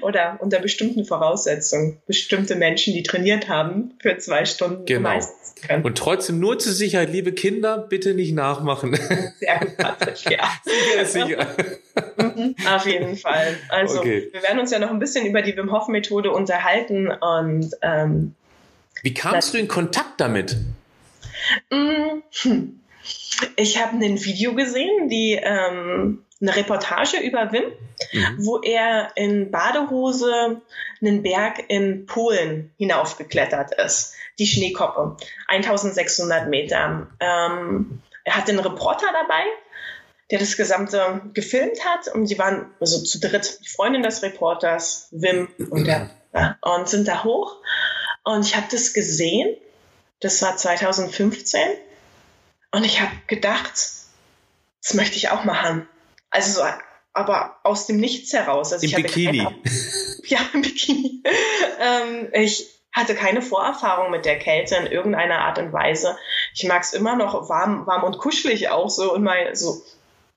oder 0.00 0.38
unter 0.40 0.60
bestimmten 0.60 1.04
Voraussetzungen 1.04 2.00
bestimmte 2.06 2.54
Menschen, 2.54 2.94
die 2.94 3.02
trainiert 3.02 3.48
haben, 3.48 3.94
für 4.00 4.16
zwei 4.18 4.44
Stunden 4.44 4.86
genau. 4.86 5.08
meistens 5.08 5.54
können. 5.66 5.84
Und 5.84 5.98
trotzdem 5.98 6.38
nur 6.38 6.58
zur 6.58 6.72
Sicherheit, 6.72 7.10
liebe 7.10 7.32
Kinder, 7.32 7.78
bitte 7.78 8.14
nicht 8.14 8.32
nachmachen. 8.32 8.94
Sehr 9.38 9.58
gut, 9.58 9.76
Patrick, 9.76 10.30
ja. 10.30 10.48
sicher, 11.04 11.06
sicher. 11.06 11.56
Mhm, 12.16 12.56
auf 12.66 12.86
jeden 12.86 13.16
Fall. 13.16 13.56
Also 13.68 14.00
okay. 14.00 14.28
wir 14.32 14.42
werden 14.42 14.58
uns 14.58 14.70
ja 14.70 14.78
noch 14.78 14.90
ein 14.90 14.98
bisschen 14.98 15.26
über 15.26 15.42
die 15.42 15.56
Wim 15.56 15.72
Hof 15.72 15.88
Methode 15.88 16.32
unterhalten 16.32 17.10
und 17.10 17.70
ähm, 17.82 18.34
wie 19.02 19.14
kamst 19.14 19.52
du 19.52 19.58
in 19.58 19.68
Kontakt 19.68 20.18
damit? 20.18 20.56
Mm, 21.70 22.22
hm. 22.30 22.80
Ich 23.56 23.82
habe 23.82 24.02
ein 24.02 24.24
Video 24.24 24.54
gesehen, 24.54 25.08
die 25.08 25.38
ähm, 25.40 26.24
eine 26.40 26.56
Reportage 26.56 27.18
über 27.18 27.52
Wim, 27.52 27.64
mhm. 28.12 28.36
wo 28.38 28.60
er 28.60 29.10
in 29.16 29.50
Badehose 29.50 30.62
einen 31.00 31.22
Berg 31.22 31.64
in 31.68 32.06
Polen 32.06 32.72
hinaufgeklettert 32.78 33.74
ist, 33.74 34.14
die 34.38 34.46
Schneekoppe, 34.46 35.16
1600 35.48 36.48
Meter. 36.48 37.08
Ähm, 37.20 38.00
er 38.24 38.36
hatte 38.36 38.52
einen 38.52 38.60
Reporter 38.60 39.06
dabei, 39.12 39.44
der 40.30 40.38
das 40.38 40.56
Gesamte 40.56 41.22
gefilmt 41.34 41.84
hat 41.84 42.08
und 42.14 42.26
sie 42.26 42.38
waren 42.38 42.74
also 42.80 43.02
zu 43.02 43.20
dritt, 43.20 43.60
die 43.64 43.68
Freundin 43.68 44.02
des 44.02 44.22
Reporters, 44.22 45.08
Wim 45.10 45.48
und 45.70 45.86
der, 45.86 46.10
ja, 46.32 46.56
und 46.62 46.88
sind 46.88 47.06
da 47.08 47.24
hoch 47.24 47.56
und 48.24 48.46
ich 48.46 48.56
habe 48.56 48.66
das 48.70 48.92
gesehen, 48.92 49.56
das 50.20 50.40
war 50.42 50.56
2015 50.56 51.60
und 52.72 52.84
ich 52.84 53.00
habe 53.00 53.12
gedacht, 53.26 53.72
das 54.82 54.94
möchte 54.94 55.16
ich 55.16 55.30
auch 55.30 55.44
machen. 55.44 55.88
Also 56.30 56.60
so, 56.60 56.66
aber 57.14 57.60
aus 57.62 57.86
dem 57.86 57.96
Nichts 57.98 58.32
heraus. 58.32 58.72
Also 58.72 58.84
Im 58.84 58.90
ich 58.90 58.96
Bikini. 58.96 59.38
Keine, 59.38 59.62
ja, 60.24 60.38
im 60.52 60.62
Bikini. 60.62 61.22
ähm, 61.80 62.28
ich 62.32 62.68
hatte 62.92 63.14
keine 63.14 63.42
Vorerfahrung 63.42 64.10
mit 64.10 64.24
der 64.24 64.38
Kälte 64.38 64.76
in 64.76 64.86
irgendeiner 64.86 65.38
Art 65.38 65.58
und 65.58 65.72
Weise. 65.72 66.16
Ich 66.54 66.64
mag 66.64 66.82
es 66.82 66.92
immer 66.92 67.16
noch 67.16 67.48
warm, 67.48 67.86
warm 67.86 68.04
und 68.04 68.18
kuschelig 68.18 68.68
auch 68.68 68.90
so 68.90 69.12
und 69.12 69.22
mal 69.22 69.54
so. 69.54 69.82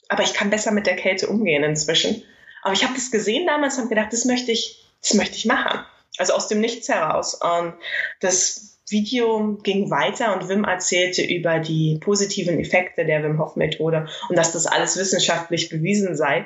Aber 0.09 0.23
ich 0.23 0.33
kann 0.33 0.49
besser 0.49 0.71
mit 0.71 0.87
der 0.87 0.95
Kälte 0.95 1.27
umgehen 1.27 1.63
inzwischen. 1.63 2.23
Aber 2.63 2.73
ich 2.73 2.83
habe 2.83 2.93
das 2.93 3.11
gesehen 3.11 3.45
damals 3.45 3.77
und 3.77 3.89
gedacht, 3.89 4.11
das 4.11 4.25
möchte 4.25 4.51
ich, 4.51 4.85
das 5.01 5.13
möchte 5.13 5.35
ich 5.35 5.45
machen. 5.45 5.79
Also 6.17 6.33
aus 6.33 6.47
dem 6.47 6.59
Nichts 6.59 6.89
heraus. 6.89 7.35
Und 7.35 7.73
das 8.19 8.77
Video 8.89 9.57
ging 9.63 9.91
weiter 9.91 10.33
und 10.33 10.47
Wim 10.47 10.63
erzählte 10.63 11.21
über 11.21 11.59
die 11.59 11.99
positiven 11.99 12.59
Effekte 12.59 13.05
der 13.05 13.21
Wim 13.23 13.37
Hof 13.39 13.55
Methode 13.57 14.07
und 14.29 14.37
dass 14.37 14.53
das 14.53 14.65
alles 14.65 14.97
wissenschaftlich 14.97 15.69
bewiesen 15.69 16.15
sei. 16.15 16.45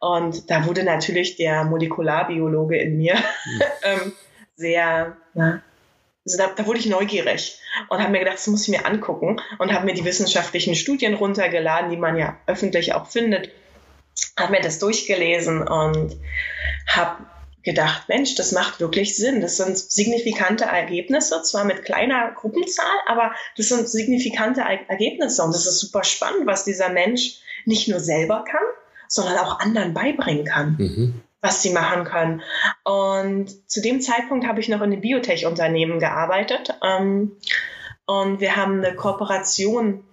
Und 0.00 0.50
da 0.50 0.66
wurde 0.66 0.84
natürlich 0.84 1.36
der 1.36 1.64
Molekularbiologe 1.64 2.78
in 2.78 2.96
mir 2.96 3.14
mhm. 3.14 4.12
sehr, 4.56 5.16
na, 5.34 5.62
also 6.24 6.38
da, 6.38 6.48
da 6.54 6.66
wurde 6.66 6.78
ich 6.78 6.86
neugierig 6.86 7.58
und 7.88 8.00
habe 8.00 8.12
mir 8.12 8.20
gedacht, 8.20 8.36
das 8.36 8.46
muss 8.46 8.62
ich 8.62 8.68
mir 8.68 8.86
angucken 8.86 9.40
und 9.58 9.72
habe 9.72 9.86
mir 9.86 9.94
die 9.94 10.04
wissenschaftlichen 10.04 10.74
Studien 10.74 11.14
runtergeladen, 11.14 11.90
die 11.90 11.96
man 11.96 12.16
ja 12.16 12.36
öffentlich 12.46 12.94
auch 12.94 13.08
findet, 13.08 13.50
habe 14.38 14.52
mir 14.52 14.60
das 14.60 14.78
durchgelesen 14.78 15.66
und 15.66 16.16
habe 16.86 17.24
gedacht, 17.62 18.08
Mensch, 18.08 18.34
das 18.34 18.52
macht 18.52 18.80
wirklich 18.80 19.16
Sinn. 19.16 19.40
Das 19.40 19.56
sind 19.56 19.78
signifikante 19.78 20.64
Ergebnisse, 20.64 21.42
zwar 21.42 21.64
mit 21.64 21.84
kleiner 21.84 22.32
Gruppenzahl, 22.32 22.96
aber 23.06 23.32
das 23.56 23.68
sind 23.68 23.88
signifikante 23.88 24.60
Ergebnisse. 24.60 25.42
Und 25.42 25.54
das 25.54 25.66
ist 25.66 25.80
super 25.80 26.04
spannend, 26.04 26.46
was 26.46 26.64
dieser 26.64 26.88
Mensch 26.88 27.38
nicht 27.64 27.88
nur 27.88 28.00
selber 28.00 28.44
kann, 28.48 28.62
sondern 29.08 29.38
auch 29.38 29.60
anderen 29.60 29.94
beibringen 29.94 30.44
kann, 30.44 30.76
mhm. 30.78 31.22
Was 31.42 31.60
sie 31.60 31.70
machen 31.70 32.04
können. 32.04 32.42
Und 32.84 33.70
zu 33.70 33.82
dem 33.82 34.00
Zeitpunkt 34.00 34.46
habe 34.46 34.60
ich 34.60 34.68
noch 34.68 34.80
in 34.80 34.92
einem 34.92 35.00
Biotech-Unternehmen 35.00 35.98
gearbeitet. 35.98 36.74
Ähm, 36.82 37.32
und 38.06 38.40
wir 38.40 38.56
haben 38.56 38.78
eine 38.82 38.94
Kooperation 38.94 40.04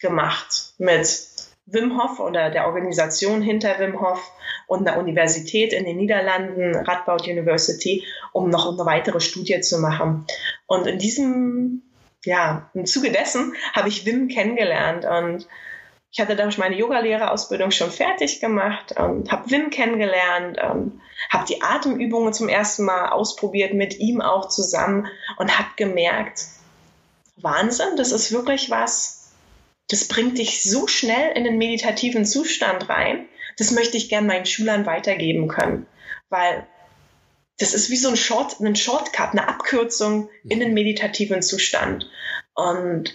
gemacht 0.00 0.74
mit 0.78 1.26
Wim 1.66 2.00
Hof 2.00 2.20
oder 2.20 2.50
der 2.50 2.66
Organisation 2.66 3.42
hinter 3.42 3.78
Wim 3.78 4.00
Hof 4.00 4.32
und 4.66 4.88
einer 4.88 4.98
Universität 4.98 5.72
in 5.72 5.84
den 5.84 5.96
Niederlanden, 5.96 6.76
Radboud 6.76 7.26
University, 7.26 8.04
um 8.32 8.50
noch 8.50 8.72
eine 8.72 8.86
weitere 8.86 9.20
Studie 9.20 9.60
zu 9.60 9.78
machen. 9.78 10.26
Und 10.66 10.86
in 10.86 10.98
diesem, 10.98 11.82
ja, 12.24 12.70
im 12.74 12.86
Zuge 12.86 13.10
dessen 13.10 13.54
habe 13.72 13.88
ich 13.88 14.06
Wim 14.06 14.28
kennengelernt 14.28 15.04
und 15.04 15.48
ich 16.12 16.20
hatte 16.20 16.34
damals 16.34 16.58
meine 16.58 16.76
Yogalehrerausbildung 16.76 17.70
schon 17.70 17.90
fertig 17.90 18.40
gemacht 18.40 18.92
und 18.98 19.30
habe 19.30 19.50
Wim 19.50 19.70
kennengelernt 19.70 20.58
und 20.60 21.00
habe 21.30 21.46
die 21.48 21.62
Atemübungen 21.62 22.32
zum 22.32 22.48
ersten 22.48 22.84
Mal 22.84 23.10
ausprobiert 23.10 23.74
mit 23.74 23.98
ihm 24.00 24.20
auch 24.20 24.48
zusammen 24.48 25.06
und 25.38 25.58
habe 25.58 25.68
gemerkt, 25.76 26.46
Wahnsinn, 27.36 27.96
das 27.96 28.10
ist 28.12 28.32
wirklich 28.32 28.70
was, 28.70 29.32
das 29.88 30.06
bringt 30.08 30.38
dich 30.38 30.62
so 30.62 30.86
schnell 30.86 31.32
in 31.36 31.44
den 31.44 31.58
meditativen 31.58 32.24
Zustand 32.24 32.88
rein. 32.88 33.26
Das 33.56 33.70
möchte 33.70 33.96
ich 33.96 34.08
gern 34.08 34.26
meinen 34.26 34.46
Schülern 34.46 34.86
weitergeben 34.86 35.48
können, 35.48 35.86
weil 36.28 36.66
das 37.58 37.74
ist 37.74 37.90
wie 37.90 37.96
so 37.96 38.08
ein 38.08 38.16
Short, 38.16 38.58
ein 38.60 38.76
Shortcut, 38.76 39.32
eine 39.32 39.48
Abkürzung 39.48 40.30
in 40.48 40.60
den 40.60 40.74
meditativen 40.74 41.42
Zustand. 41.42 42.08
Und 42.54 43.14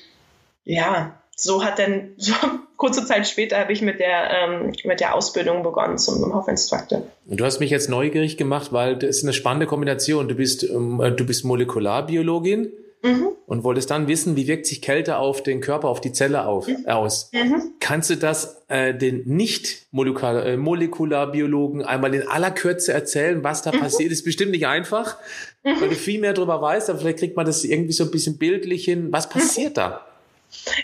ja, 0.63 1.19
so 1.35 1.63
hat 1.63 1.79
dann 1.79 2.13
so 2.17 2.33
kurze 2.77 3.05
Zeit 3.05 3.27
später 3.27 3.59
habe 3.59 3.73
ich 3.73 3.81
mit 3.81 3.99
der 3.99 4.29
ähm, 4.31 4.73
mit 4.83 4.99
der 4.99 5.15
Ausbildung 5.15 5.63
begonnen 5.63 5.97
zum 5.97 6.33
Hof 6.33 6.47
Instructor. 6.47 7.03
Du 7.25 7.45
hast 7.45 7.59
mich 7.59 7.69
jetzt 7.69 7.89
neugierig 7.89 8.37
gemacht, 8.37 8.73
weil 8.73 8.95
das 8.95 9.17
ist 9.17 9.23
eine 9.23 9.33
spannende 9.33 9.65
Kombination. 9.65 10.27
Du 10.27 10.35
bist 10.35 10.63
ähm, 10.63 11.01
du 11.15 11.25
bist 11.25 11.45
Molekularbiologin 11.45 12.71
mhm. 13.05 13.29
und 13.45 13.63
wolltest 13.63 13.91
dann 13.91 14.07
wissen, 14.07 14.35
wie 14.35 14.47
wirkt 14.47 14.65
sich 14.65 14.81
Kälte 14.81 15.17
auf 15.17 15.43
den 15.43 15.61
Körper, 15.61 15.87
auf 15.87 16.01
die 16.01 16.11
Zelle 16.11 16.45
auf, 16.45 16.67
mhm. 16.67 16.87
aus. 16.87 17.29
Mhm. 17.31 17.75
Kannst 17.79 18.09
du 18.09 18.17
das 18.17 18.63
äh, 18.67 18.93
den 18.93 19.23
Nicht-Molekularbiologen 19.25 21.79
äh, 21.81 21.85
einmal 21.85 22.13
in 22.13 22.27
aller 22.27 22.51
Kürze 22.51 22.91
erzählen, 22.93 23.41
was 23.43 23.61
da 23.61 23.71
mhm. 23.71 23.79
passiert? 23.79 24.11
Ist 24.11 24.25
bestimmt 24.25 24.51
nicht 24.51 24.67
einfach, 24.67 25.15
mhm. 25.63 25.79
weil 25.79 25.87
du 25.89 25.95
viel 25.95 26.19
mehr 26.19 26.33
darüber 26.33 26.61
weißt, 26.61 26.89
aber 26.89 26.99
vielleicht 26.99 27.19
kriegt 27.19 27.37
man 27.37 27.45
das 27.45 27.63
irgendwie 27.63 27.93
so 27.93 28.03
ein 28.03 28.11
bisschen 28.11 28.37
bildlich 28.37 28.83
hin. 28.85 29.07
Was 29.11 29.29
passiert 29.29 29.77
da? 29.77 30.05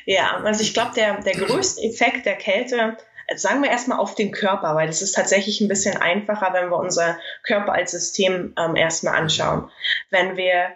Ja, 0.05 0.37
also 0.43 0.61
ich 0.61 0.73
glaube, 0.73 0.91
der, 0.95 1.21
der 1.21 1.33
größte 1.33 1.81
Effekt 1.81 2.25
der 2.25 2.35
Kälte 2.35 2.97
äh, 3.27 3.37
sagen 3.37 3.61
wir 3.61 3.69
erstmal 3.69 3.99
auf 3.99 4.15
den 4.15 4.31
Körper, 4.31 4.75
weil 4.75 4.87
das 4.87 5.01
ist 5.01 5.13
tatsächlich 5.13 5.61
ein 5.61 5.67
bisschen 5.67 5.97
einfacher, 5.97 6.53
wenn 6.53 6.69
wir 6.69 6.77
unser 6.77 7.17
Körper 7.43 7.73
als 7.73 7.91
System 7.91 8.53
ähm, 8.57 8.75
erstmal 8.75 9.15
anschauen. 9.15 9.69
Wenn 10.09 10.37
wir 10.37 10.69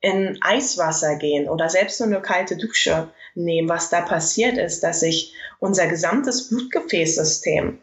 in 0.00 0.38
Eiswasser 0.42 1.16
gehen 1.16 1.48
oder 1.48 1.68
selbst 1.68 2.00
nur 2.00 2.08
eine 2.08 2.20
kalte 2.20 2.56
Dusche 2.56 3.08
nehmen, 3.34 3.68
was 3.68 3.88
da 3.88 4.00
passiert 4.00 4.58
ist, 4.58 4.82
dass 4.82 5.00
sich 5.00 5.32
unser 5.60 5.86
gesamtes 5.86 6.48
Blutgefäßsystem, 6.48 7.78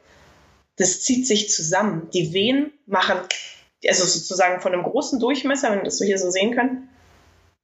das 0.76 1.02
zieht 1.02 1.26
sich 1.26 1.50
zusammen. 1.50 2.10
Die 2.14 2.34
Venen 2.34 2.74
machen, 2.86 3.18
also 3.88 4.06
sozusagen 4.06 4.62
von 4.62 4.74
einem 4.74 4.84
großen 4.84 5.20
Durchmesser, 5.20 5.72
wenn 5.72 5.80
wir 5.80 5.86
das 5.86 5.98
so 5.98 6.06
hier 6.06 6.18
so 6.18 6.30
sehen 6.30 6.54
können, 6.56 6.90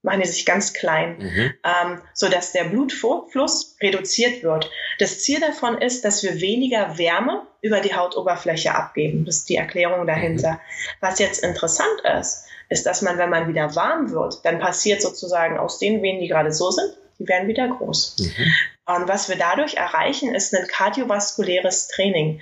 machen 0.05 0.21
die 0.21 0.27
sich 0.27 0.45
ganz 0.45 0.73
klein, 0.73 1.17
mhm. 1.17 1.53
ähm, 1.63 2.01
so 2.13 2.29
dass 2.29 2.53
der 2.53 2.65
Blutfluss 2.65 3.75
reduziert 3.81 4.43
wird. 4.43 4.69
Das 4.99 5.21
Ziel 5.23 5.41
davon 5.41 5.77
ist, 5.79 6.05
dass 6.05 6.23
wir 6.23 6.39
weniger 6.39 6.97
Wärme 6.97 7.45
über 7.61 7.81
die 7.81 7.95
Hautoberfläche 7.95 8.73
abgeben. 8.73 9.25
Das 9.25 9.37
ist 9.37 9.49
die 9.49 9.55
Erklärung 9.55 10.07
dahinter. 10.07 10.53
Mhm. 10.53 10.57
Was 11.01 11.19
jetzt 11.19 11.43
interessant 11.43 12.01
ist, 12.19 12.45
ist, 12.69 12.85
dass 12.85 13.01
man, 13.01 13.17
wenn 13.17 13.29
man 13.29 13.47
wieder 13.47 13.75
warm 13.75 14.11
wird, 14.11 14.45
dann 14.45 14.59
passiert 14.59 15.01
sozusagen 15.01 15.57
aus 15.57 15.79
den 15.79 16.01
Venen, 16.01 16.21
die 16.21 16.27
gerade 16.27 16.51
so 16.51 16.71
sind, 16.71 16.95
die 17.19 17.27
werden 17.27 17.47
wieder 17.47 17.67
groß. 17.67 18.15
Mhm. 18.19 18.53
Und 18.87 19.07
was 19.07 19.29
wir 19.29 19.35
dadurch 19.35 19.75
erreichen, 19.75 20.33
ist 20.35 20.53
ein 20.55 20.67
kardiovaskuläres 20.67 21.87
Training. 21.87 22.41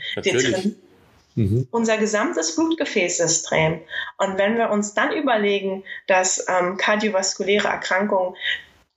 Mhm. 1.35 1.67
Unser 1.71 1.97
gesamtes 1.97 2.55
Blutgefäßsystem. 2.55 3.81
Und 4.17 4.37
wenn 4.37 4.57
wir 4.57 4.69
uns 4.69 4.93
dann 4.93 5.11
überlegen, 5.11 5.83
dass 6.07 6.45
ähm, 6.47 6.77
kardiovaskuläre 6.77 7.67
Erkrankungen 7.67 8.35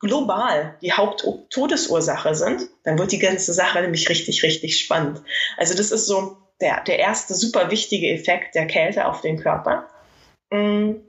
global 0.00 0.76
die 0.82 0.92
Haupttodesursache 0.92 2.34
sind, 2.34 2.68
dann 2.84 2.98
wird 2.98 3.12
die 3.12 3.18
ganze 3.18 3.52
Sache 3.52 3.80
nämlich 3.80 4.08
richtig, 4.08 4.42
richtig 4.42 4.78
spannend. 4.78 5.22
Also 5.56 5.74
das 5.74 5.90
ist 5.90 6.06
so 6.06 6.36
der, 6.60 6.82
der 6.84 6.98
erste 6.98 7.34
super 7.34 7.70
wichtige 7.70 8.12
Effekt 8.12 8.54
der 8.54 8.66
Kälte 8.66 9.06
auf 9.06 9.20
den 9.22 9.40
Körper. 9.40 9.88
Mhm 10.50 11.02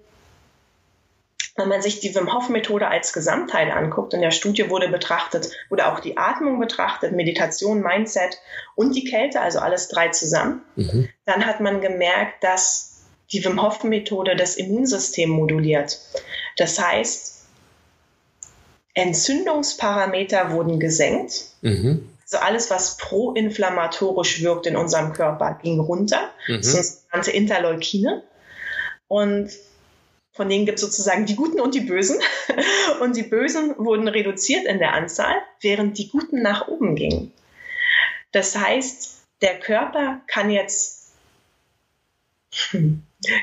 wenn 1.57 1.67
man 1.69 1.81
sich 1.81 1.99
die 1.99 2.15
Wim 2.15 2.33
Hof 2.33 2.49
Methode 2.49 2.87
als 2.87 3.13
Gesamtteil 3.13 3.71
anguckt, 3.71 4.13
in 4.13 4.21
der 4.21 4.31
Studie 4.31 4.69
wurde 4.69 4.89
betrachtet, 4.89 5.51
wurde 5.69 5.87
auch 5.91 5.99
die 5.99 6.15
Atmung 6.15 6.59
betrachtet, 6.59 7.13
Meditation, 7.13 7.81
Mindset 7.81 8.39
und 8.75 8.95
die 8.95 9.03
Kälte, 9.03 9.41
also 9.41 9.59
alles 9.59 9.89
drei 9.89 10.09
zusammen, 10.09 10.61
mhm. 10.75 11.09
Dann 11.27 11.45
hat 11.45 11.59
man 11.59 11.81
gemerkt, 11.81 12.43
dass 12.43 13.03
die 13.31 13.43
Wim 13.43 13.61
Hof 13.61 13.83
Methode 13.83 14.37
das 14.37 14.55
Immunsystem 14.55 15.29
moduliert. 15.29 15.99
Das 16.55 16.79
heißt, 16.79 17.45
Entzündungsparameter 18.93 20.51
wurden 20.51 20.79
gesenkt. 20.79 21.51
Mhm. 21.61 22.09
Also 22.23 22.37
alles, 22.37 22.71
was 22.71 22.97
proinflammatorisch 22.97 24.41
wirkt 24.41 24.67
in 24.67 24.77
unserem 24.77 25.11
Körper, 25.11 25.59
ging 25.61 25.81
runter. 25.81 26.31
Mhm. 26.47 26.57
Das 26.57 26.71
sind 26.71 26.85
sogenannte 26.85 27.31
Interleukine. 27.31 28.23
Und 29.09 29.51
von 30.31 30.47
denen 30.47 30.65
gibt 30.65 30.77
es 30.77 30.85
sozusagen 30.85 31.25
die 31.25 31.35
Guten 31.35 31.59
und 31.59 31.75
die 31.75 31.81
Bösen. 31.81 32.19
Und 33.01 33.15
die 33.15 33.23
Bösen 33.23 33.75
wurden 33.77 34.07
reduziert 34.07 34.65
in 34.65 34.79
der 34.79 34.93
Anzahl, 34.93 35.35
während 35.61 35.97
die 35.97 36.09
Guten 36.09 36.41
nach 36.41 36.67
oben 36.67 36.95
gingen. 36.95 37.31
Das 38.31 38.55
heißt, 38.57 39.23
der 39.41 39.59
Körper 39.59 40.21
kann 40.27 40.49
jetzt 40.49 40.96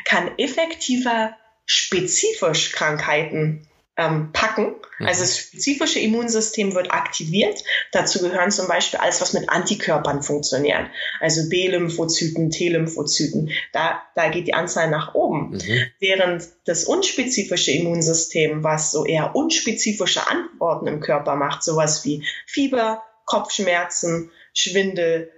kann 0.05 0.31
effektiver 0.39 1.37
spezifisch 1.67 2.73
Krankheiten 2.73 3.67
ähm, 3.97 4.31
packen. 4.33 4.75
Mhm. 4.99 5.07
Also 5.07 5.23
das 5.23 5.39
spezifische 5.39 6.01
Immunsystem 6.01 6.75
wird 6.75 6.91
aktiviert. 6.93 7.63
Dazu 7.93 8.21
gehören 8.21 8.51
zum 8.51 8.67
Beispiel 8.67 8.99
alles, 8.99 9.21
was 9.21 9.33
mit 9.33 9.49
Antikörpern 9.49 10.23
funktioniert. 10.23 10.87
Also 11.21 11.49
B-Lymphozyten, 11.49 12.51
T-Lymphozyten. 12.51 13.51
Da, 13.73 14.03
da 14.15 14.29
geht 14.31 14.47
die 14.47 14.55
Anzahl 14.55 14.91
nach 14.91 15.15
oben. 15.15 15.51
Mhm. 15.51 15.87
Während 16.01 16.45
das 16.65 16.85
unspezifische 16.85 17.71
Immunsystem, 17.71 18.65
was 18.65 18.91
so 18.91 19.05
eher 19.05 19.37
unspezifische 19.37 20.29
Antworten 20.29 20.87
im 20.87 21.01
Körper 21.01 21.37
macht, 21.37 21.63
sowas 21.63 22.05
wie 22.05 22.25
Fieber, 22.47 23.03
Kopfschmerzen, 23.27 24.31
Schwindel, 24.53 25.31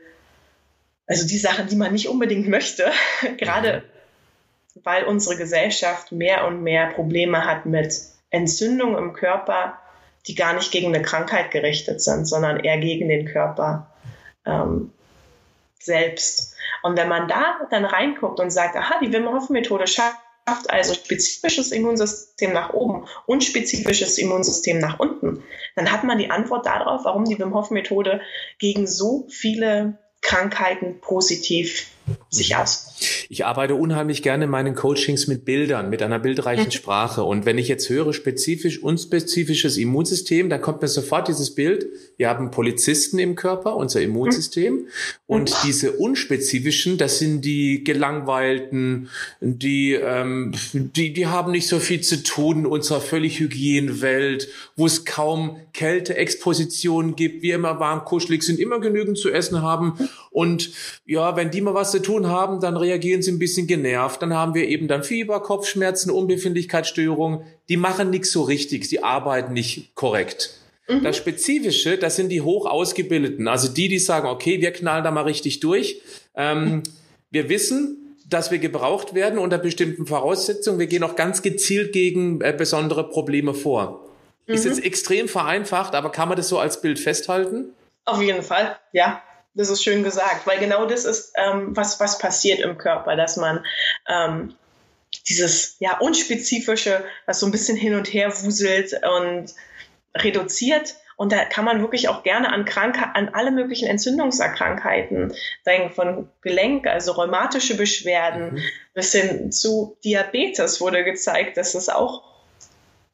also 1.06 1.26
die 1.26 1.38
Sachen, 1.38 1.68
die 1.68 1.76
man 1.76 1.92
nicht 1.92 2.08
unbedingt 2.08 2.48
möchte, 2.48 2.90
gerade 3.38 3.82
mhm. 4.74 4.80
weil 4.84 5.04
unsere 5.04 5.36
Gesellschaft 5.36 6.12
mehr 6.12 6.46
und 6.46 6.62
mehr 6.62 6.88
Probleme 6.88 7.44
hat 7.44 7.66
mit 7.66 7.94
Entzündungen 8.30 8.98
im 8.98 9.12
Körper, 9.12 9.78
die 10.26 10.34
gar 10.34 10.54
nicht 10.54 10.72
gegen 10.72 10.88
eine 10.88 11.02
Krankheit 11.02 11.50
gerichtet 11.50 12.02
sind, 12.02 12.26
sondern 12.26 12.58
eher 12.58 12.78
gegen 12.78 13.08
den 13.08 13.26
Körper 13.26 13.92
ähm, 14.44 14.92
selbst. 15.78 16.56
Und 16.82 16.96
wenn 16.96 17.08
man 17.08 17.28
da 17.28 17.60
dann 17.70 17.84
reinguckt 17.84 18.40
und 18.40 18.50
sagt, 18.50 18.76
aha, 18.76 18.98
die 19.00 19.12
Wim 19.12 19.28
Hof 19.28 19.50
Methode 19.50 19.86
schafft 19.86 20.18
also 20.68 20.94
spezifisches 20.94 21.72
Immunsystem 21.72 22.52
nach 22.52 22.72
oben 22.72 23.06
und 23.26 23.42
spezifisches 23.42 24.18
Immunsystem 24.18 24.78
nach 24.78 24.98
unten, 24.98 25.42
dann 25.74 25.90
hat 25.90 26.04
man 26.04 26.18
die 26.18 26.30
Antwort 26.30 26.66
darauf, 26.66 27.04
warum 27.04 27.24
die 27.24 27.38
Wim 27.38 27.54
Hof 27.54 27.70
Methode 27.70 28.20
gegen 28.58 28.86
so 28.86 29.26
viele 29.28 29.98
Krankheiten 30.26 31.00
positiv 31.00 31.86
sich 32.28 32.50
mhm. 32.50 32.60
aus. 32.60 33.26
Ich 33.28 33.44
arbeite 33.44 33.74
unheimlich 33.74 34.22
gerne 34.22 34.44
in 34.44 34.50
meinen 34.50 34.74
Coachings 34.74 35.26
mit 35.26 35.44
Bildern, 35.44 35.90
mit 35.90 36.02
einer 36.02 36.18
bildreichen 36.18 36.66
mhm. 36.66 36.70
Sprache. 36.70 37.24
Und 37.24 37.46
wenn 37.46 37.58
ich 37.58 37.68
jetzt 37.68 37.88
höre, 37.88 38.12
spezifisch, 38.12 38.82
unspezifisches 38.82 39.76
Immunsystem, 39.76 40.48
dann 40.48 40.60
kommt 40.60 40.82
mir 40.82 40.88
sofort 40.88 41.28
dieses 41.28 41.54
Bild. 41.54 41.86
Wir 42.16 42.28
haben 42.28 42.50
Polizisten 42.50 43.18
im 43.18 43.34
Körper, 43.34 43.76
unser 43.76 44.00
Immunsystem. 44.00 44.74
Mhm. 44.74 44.86
Und 45.26 45.54
diese 45.64 45.92
unspezifischen, 45.92 46.98
das 46.98 47.18
sind 47.18 47.44
die 47.44 47.84
Gelangweilten, 47.84 49.08
die, 49.40 49.94
ähm, 49.94 50.52
die, 50.72 51.12
die 51.12 51.26
haben 51.26 51.52
nicht 51.52 51.68
so 51.68 51.78
viel 51.78 52.00
zu 52.00 52.22
tun 52.22 52.60
in 52.60 52.66
unserer 52.66 53.00
völlig 53.00 53.40
Hygienwelt, 53.40 54.48
wo 54.76 54.86
es 54.86 55.04
kaum 55.04 55.56
Kälteexpositionen 55.72 57.16
gibt, 57.16 57.42
wir 57.42 57.56
immer 57.56 57.80
warm 57.80 58.04
kuschelig 58.04 58.42
sind, 58.42 58.58
immer 58.58 58.80
genügend 58.80 59.18
zu 59.18 59.30
essen 59.30 59.62
haben. 59.62 59.94
Und 60.30 60.70
ja, 61.06 61.36
wenn 61.36 61.50
die 61.50 61.60
mal 61.60 61.74
was 61.74 61.92
zu 61.96 62.02
tun 62.02 62.26
haben, 62.28 62.60
dann 62.60 62.76
reagieren 62.76 63.22
sie 63.22 63.32
ein 63.32 63.38
bisschen 63.38 63.66
genervt. 63.66 64.20
Dann 64.20 64.34
haben 64.34 64.54
wir 64.54 64.68
eben 64.68 64.88
dann 64.88 65.02
Fieber, 65.02 65.40
Kopfschmerzen, 65.40 66.10
Unbefindlichkeitsstörungen. 66.10 67.40
Die 67.68 67.76
machen 67.76 68.10
nichts 68.10 68.32
so 68.32 68.42
richtig, 68.42 68.84
sie 68.86 69.02
arbeiten 69.02 69.52
nicht 69.52 69.94
korrekt. 69.94 70.58
Mhm. 70.88 71.02
Das 71.02 71.16
Spezifische, 71.16 71.98
das 71.98 72.16
sind 72.16 72.28
die 72.28 72.42
hoch 72.42 72.66
ausgebildeten, 72.66 73.48
also 73.48 73.68
die, 73.68 73.88
die 73.88 73.98
sagen, 73.98 74.28
okay, 74.28 74.60
wir 74.60 74.72
knallen 74.72 75.04
da 75.04 75.10
mal 75.10 75.22
richtig 75.22 75.60
durch. 75.60 76.02
Ähm, 76.34 76.82
wir 77.30 77.48
wissen, 77.48 78.16
dass 78.28 78.50
wir 78.50 78.58
gebraucht 78.58 79.14
werden 79.14 79.38
unter 79.38 79.58
bestimmten 79.58 80.06
Voraussetzungen. 80.06 80.78
Wir 80.78 80.86
gehen 80.86 81.02
auch 81.02 81.16
ganz 81.16 81.42
gezielt 81.42 81.92
gegen 81.92 82.40
äh, 82.40 82.54
besondere 82.56 83.08
Probleme 83.08 83.54
vor. 83.54 84.04
Mhm. 84.46 84.54
Ist 84.54 84.64
jetzt 84.64 84.84
extrem 84.84 85.28
vereinfacht, 85.28 85.94
aber 85.94 86.10
kann 86.10 86.28
man 86.28 86.36
das 86.36 86.48
so 86.48 86.58
als 86.58 86.80
Bild 86.80 86.98
festhalten? 86.98 87.70
Auf 88.04 88.20
jeden 88.22 88.42
Fall, 88.42 88.76
ja. 88.92 89.22
Das 89.56 89.70
ist 89.70 89.82
schön 89.82 90.04
gesagt, 90.04 90.46
weil 90.46 90.58
genau 90.58 90.86
das 90.86 91.04
ist, 91.04 91.32
ähm, 91.36 91.74
was, 91.74 91.98
was 91.98 92.18
passiert 92.18 92.60
im 92.60 92.76
Körper, 92.76 93.16
dass 93.16 93.36
man 93.36 93.64
ähm, 94.06 94.54
dieses 95.28 95.76
ja 95.80 95.98
unspezifische, 95.98 97.02
was 97.24 97.40
so 97.40 97.46
ein 97.46 97.52
bisschen 97.52 97.76
hin 97.76 97.94
und 97.94 98.12
her 98.12 98.32
wuselt 98.42 98.92
und 99.02 99.54
reduziert. 100.14 100.96
Und 101.16 101.32
da 101.32 101.46
kann 101.46 101.64
man 101.64 101.80
wirklich 101.80 102.10
auch 102.10 102.22
gerne 102.22 102.52
an 102.52 102.66
Kranke 102.66 103.14
an 103.14 103.30
alle 103.30 103.50
möglichen 103.50 103.88
Entzündungserkrankheiten 103.88 105.32
denken, 105.64 105.94
von 105.94 106.28
Gelenk, 106.42 106.86
also 106.86 107.12
rheumatische 107.12 107.78
Beschwerden, 107.78 108.54
mhm. 108.54 108.62
bis 108.92 109.12
hin 109.12 109.50
zu 109.50 109.96
Diabetes 110.04 110.82
wurde 110.82 111.04
gezeigt, 111.04 111.56
dass 111.56 111.74
es 111.74 111.88
auch 111.88 112.22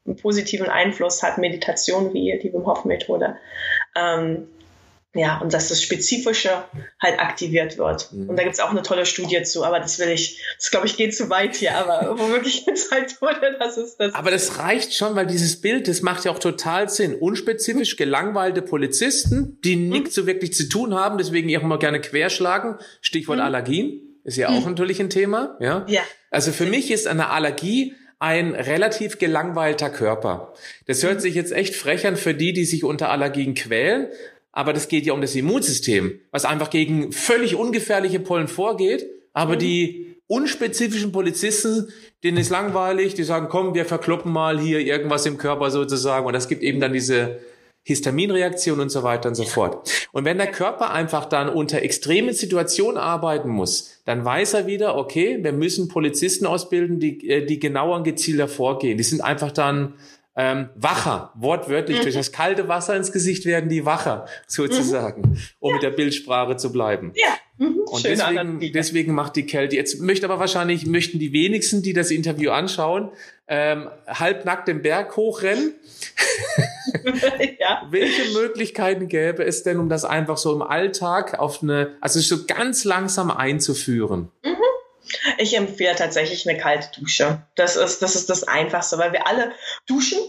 einen 0.05 0.17
positiven 0.17 0.67
Einfluss 0.67 1.23
hat, 1.23 1.37
Meditation 1.37 2.13
wie 2.13 2.37
die 2.43 2.51
Wim 2.51 2.65
Hof 2.65 2.83
Methode. 2.83 3.37
Ähm, 3.95 4.49
ja, 5.15 5.37
und 5.39 5.53
dass 5.53 5.69
das 5.69 5.81
Spezifische 5.81 6.49
halt 6.99 7.19
aktiviert 7.19 7.77
wird. 7.77 8.11
Mhm. 8.11 8.29
Und 8.29 8.35
da 8.35 8.43
gibt's 8.43 8.59
auch 8.59 8.71
eine 8.71 8.81
tolle 8.81 9.05
Studie 9.05 9.43
zu, 9.43 9.63
aber 9.63 9.79
das 9.79 9.99
will 9.99 10.09
ich, 10.09 10.41
das 10.57 10.71
glaube 10.71 10.87
ich 10.87 10.97
geht 10.97 11.15
zu 11.15 11.29
weit 11.29 11.55
hier, 11.55 11.77
aber 11.77 12.17
wo 12.17 12.29
wirklich 12.29 12.65
gezeigt 12.65 13.21
wurde, 13.21 13.55
das 13.59 13.77
ist 13.77 13.97
das. 13.97 14.15
Aber 14.15 14.31
das 14.31 14.57
reicht 14.57 14.95
schon, 14.95 15.15
weil 15.15 15.27
dieses 15.27 15.61
Bild, 15.61 15.87
das 15.87 16.01
macht 16.01 16.25
ja 16.25 16.31
auch 16.31 16.39
total 16.39 16.89
Sinn. 16.89 17.13
Unspezifisch 17.15 17.95
gelangweilte 17.95 18.63
Polizisten, 18.63 19.59
die 19.63 19.75
mhm. 19.75 19.89
nichts 19.89 20.15
so 20.15 20.25
wirklich 20.25 20.53
zu 20.53 20.67
tun 20.67 20.95
haben, 20.95 21.19
deswegen 21.19 21.55
auch 21.57 21.61
mal 21.61 21.77
gerne 21.77 22.01
querschlagen. 22.01 22.79
Stichwort 23.01 23.37
mhm. 23.37 23.43
Allergien, 23.43 24.01
ist 24.23 24.37
ja 24.37 24.49
auch 24.49 24.61
mhm. 24.61 24.69
natürlich 24.69 24.99
ein 24.99 25.11
Thema, 25.11 25.57
ja. 25.59 25.85
Ja. 25.87 26.01
Also 26.31 26.51
für 26.51 26.65
mich 26.65 26.89
ist 26.89 27.05
eine 27.05 27.29
Allergie 27.29 27.93
ein 28.23 28.55
relativ 28.55 29.17
gelangweilter 29.17 29.89
Körper. 29.89 30.53
Das 30.87 31.03
hört 31.03 31.15
mhm. 31.15 31.19
sich 31.19 31.35
jetzt 31.35 31.51
echt 31.51 31.75
frech 31.75 32.07
an 32.07 32.15
für 32.15 32.33
die, 32.33 32.53
die 32.53 32.63
sich 32.63 32.85
unter 32.85 33.09
Allergien 33.09 33.53
quälen, 33.53 34.07
aber 34.53 34.71
das 34.71 34.87
geht 34.87 35.05
ja 35.05 35.13
um 35.13 35.21
das 35.21 35.35
Immunsystem, 35.35 36.19
was 36.31 36.45
einfach 36.45 36.69
gegen 36.69 37.11
völlig 37.11 37.55
ungefährliche 37.55 38.21
Pollen 38.21 38.47
vorgeht, 38.47 39.05
aber 39.33 39.55
mhm. 39.55 39.59
die 39.59 40.15
unspezifischen 40.27 41.11
Polizisten, 41.11 41.89
denen 42.23 42.37
ist 42.37 42.49
langweilig, 42.49 43.15
die 43.15 43.23
sagen, 43.23 43.47
komm, 43.49 43.73
wir 43.73 43.85
verkloppen 43.85 44.31
mal 44.31 44.59
hier 44.59 44.79
irgendwas 44.79 45.25
im 45.25 45.37
Körper 45.37 45.69
sozusagen 45.71 46.25
und 46.25 46.33
das 46.33 46.47
gibt 46.47 46.63
eben 46.63 46.79
dann 46.79 46.93
diese 46.93 47.39
Histaminreaktion 47.85 48.79
und 48.79 48.89
so 48.89 49.03
weiter 49.03 49.27
und 49.27 49.35
so 49.35 49.43
fort. 49.43 49.89
Und 50.13 50.23
wenn 50.23 50.37
der 50.37 50.51
Körper 50.51 50.91
einfach 50.91 51.25
dann 51.25 51.49
unter 51.49 51.81
extremen 51.81 52.33
Situationen 52.33 52.97
arbeiten 52.97 53.49
muss, 53.49 54.01
dann 54.05 54.23
weiß 54.23 54.53
er 54.53 54.67
wieder, 54.67 54.95
okay, 54.95 55.39
wir 55.41 55.51
müssen 55.51 55.89
Polizisten 55.89 56.45
ausbilden, 56.45 56.99
die, 56.99 57.27
äh, 57.27 57.45
die 57.45 57.59
genauer 57.59 57.97
und 57.97 58.03
gezielter 58.05 58.47
vorgehen. 58.47 58.97
Die 58.97 59.03
sind 59.03 59.21
einfach 59.21 59.51
dann 59.51 59.95
ähm, 60.35 60.69
wacher, 60.75 61.31
wortwörtlich. 61.35 61.99
Mhm. 61.99 62.03
Durch 62.03 62.15
das 62.15 62.31
kalte 62.31 62.67
Wasser 62.67 62.95
ins 62.95 63.11
Gesicht 63.11 63.45
werden 63.45 63.69
die 63.69 63.85
wacher, 63.85 64.25
sozusagen, 64.47 65.21
mhm. 65.21 65.37
um 65.59 65.69
ja. 65.69 65.75
mit 65.75 65.83
der 65.83 65.91
Bildsprache 65.91 66.57
zu 66.57 66.71
bleiben. 66.71 67.11
Ja. 67.15 67.37
Mhm. 67.57 67.81
Und 67.85 68.03
deswegen, 68.03 68.73
deswegen 68.73 69.13
macht 69.13 69.35
die 69.35 69.45
Kälte. 69.45 69.75
Jetzt 69.75 70.01
möchte 70.01 70.25
aber 70.25 70.39
wahrscheinlich, 70.39 70.87
möchten 70.87 71.19
die 71.19 71.33
wenigsten, 71.33 71.83
die 71.83 71.93
das 71.93 72.09
Interview 72.09 72.49
anschauen, 72.49 73.11
ähm, 73.47 73.89
halbnackt 74.07 74.67
den 74.67 74.81
Berg 74.81 75.15
hochrennen. 75.15 75.75
ja. 77.59 77.83
Welche 77.91 78.33
Möglichkeiten 78.33 79.07
gäbe 79.07 79.43
es 79.43 79.61
denn, 79.61 79.77
um 79.77 79.89
das 79.89 80.05
einfach 80.05 80.37
so 80.37 80.53
im 80.53 80.63
Alltag 80.63 81.37
auf 81.37 81.61
eine, 81.61 81.95
also 82.01 82.19
so 82.19 82.45
ganz 82.47 82.85
langsam 82.85 83.29
einzuführen? 83.29 84.31
Mhm. 84.43 84.52
Ich 85.37 85.55
empfehle 85.55 85.95
tatsächlich 85.95 86.47
eine 86.47 86.57
kalte 86.59 86.99
Dusche. 86.99 87.41
Das 87.55 87.75
ist, 87.75 88.01
das 88.01 88.15
ist 88.15 88.29
das 88.29 88.43
Einfachste, 88.43 88.97
weil 88.97 89.13
wir 89.13 89.27
alle 89.27 89.51
duschen 89.87 90.19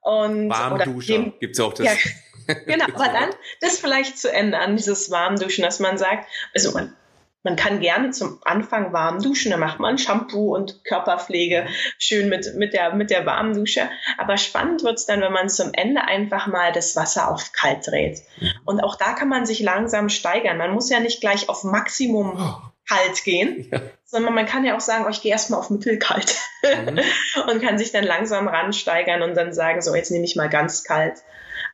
und 0.00 0.50
Warmduscher 0.50 1.32
gibt's 1.40 1.60
auch 1.60 1.74
das. 1.74 1.86
Ja, 1.86 2.54
genau, 2.66 2.86
aber 2.94 3.08
dann 3.08 3.30
das 3.60 3.78
vielleicht 3.78 4.18
zu 4.18 4.32
ändern, 4.32 4.76
dieses 4.76 5.10
Warmduschen, 5.10 5.64
dass 5.64 5.80
man 5.80 5.98
sagt, 5.98 6.28
also 6.54 6.72
man, 6.72 6.94
man 7.42 7.56
kann 7.56 7.80
gerne 7.80 8.10
zum 8.10 8.40
Anfang 8.44 8.92
warm 8.92 9.20
duschen, 9.20 9.50
dann 9.50 9.60
macht 9.60 9.80
man 9.80 9.98
Shampoo 9.98 10.54
und 10.54 10.84
Körperpflege 10.84 11.66
schön 11.98 12.28
mit, 12.28 12.54
mit, 12.54 12.72
der, 12.72 12.94
mit 12.94 13.10
der 13.10 13.26
warmen 13.26 13.54
Dusche. 13.54 13.88
Aber 14.18 14.36
spannend 14.36 14.82
wird's 14.82 15.06
dann, 15.06 15.20
wenn 15.20 15.32
man 15.32 15.48
zum 15.48 15.70
Ende 15.72 16.02
einfach 16.02 16.46
mal 16.46 16.72
das 16.72 16.96
Wasser 16.96 17.30
auf 17.30 17.52
kalt 17.52 17.86
dreht. 17.86 18.20
Mhm. 18.40 18.50
Und 18.64 18.80
auch 18.80 18.96
da 18.96 19.12
kann 19.12 19.28
man 19.28 19.46
sich 19.46 19.60
langsam 19.60 20.08
steigern. 20.08 20.58
Man 20.58 20.72
muss 20.72 20.90
ja 20.90 21.00
nicht 21.00 21.20
gleich 21.20 21.48
auf 21.48 21.64
Maximum 21.64 22.36
oh 22.36 22.68
kalt 22.88 23.24
gehen, 23.24 23.68
ja. 23.70 23.80
Sondern 24.06 24.34
man 24.34 24.46
kann 24.46 24.64
ja 24.64 24.76
auch 24.76 24.80
sagen, 24.80 25.04
oh, 25.06 25.10
ich 25.10 25.20
gehe 25.20 25.32
erstmal 25.32 25.60
auf 25.60 25.68
mittelkalt 25.68 26.36
mhm. 26.62 27.00
und 27.50 27.60
kann 27.60 27.76
sich 27.76 27.92
dann 27.92 28.04
langsam 28.04 28.48
ransteigern 28.48 29.22
und 29.22 29.36
dann 29.36 29.52
sagen, 29.52 29.82
so 29.82 29.94
jetzt 29.94 30.10
nehme 30.10 30.24
ich 30.24 30.36
mal 30.36 30.48
ganz 30.48 30.84
kalt. 30.84 31.18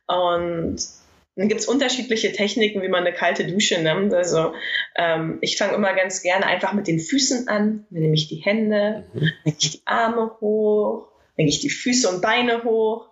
Und 0.07 0.77
dann 1.35 1.47
gibt's 1.47 1.67
unterschiedliche 1.67 2.31
Techniken, 2.31 2.81
wie 2.81 2.89
man 2.89 3.05
eine 3.05 3.15
kalte 3.15 3.45
Dusche 3.45 3.81
nimmt. 3.81 4.13
Also 4.13 4.53
ähm, 4.95 5.37
ich 5.41 5.57
fange 5.57 5.73
immer 5.73 5.93
ganz 5.93 6.21
gerne 6.21 6.45
einfach 6.45 6.73
mit 6.73 6.87
den 6.87 6.99
Füßen 6.99 7.47
an. 7.47 7.85
Dann 7.89 8.01
nehme 8.01 8.15
ich 8.15 8.27
die 8.27 8.37
Hände, 8.37 9.05
mhm. 9.13 9.31
nehme 9.43 9.57
ich 9.57 9.71
die 9.71 9.81
Arme 9.85 10.31
hoch, 10.41 11.07
nehme 11.37 11.49
ich 11.49 11.59
die 11.59 11.69
Füße 11.69 12.09
und 12.09 12.21
Beine 12.21 12.63
hoch. 12.63 13.09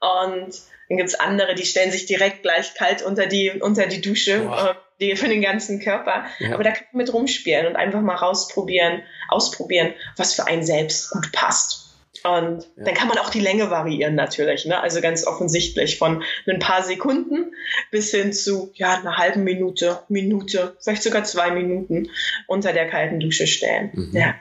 Und 0.00 0.60
dann 0.88 0.98
gibt's 0.98 1.14
andere, 1.14 1.54
die 1.54 1.66
stellen 1.66 1.90
sich 1.90 2.06
direkt 2.06 2.42
gleich 2.42 2.74
kalt 2.74 3.02
unter 3.02 3.26
die, 3.26 3.50
unter 3.60 3.86
die 3.86 4.00
Dusche. 4.00 4.34
Äh, 4.34 4.74
die, 5.00 5.16
für 5.16 5.28
den 5.28 5.42
ganzen 5.42 5.80
Körper. 5.80 6.24
Ja. 6.38 6.54
Aber 6.54 6.64
da 6.64 6.70
kann 6.70 6.86
man 6.92 7.04
mit 7.04 7.12
rumspielen 7.12 7.66
und 7.66 7.76
einfach 7.76 8.00
mal 8.00 8.14
rausprobieren, 8.14 9.02
ausprobieren, 9.28 9.92
was 10.16 10.34
für 10.34 10.46
einen 10.46 10.64
selbst 10.64 11.10
gut 11.10 11.32
passt. 11.32 11.86
Und 12.24 12.66
ja. 12.76 12.84
dann 12.84 12.94
kann 12.94 13.08
man 13.08 13.18
auch 13.18 13.30
die 13.30 13.40
Länge 13.40 13.70
variieren 13.70 14.14
natürlich. 14.14 14.64
Ne? 14.64 14.80
Also 14.80 15.00
ganz 15.00 15.26
offensichtlich 15.26 15.98
von 15.98 16.22
ein 16.48 16.58
paar 16.58 16.82
Sekunden 16.82 17.52
bis 17.90 18.10
hin 18.10 18.32
zu 18.32 18.72
ja, 18.74 18.98
einer 18.98 19.16
halben 19.16 19.44
Minute, 19.44 20.00
Minute, 20.08 20.76
vielleicht 20.80 21.02
sogar 21.02 21.24
zwei 21.24 21.50
Minuten 21.50 22.10
unter 22.46 22.72
der 22.72 22.88
kalten 22.88 23.20
Dusche 23.20 23.46
stellen. 23.46 23.90
Mhm. 23.92 24.10
Ja. 24.12 24.34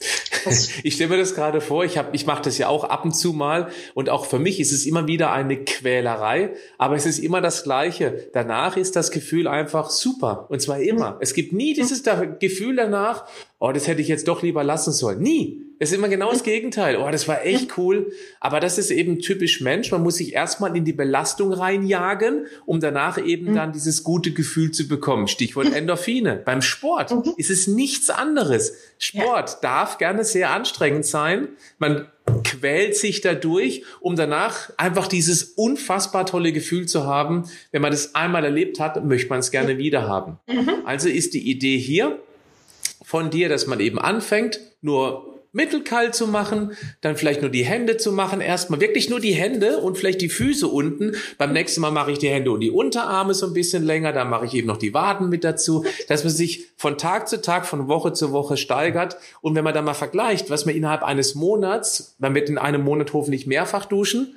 Ich 0.82 0.94
stelle 0.94 1.10
mir 1.10 1.18
das 1.18 1.34
gerade 1.34 1.60
vor, 1.60 1.84
ich, 1.84 1.98
hab, 1.98 2.14
ich 2.14 2.26
mache 2.26 2.42
das 2.42 2.58
ja 2.58 2.68
auch 2.68 2.84
ab 2.84 3.04
und 3.04 3.12
zu 3.12 3.32
mal 3.32 3.70
und 3.94 4.08
auch 4.08 4.26
für 4.26 4.38
mich 4.38 4.60
ist 4.60 4.72
es 4.72 4.86
immer 4.86 5.06
wieder 5.06 5.32
eine 5.32 5.64
Quälerei, 5.64 6.54
aber 6.78 6.96
es 6.96 7.06
ist 7.06 7.18
immer 7.18 7.40
das 7.40 7.62
Gleiche. 7.62 8.30
Danach 8.32 8.76
ist 8.76 8.96
das 8.96 9.10
Gefühl 9.10 9.46
einfach 9.46 9.90
super 9.90 10.46
und 10.48 10.60
zwar 10.62 10.80
immer. 10.80 11.18
Es 11.20 11.34
gibt 11.34 11.52
nie 11.52 11.74
dieses 11.74 12.02
Gefühl 12.38 12.76
danach, 12.76 13.26
oh, 13.60 13.72
das 13.72 13.86
hätte 13.86 14.00
ich 14.00 14.08
jetzt 14.08 14.26
doch 14.26 14.42
lieber 14.42 14.64
lassen 14.64 14.92
sollen. 14.92 15.20
Nie. 15.20 15.62
Es 15.78 15.92
ist 15.92 15.96
immer 15.96 16.08
genau 16.08 16.30
das 16.30 16.42
Gegenteil. 16.42 16.96
Oh, 16.96 17.10
das 17.10 17.26
war 17.26 17.46
echt 17.46 17.78
cool. 17.78 18.12
Aber 18.38 18.60
das 18.60 18.76
ist 18.76 18.90
eben 18.90 19.18
typisch 19.20 19.62
Mensch. 19.62 19.90
Man 19.90 20.02
muss 20.02 20.16
sich 20.16 20.34
erstmal 20.34 20.76
in 20.76 20.84
die 20.84 20.92
Belastung 20.92 21.52
reinjagen, 21.52 22.46
um 22.66 22.80
danach 22.80 23.16
eben 23.16 23.52
mhm. 23.52 23.54
dann 23.54 23.72
dieses 23.72 24.04
gute 24.04 24.32
Gefühl 24.32 24.72
zu 24.72 24.88
bekommen. 24.88 25.26
Stichwort 25.26 25.72
Endorphine. 25.72 26.42
Beim 26.44 26.60
Sport 26.60 27.12
mhm. 27.12 27.32
ist 27.38 27.50
es 27.50 27.66
nichts 27.66 28.10
anderes. 28.10 28.74
Sport 28.98 29.50
ja. 29.50 29.58
darf 29.62 29.96
gerne 29.96 30.24
sehr 30.24 30.50
anstrengend 30.50 31.06
sein. 31.06 31.48
Man 31.78 32.06
quält 32.44 32.96
sich 32.96 33.22
dadurch, 33.22 33.84
um 34.00 34.16
danach 34.16 34.70
einfach 34.76 35.06
dieses 35.06 35.42
unfassbar 35.42 36.26
tolle 36.26 36.52
Gefühl 36.52 36.86
zu 36.86 37.04
haben. 37.04 37.44
Wenn 37.72 37.80
man 37.80 37.90
das 37.90 38.14
einmal 38.14 38.44
erlebt 38.44 38.80
hat, 38.80 39.02
möchte 39.04 39.30
man 39.30 39.40
es 39.40 39.50
gerne 39.50 39.78
wieder 39.78 40.06
haben. 40.06 40.38
Mhm. 40.46 40.70
Also 40.84 41.08
ist 41.08 41.32
die 41.32 41.50
Idee 41.50 41.78
hier 41.78 42.18
von 43.10 43.28
dir, 43.28 43.48
dass 43.48 43.66
man 43.66 43.80
eben 43.80 43.98
anfängt, 43.98 44.60
nur 44.82 45.42
mittelkalt 45.50 46.14
zu 46.14 46.28
machen, 46.28 46.76
dann 47.00 47.16
vielleicht 47.16 47.40
nur 47.40 47.50
die 47.50 47.64
Hände 47.64 47.96
zu 47.96 48.12
machen, 48.12 48.40
erstmal 48.40 48.80
wirklich 48.80 49.10
nur 49.10 49.18
die 49.18 49.32
Hände 49.32 49.78
und 49.78 49.98
vielleicht 49.98 50.20
die 50.20 50.28
Füße 50.28 50.68
unten. 50.68 51.16
Beim 51.36 51.52
nächsten 51.52 51.80
Mal 51.80 51.90
mache 51.90 52.12
ich 52.12 52.20
die 52.20 52.28
Hände 52.28 52.52
und 52.52 52.60
die 52.60 52.70
Unterarme 52.70 53.34
so 53.34 53.46
ein 53.48 53.52
bisschen 53.52 53.84
länger, 53.84 54.12
dann 54.12 54.30
mache 54.30 54.46
ich 54.46 54.54
eben 54.54 54.68
noch 54.68 54.76
die 54.76 54.94
Waden 54.94 55.28
mit 55.28 55.42
dazu, 55.42 55.84
dass 56.06 56.22
man 56.22 56.32
sich 56.32 56.68
von 56.76 56.98
Tag 56.98 57.28
zu 57.28 57.42
Tag, 57.42 57.66
von 57.66 57.88
Woche 57.88 58.12
zu 58.12 58.30
Woche 58.30 58.56
steigert. 58.56 59.16
Und 59.40 59.56
wenn 59.56 59.64
man 59.64 59.74
dann 59.74 59.86
mal 59.86 59.94
vergleicht, 59.94 60.48
was 60.48 60.64
man 60.64 60.76
innerhalb 60.76 61.02
eines 61.02 61.34
Monats, 61.34 62.14
man 62.20 62.36
wird 62.36 62.48
in 62.48 62.58
einem 62.58 62.82
Monat 62.82 63.12
hoffentlich 63.12 63.44
mehrfach 63.44 63.86
duschen, 63.86 64.36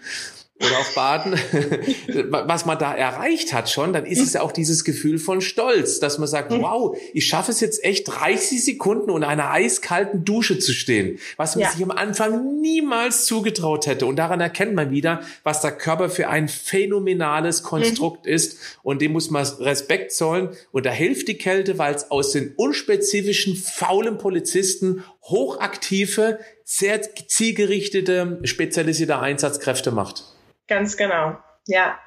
oder 0.66 0.80
auf 0.80 0.96
Baden, 0.96 1.34
was 2.30 2.66
man 2.66 2.78
da 2.78 2.94
erreicht 2.94 3.54
hat 3.54 3.70
schon, 3.70 3.94
dann 3.94 4.06
ist 4.06 4.22
es 4.22 4.34
ja 4.34 4.42
auch 4.42 4.52
dieses 4.52 4.84
Gefühl 4.84 5.18
von 5.18 5.42
Stolz, 5.42 6.00
dass 6.00 6.18
man 6.18 6.28
sagt, 6.28 6.52
wow, 6.52 6.98
ich 7.14 7.28
schaffe 7.28 7.52
es 7.52 7.60
jetzt 7.60 7.84
echt 7.84 8.08
30 8.08 8.64
Sekunden 8.64 9.10
unter 9.10 9.28
einer 9.28 9.52
eiskalten 9.52 10.26
Dusche 10.26 10.60
zu 10.60 10.74
stehen, 10.74 11.20
was 11.38 11.56
man 11.56 11.64
ja. 11.64 11.72
sich 11.72 11.84
am 11.84 11.92
Anfang 11.92 12.62
niemals 12.62 13.26
zugetraut 13.26 13.88
hätte. 13.88 14.06
Und 14.06 14.16
daran 14.16 14.40
erkennt 14.40 14.76
man 14.76 14.92
wieder, 14.92 15.22
was 15.44 15.62
der 15.62 15.72
Körper 15.72 16.10
für 16.10 16.30
ein 16.30 16.48
phänomenales 16.48 17.64
Konstrukt 17.64 18.26
mhm. 18.26 18.32
ist. 18.32 18.58
Und 18.84 19.02
dem 19.02 19.12
muss 19.12 19.30
man 19.30 19.46
Respekt 19.46 20.12
zollen. 20.12 20.50
Und 20.72 20.86
da 20.86 20.92
hilft 20.92 21.28
die 21.28 21.38
Kälte, 21.38 21.78
weil 21.78 21.96
es 21.96 22.12
aus 22.12 22.32
den 22.32 22.54
unspezifischen, 22.56 23.56
faulen 23.56 24.18
Polizisten 24.18 25.04
hochaktive, 25.24 26.40
sehr 26.64 27.02
zielgerichtete, 27.02 28.40
spezialisierte 28.44 29.20
Einsatzkräfte 29.20 29.92
macht. 29.92 30.33
Ganz 30.68 30.98
genau, 30.98 31.38
ja. 31.68 32.00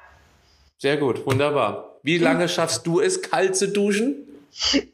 Sehr 0.77 0.97
gut, 0.97 1.25
wunderbar. 1.25 1.99
Wie 2.03 2.17
lange 2.17 2.47
schaffst 2.47 2.85
du 2.87 2.99
es, 2.99 3.21
kalt 3.21 3.55
zu 3.55 3.67
duschen? 3.67 4.27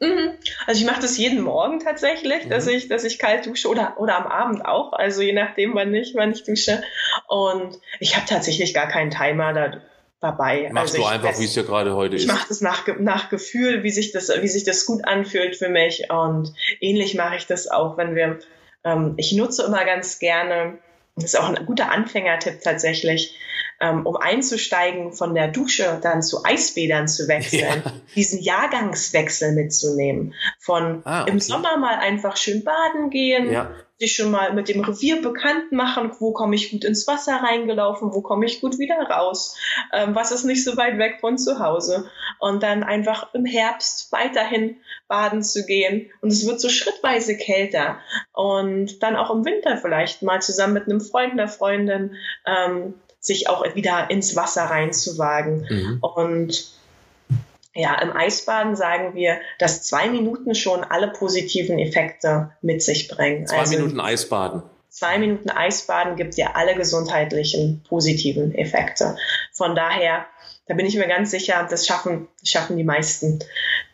Mhm. 0.00 0.32
Also 0.66 0.80
ich 0.80 0.86
mache 0.86 1.00
das 1.00 1.16
jeden 1.16 1.40
Morgen 1.40 1.80
tatsächlich, 1.80 2.46
mhm. 2.46 2.50
dass 2.50 2.66
ich, 2.66 2.88
dass 2.88 3.04
ich 3.04 3.18
kalt 3.18 3.46
dusche 3.46 3.68
oder, 3.68 3.94
oder 3.98 4.16
am 4.16 4.26
Abend 4.26 4.66
auch. 4.66 4.92
Also 4.92 5.22
je 5.22 5.32
nachdem, 5.32 5.74
wann 5.74 5.94
ich, 5.94 6.14
wann 6.14 6.32
ich 6.32 6.44
dusche. 6.44 6.82
Und 7.28 7.78
ich 8.00 8.16
habe 8.16 8.26
tatsächlich 8.26 8.74
gar 8.74 8.88
keinen 8.88 9.10
Timer 9.10 9.52
da 9.52 9.80
dabei. 10.20 10.70
Machst 10.72 10.94
also 10.94 11.06
du 11.06 11.12
einfach, 11.12 11.38
wie 11.38 11.44
es 11.44 11.54
ja 11.54 11.62
gerade 11.62 11.94
heute 11.94 12.16
ich 12.16 12.24
ist. 12.24 12.28
Ich 12.28 12.34
mache 12.34 12.48
das 12.48 12.60
nach, 12.60 12.86
nach 12.98 13.28
Gefühl, 13.28 13.82
wie 13.82 13.90
sich 13.90 14.12
das, 14.12 14.30
wie 14.40 14.48
sich 14.48 14.64
das 14.64 14.86
gut 14.86 15.06
anfühlt 15.06 15.56
für 15.56 15.68
mich. 15.68 16.10
Und 16.10 16.52
ähnlich 16.80 17.14
mache 17.14 17.36
ich 17.36 17.46
das 17.46 17.68
auch, 17.68 17.96
wenn 17.96 18.14
wir. 18.14 18.38
Ähm, 18.84 19.14
ich 19.16 19.32
nutze 19.32 19.64
immer 19.64 19.84
ganz 19.84 20.18
gerne. 20.18 20.78
Das 21.16 21.24
ist 21.24 21.36
auch 21.36 21.48
ein 21.48 21.66
guter 21.66 21.90
Anfängertipp 21.92 22.60
tatsächlich 22.62 23.34
ähm, 23.80 24.06
um 24.06 24.16
einzusteigen, 24.16 25.12
von 25.12 25.34
der 25.34 25.48
Dusche 25.48 25.98
dann 26.02 26.22
zu 26.22 26.44
Eisbädern 26.44 27.08
zu 27.08 27.28
wechseln, 27.28 27.82
ja. 27.84 27.92
diesen 28.14 28.40
Jahrgangswechsel 28.40 29.52
mitzunehmen. 29.52 30.34
Von 30.58 31.02
ah, 31.04 31.22
okay. 31.22 31.30
im 31.30 31.40
Sommer 31.40 31.76
mal 31.76 31.96
einfach 31.96 32.36
schön 32.36 32.64
baden 32.64 33.10
gehen, 33.10 33.50
ja. 33.50 33.70
sich 33.98 34.14
schon 34.14 34.30
mal 34.30 34.52
mit 34.52 34.68
dem 34.68 34.80
Revier 34.80 35.20
bekannt 35.20 35.72
machen, 35.72 36.12
wo 36.18 36.32
komme 36.32 36.54
ich 36.54 36.70
gut 36.70 36.84
ins 36.84 37.06
Wasser 37.06 37.36
reingelaufen, 37.36 38.12
wo 38.14 38.22
komme 38.22 38.46
ich 38.46 38.60
gut 38.60 38.78
wieder 38.78 39.00
raus, 39.10 39.56
ähm, 39.92 40.14
was 40.14 40.32
ist 40.32 40.44
nicht 40.44 40.64
so 40.64 40.76
weit 40.76 40.98
weg 40.98 41.18
von 41.20 41.36
zu 41.36 41.58
Hause. 41.58 42.08
Und 42.38 42.62
dann 42.62 42.82
einfach 42.82 43.34
im 43.34 43.44
Herbst 43.44 44.12
weiterhin 44.12 44.76
baden 45.08 45.42
zu 45.42 45.64
gehen. 45.66 46.10
Und 46.20 46.32
es 46.32 46.46
wird 46.46 46.60
so 46.60 46.68
schrittweise 46.68 47.36
kälter. 47.36 47.98
Und 48.32 49.02
dann 49.02 49.16
auch 49.16 49.30
im 49.30 49.44
Winter 49.44 49.76
vielleicht 49.76 50.22
mal 50.22 50.40
zusammen 50.40 50.74
mit 50.74 50.84
einem 50.84 51.00
Freund, 51.00 51.32
einer 51.32 51.48
Freundin 51.48 52.16
ähm, 52.46 52.94
sich 53.24 53.48
auch 53.48 53.64
wieder 53.74 54.10
ins 54.10 54.36
Wasser 54.36 54.64
reinzuwagen. 54.64 55.66
Mhm. 55.68 55.98
Und 56.00 56.68
ja, 57.74 58.00
im 58.00 58.12
Eisbaden 58.14 58.76
sagen 58.76 59.14
wir, 59.14 59.40
dass 59.58 59.82
zwei 59.82 60.08
Minuten 60.08 60.54
schon 60.54 60.84
alle 60.84 61.08
positiven 61.08 61.78
Effekte 61.78 62.52
mit 62.60 62.82
sich 62.82 63.08
bringen. 63.08 63.46
Zwei 63.46 63.58
also, 63.60 63.76
Minuten 63.76 63.98
Eisbaden. 63.98 64.62
Zwei 64.90 65.18
Minuten 65.18 65.50
Eisbaden 65.50 66.16
gibt 66.16 66.36
ja 66.36 66.52
alle 66.54 66.76
gesundheitlichen 66.76 67.82
positiven 67.88 68.54
Effekte. 68.54 69.16
Von 69.52 69.74
daher, 69.74 70.26
da 70.66 70.74
bin 70.74 70.86
ich 70.86 70.96
mir 70.96 71.06
ganz 71.06 71.30
sicher, 71.30 71.66
das 71.68 71.86
schaffen, 71.86 72.28
schaffen 72.42 72.76
die 72.76 72.84
meisten. 72.84 73.40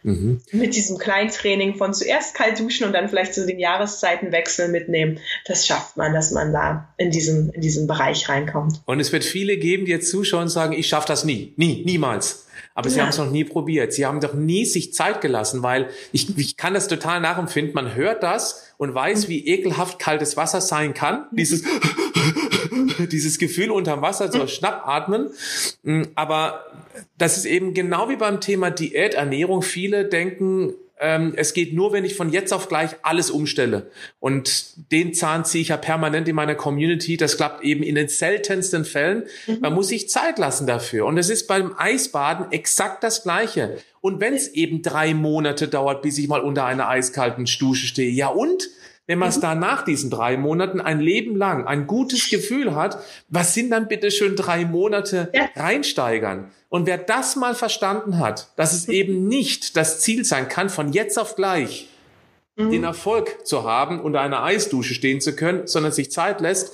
Mhm. 0.02 0.40
Mit 0.52 0.76
diesem 0.76 0.98
Kleintraining 0.98 1.74
von 1.74 1.92
zuerst 1.92 2.34
kalt 2.34 2.60
duschen 2.60 2.86
und 2.86 2.92
dann 2.92 3.08
vielleicht 3.08 3.34
zu 3.34 3.44
den 3.44 3.58
Jahreszeitenwechsel 3.58 4.68
mitnehmen, 4.68 5.18
das 5.46 5.66
schafft 5.66 5.96
man, 5.96 6.14
dass 6.14 6.30
man 6.30 6.52
da 6.52 6.94
in 6.96 7.10
diesen, 7.10 7.50
in 7.50 7.60
diesen 7.60 7.86
Bereich 7.86 8.28
reinkommt. 8.28 8.80
Und 8.86 9.00
es 9.00 9.12
wird 9.12 9.24
viele 9.24 9.56
geben, 9.56 9.84
die 9.84 9.90
jetzt 9.90 10.10
zuschauen 10.10 10.42
und 10.42 10.48
sagen, 10.48 10.72
ich 10.72 10.86
schaffe 10.86 11.08
das 11.08 11.24
nie, 11.24 11.54
nie, 11.56 11.82
niemals. 11.84 12.46
Aber 12.74 12.88
ja. 12.88 12.94
sie 12.94 13.00
haben 13.02 13.08
es 13.08 13.18
noch 13.18 13.30
nie 13.30 13.44
probiert. 13.44 13.92
Sie 13.92 14.06
haben 14.06 14.20
doch 14.20 14.34
nie 14.34 14.64
sich 14.64 14.94
Zeit 14.94 15.20
gelassen, 15.20 15.62
weil 15.62 15.88
ich, 16.12 16.38
ich 16.38 16.56
kann 16.56 16.72
das 16.72 16.86
total 16.86 17.20
nachempfinden. 17.20 17.74
Man 17.74 17.96
hört 17.96 18.22
das 18.22 18.72
und 18.78 18.94
weiß, 18.94 19.28
wie 19.28 19.46
ekelhaft 19.46 19.98
kaltes 19.98 20.36
Wasser 20.36 20.60
sein 20.60 20.94
kann. 20.94 21.26
Dieses, 21.32 21.64
dieses 23.10 23.38
Gefühl 23.38 23.70
unterm 23.70 24.02
Wasser, 24.02 24.30
so 24.30 24.46
schnappatmen. 24.46 25.30
Mm, 25.82 26.02
aber 26.14 26.66
das 27.18 27.36
ist 27.36 27.44
eben 27.44 27.74
genau 27.74 28.08
wie 28.08 28.16
beim 28.16 28.40
Thema 28.40 28.70
Diät, 28.70 29.14
Ernährung. 29.14 29.62
Viele 29.62 30.04
denken, 30.04 30.74
ähm, 31.00 31.32
es 31.34 31.54
geht 31.54 31.72
nur, 31.72 31.92
wenn 31.92 32.04
ich 32.04 32.14
von 32.14 32.30
jetzt 32.30 32.52
auf 32.52 32.68
gleich 32.68 32.90
alles 33.02 33.30
umstelle. 33.30 33.90
Und 34.20 34.90
den 34.92 35.14
Zahn 35.14 35.46
ziehe 35.46 35.62
ich 35.62 35.68
ja 35.68 35.78
permanent 35.78 36.28
in 36.28 36.36
meiner 36.36 36.54
Community. 36.54 37.16
Das 37.16 37.38
klappt 37.38 37.64
eben 37.64 37.82
in 37.82 37.94
den 37.94 38.08
seltensten 38.08 38.84
Fällen. 38.84 39.24
Mhm. 39.46 39.60
Man 39.60 39.72
muss 39.72 39.88
sich 39.88 40.10
Zeit 40.10 40.38
lassen 40.38 40.66
dafür. 40.66 41.06
Und 41.06 41.16
es 41.16 41.30
ist 41.30 41.46
beim 41.46 41.74
Eisbaden 41.78 42.52
exakt 42.52 43.02
das 43.02 43.22
Gleiche. 43.22 43.78
Und 44.02 44.20
wenn 44.20 44.34
es 44.34 44.48
eben 44.48 44.82
drei 44.82 45.14
Monate 45.14 45.68
dauert, 45.68 46.02
bis 46.02 46.18
ich 46.18 46.28
mal 46.28 46.40
unter 46.40 46.66
einer 46.66 46.88
eiskalten 46.88 47.46
Dusche 47.58 47.86
stehe, 47.86 48.10
ja 48.10 48.28
und? 48.28 48.68
Wenn 49.06 49.18
man 49.18 49.28
es 49.28 49.38
mhm. 49.38 49.42
da 49.42 49.54
nach 49.54 49.84
diesen 49.84 50.10
drei 50.10 50.36
Monaten 50.36 50.80
ein 50.80 51.00
Leben 51.00 51.36
lang 51.36 51.66
ein 51.66 51.86
gutes 51.86 52.30
Gefühl 52.30 52.74
hat, 52.74 52.98
was 53.28 53.54
sind 53.54 53.70
dann 53.70 53.88
bitte 53.88 54.10
schön 54.10 54.36
drei 54.36 54.64
Monate 54.64 55.30
ja. 55.34 55.48
reinsteigern? 55.56 56.50
Und 56.68 56.86
wer 56.86 56.98
das 56.98 57.34
mal 57.34 57.54
verstanden 57.54 58.18
hat, 58.18 58.52
dass 58.56 58.72
es 58.72 58.88
eben 58.88 59.26
nicht 59.26 59.76
das 59.76 60.00
Ziel 60.00 60.24
sein 60.24 60.48
kann, 60.48 60.70
von 60.70 60.92
jetzt 60.92 61.18
auf 61.18 61.34
gleich 61.34 61.88
mhm. 62.56 62.70
den 62.70 62.84
Erfolg 62.84 63.46
zu 63.46 63.64
haben, 63.64 64.00
unter 64.00 64.20
einer 64.20 64.42
Eisdusche 64.42 64.94
stehen 64.94 65.20
zu 65.20 65.34
können, 65.34 65.66
sondern 65.66 65.92
sich 65.92 66.10
Zeit 66.10 66.40
lässt, 66.40 66.72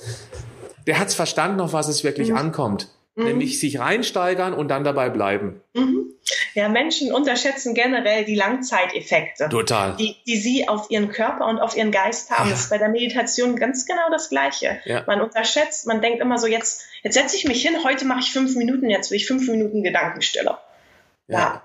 der 0.85 0.99
hat 0.99 1.07
es 1.07 1.15
verstanden, 1.15 1.59
auf 1.59 1.73
was 1.73 1.87
es 1.87 2.03
wirklich 2.03 2.29
mhm. 2.29 2.37
ankommt. 2.37 2.89
Mhm. 3.17 3.25
Nämlich 3.25 3.59
sich 3.59 3.79
reinsteigern 3.79 4.53
und 4.53 4.67
dann 4.67 4.83
dabei 4.83 5.09
bleiben. 5.09 5.61
Mhm. 5.73 6.13
Ja, 6.53 6.69
Menschen 6.69 7.11
unterschätzen 7.11 7.73
generell 7.73 8.25
die 8.25 8.35
Langzeiteffekte. 8.35 9.49
Total. 9.49 9.95
Die, 9.95 10.15
die 10.27 10.37
sie 10.37 10.67
auf 10.67 10.91
ihren 10.91 11.09
Körper 11.09 11.47
und 11.47 11.59
auf 11.59 11.75
ihren 11.75 11.91
Geist 11.91 12.29
haben. 12.29 12.45
Ja. 12.45 12.51
Das 12.51 12.61
ist 12.61 12.69
bei 12.69 12.77
der 12.77 12.89
Meditation 12.89 13.55
ganz 13.55 13.87
genau 13.87 14.09
das 14.11 14.29
Gleiche. 14.29 14.79
Ja. 14.85 15.03
Man 15.07 15.21
unterschätzt, 15.21 15.87
man 15.87 15.99
denkt 15.99 16.21
immer 16.21 16.37
so, 16.37 16.45
jetzt, 16.45 16.85
jetzt 17.01 17.15
setze 17.15 17.35
ich 17.35 17.45
mich 17.45 17.61
hin, 17.61 17.83
heute 17.83 18.05
mache 18.05 18.19
ich 18.19 18.31
fünf 18.31 18.55
Minuten, 18.55 18.89
jetzt 18.89 19.09
will 19.09 19.17
ich 19.17 19.25
fünf 19.25 19.47
Minuten 19.47 19.83
Gedankenstille. 19.83 20.57
Ja. 21.27 21.39
ja. 21.39 21.63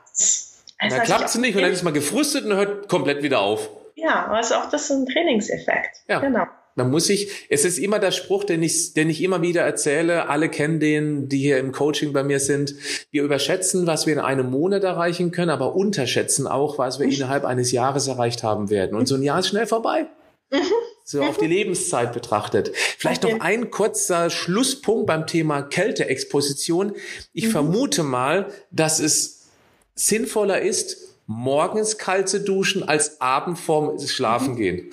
Also 0.78 0.96
dann 0.96 1.06
klappt 1.06 1.24
es 1.24 1.34
nicht 1.36 1.54
und 1.54 1.62
dann 1.62 1.72
ist 1.72 1.82
man 1.82 1.94
gefrustet 1.94 2.46
und 2.46 2.54
hört 2.54 2.88
komplett 2.88 3.22
wieder 3.22 3.40
auf. 3.40 3.68
Ja, 3.94 4.24
aber 4.26 4.40
ist 4.40 4.52
auch 4.52 4.70
das 4.70 4.88
so 4.88 4.94
ein 4.94 5.06
Trainingseffekt. 5.06 5.98
Ja. 6.08 6.20
Genau. 6.20 6.46
Man 6.74 6.90
muss 6.90 7.06
sich, 7.06 7.46
es 7.48 7.64
ist 7.64 7.78
immer 7.78 7.98
der 7.98 8.10
Spruch, 8.10 8.44
den 8.44 8.62
ich, 8.62 8.94
den 8.94 9.10
ich 9.10 9.22
immer 9.22 9.42
wieder 9.42 9.62
erzähle. 9.62 10.28
Alle 10.28 10.48
kennen 10.48 10.80
den, 10.80 11.28
die 11.28 11.38
hier 11.38 11.58
im 11.58 11.72
Coaching 11.72 12.12
bei 12.12 12.22
mir 12.22 12.40
sind. 12.40 12.74
Wir 13.10 13.22
überschätzen, 13.22 13.86
was 13.86 14.06
wir 14.06 14.14
in 14.14 14.20
einem 14.20 14.50
Monat 14.50 14.84
erreichen 14.84 15.30
können, 15.30 15.50
aber 15.50 15.74
unterschätzen 15.74 16.46
auch, 16.46 16.78
was 16.78 16.98
wir 16.98 17.06
innerhalb 17.06 17.44
eines 17.44 17.72
Jahres 17.72 18.08
erreicht 18.08 18.42
haben 18.42 18.70
werden. 18.70 18.96
Und 18.96 19.06
so 19.06 19.14
ein 19.14 19.22
Jahr 19.22 19.40
ist 19.40 19.48
schnell 19.48 19.66
vorbei. 19.66 20.06
Mhm. 20.50 20.62
So 21.04 21.22
auf 21.22 21.36
die 21.36 21.46
Lebenszeit 21.46 22.12
betrachtet. 22.12 22.70
Vielleicht 22.76 23.24
noch 23.24 23.40
ein 23.40 23.70
kurzer 23.70 24.30
Schlusspunkt 24.30 25.06
beim 25.06 25.26
Thema 25.26 25.62
Kälteexposition. 25.62 26.92
Ich 27.32 27.46
mhm. 27.46 27.50
vermute 27.50 28.02
mal, 28.02 28.46
dass 28.70 29.00
es 29.00 29.48
sinnvoller 29.94 30.60
ist, 30.62 30.98
morgens 31.26 31.98
kalt 31.98 32.28
zu 32.28 32.40
duschen, 32.40 32.82
als 32.82 33.20
abend 33.20 33.58
vorm 33.58 33.98
Schlafen 33.98 34.56
gehen. 34.56 34.90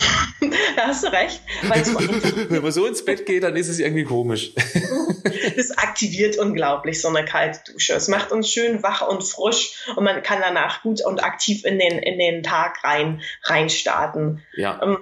da 0.76 0.86
hast 0.86 1.04
du 1.04 1.08
recht. 1.08 1.40
Wenn 1.62 2.62
man 2.62 2.72
so 2.72 2.86
ins 2.86 3.04
Bett 3.04 3.26
geht, 3.26 3.42
dann 3.42 3.56
ist 3.56 3.68
es 3.68 3.78
irgendwie 3.78 4.04
komisch. 4.04 4.52
das 5.56 5.70
aktiviert 5.72 6.38
unglaublich 6.38 7.00
so 7.00 7.08
eine 7.08 7.24
kalte 7.24 7.72
Dusche. 7.72 7.94
Es 7.94 8.08
macht 8.08 8.32
uns 8.32 8.50
schön 8.50 8.82
wach 8.82 9.06
und 9.06 9.22
frisch 9.22 9.86
und 9.96 10.04
man 10.04 10.22
kann 10.22 10.40
danach 10.40 10.82
gut 10.82 11.04
und 11.04 11.22
aktiv 11.22 11.64
in 11.64 11.78
den, 11.78 11.98
in 11.98 12.18
den 12.18 12.42
Tag 12.42 12.82
rein, 12.84 13.20
reinstarten. 13.44 14.42
Ja. 14.56 14.80
Ähm, 14.82 14.98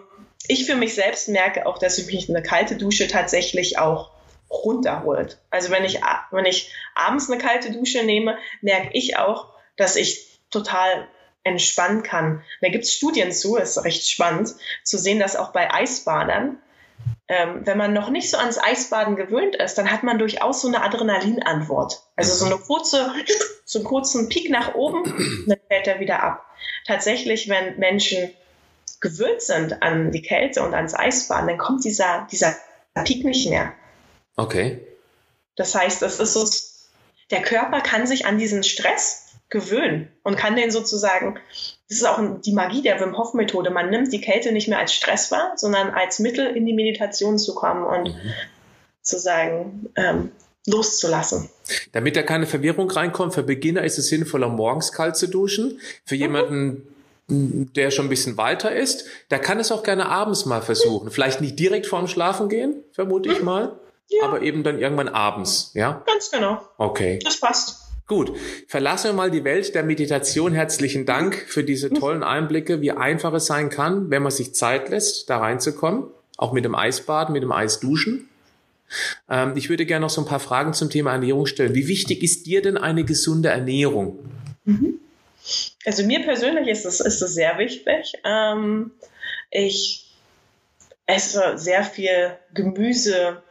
ich 0.46 0.66
für 0.66 0.74
mich 0.74 0.94
selbst 0.94 1.28
merke 1.28 1.66
auch, 1.66 1.78
dass 1.78 2.04
mich 2.06 2.28
eine 2.28 2.42
kalte 2.42 2.76
Dusche 2.76 3.06
tatsächlich 3.06 3.78
auch 3.78 4.10
runterholt. 4.50 5.38
Also 5.50 5.70
wenn 5.70 5.84
ich, 5.84 6.00
wenn 6.30 6.46
ich 6.46 6.72
abends 6.94 7.30
eine 7.30 7.40
kalte 7.40 7.70
Dusche 7.70 8.02
nehme, 8.04 8.38
merke 8.62 8.90
ich 8.92 9.18
auch, 9.18 9.52
dass 9.76 9.96
ich 9.96 10.40
total 10.50 11.06
entspannen 11.48 12.02
kann. 12.02 12.42
Da 12.60 12.68
gibt 12.68 12.84
es 12.84 12.92
Studien 12.92 13.32
zu, 13.32 13.56
ist 13.56 13.82
recht 13.84 14.08
spannend, 14.08 14.54
zu 14.84 14.98
sehen, 14.98 15.18
dass 15.18 15.36
auch 15.36 15.52
bei 15.52 15.72
Eisbadern, 15.72 16.58
ähm, 17.28 17.62
wenn 17.64 17.78
man 17.78 17.92
noch 17.92 18.10
nicht 18.10 18.30
so 18.30 18.36
ans 18.36 18.58
Eisbaden 18.58 19.16
gewöhnt 19.16 19.56
ist, 19.56 19.76
dann 19.76 19.90
hat 19.90 20.02
man 20.02 20.18
durchaus 20.18 20.62
so 20.62 20.68
eine 20.68 20.82
Adrenalinantwort. 20.82 22.02
Also 22.16 22.34
so 22.34 22.46
eine 22.46 22.56
kurze, 22.56 23.12
so 23.64 23.80
einen 23.80 23.86
kurzen 23.86 24.28
Peak 24.28 24.50
nach 24.50 24.74
oben, 24.74 25.04
dann 25.46 25.58
fällt 25.68 25.86
er 25.86 26.00
wieder 26.00 26.22
ab. 26.22 26.44
Tatsächlich, 26.86 27.48
wenn 27.48 27.78
Menschen 27.78 28.30
gewöhnt 29.00 29.42
sind 29.42 29.82
an 29.82 30.10
die 30.10 30.22
Kälte 30.22 30.62
und 30.62 30.74
ans 30.74 30.94
Eisbaden, 30.94 31.48
dann 31.48 31.58
kommt 31.58 31.84
dieser, 31.84 32.26
dieser 32.30 32.56
Peak 33.04 33.24
nicht 33.24 33.48
mehr. 33.48 33.72
Okay. 34.36 34.80
Das 35.56 35.74
heißt, 35.74 36.02
das 36.02 36.20
ist 36.20 36.32
so, 36.32 36.48
der 37.30 37.42
Körper 37.42 37.80
kann 37.80 38.06
sich 38.06 38.26
an 38.26 38.38
diesen 38.38 38.62
Stress 38.62 39.27
gewöhnen 39.50 40.08
und 40.22 40.36
kann 40.36 40.56
den 40.56 40.70
sozusagen, 40.70 41.38
das 41.88 41.98
ist 41.98 42.06
auch 42.06 42.20
die 42.44 42.52
Magie 42.52 42.82
der 42.82 43.00
Wim 43.00 43.16
Hof 43.16 43.34
Methode, 43.34 43.70
man 43.70 43.90
nimmt 43.90 44.12
die 44.12 44.20
Kälte 44.20 44.52
nicht 44.52 44.68
mehr 44.68 44.78
als 44.78 44.92
Stress 44.92 45.30
wahr, 45.30 45.52
sondern 45.56 45.90
als 45.90 46.18
Mittel 46.18 46.46
in 46.46 46.66
die 46.66 46.74
Meditation 46.74 47.38
zu 47.38 47.54
kommen 47.54 47.84
und 47.84 48.14
mhm. 48.14 48.32
zu 49.00 49.18
sagen, 49.18 49.90
ähm, 49.96 50.32
loszulassen. 50.66 51.48
Damit 51.92 52.16
da 52.16 52.22
keine 52.22 52.46
Verwirrung 52.46 52.90
reinkommt, 52.90 53.34
für 53.34 53.42
Beginner 53.42 53.84
ist 53.84 53.98
es 53.98 54.08
sinnvoller, 54.08 54.48
morgens 54.48 54.92
kalt 54.92 55.16
zu 55.16 55.26
duschen. 55.28 55.80
Für 56.04 56.14
mhm. 56.14 56.20
jemanden, 56.20 56.94
der 57.28 57.90
schon 57.90 58.06
ein 58.06 58.10
bisschen 58.10 58.36
weiter 58.36 58.74
ist, 58.74 59.06
der 59.30 59.38
kann 59.38 59.58
es 59.60 59.72
auch 59.72 59.82
gerne 59.82 60.08
abends 60.08 60.46
mal 60.46 60.62
versuchen. 60.62 61.10
Vielleicht 61.10 61.40
nicht 61.40 61.58
direkt 61.58 61.86
vorm 61.86 62.06
Schlafen 62.06 62.48
gehen, 62.48 62.84
vermute 62.92 63.30
ich 63.30 63.40
mhm. 63.40 63.44
mal, 63.44 63.78
ja. 64.08 64.24
aber 64.24 64.42
eben 64.42 64.62
dann 64.62 64.78
irgendwann 64.78 65.08
abends, 65.08 65.70
ja? 65.74 66.02
Ganz 66.06 66.30
genau. 66.30 66.60
Okay. 66.76 67.18
Das 67.24 67.40
passt. 67.40 67.87
Gut, 68.08 68.34
verlassen 68.66 69.10
wir 69.10 69.12
mal 69.12 69.30
die 69.30 69.44
Welt 69.44 69.74
der 69.74 69.82
Meditation. 69.82 70.54
Herzlichen 70.54 71.04
Dank 71.04 71.36
für 71.46 71.62
diese 71.62 71.90
tollen 71.90 72.22
Einblicke, 72.22 72.80
wie 72.80 72.90
einfach 72.90 73.34
es 73.34 73.44
sein 73.44 73.68
kann, 73.68 74.10
wenn 74.10 74.22
man 74.22 74.32
sich 74.32 74.54
Zeit 74.54 74.88
lässt, 74.88 75.28
da 75.28 75.36
reinzukommen. 75.36 76.04
Auch 76.38 76.54
mit 76.54 76.64
dem 76.64 76.74
Eisbaden, 76.74 77.34
mit 77.34 77.42
dem 77.42 77.52
Eisduschen. 77.52 78.30
Ähm, 79.28 79.52
ich 79.56 79.68
würde 79.68 79.84
gerne 79.84 80.06
noch 80.06 80.10
so 80.10 80.22
ein 80.22 80.26
paar 80.26 80.40
Fragen 80.40 80.72
zum 80.72 80.88
Thema 80.88 81.12
Ernährung 81.12 81.44
stellen. 81.44 81.74
Wie 81.74 81.86
wichtig 81.86 82.22
ist 82.22 82.46
dir 82.46 82.62
denn 82.62 82.78
eine 82.78 83.04
gesunde 83.04 83.50
Ernährung? 83.50 84.18
Mhm. 84.64 85.00
Also 85.84 86.02
mir 86.04 86.22
persönlich 86.22 86.68
ist 86.68 86.86
es, 86.86 87.00
ist 87.00 87.20
es 87.20 87.34
sehr 87.34 87.58
wichtig. 87.58 88.14
Ähm, 88.24 88.92
ich 89.50 90.06
esse 91.04 91.58
sehr 91.58 91.84
viel 91.84 92.32
Gemüse, 92.54 93.42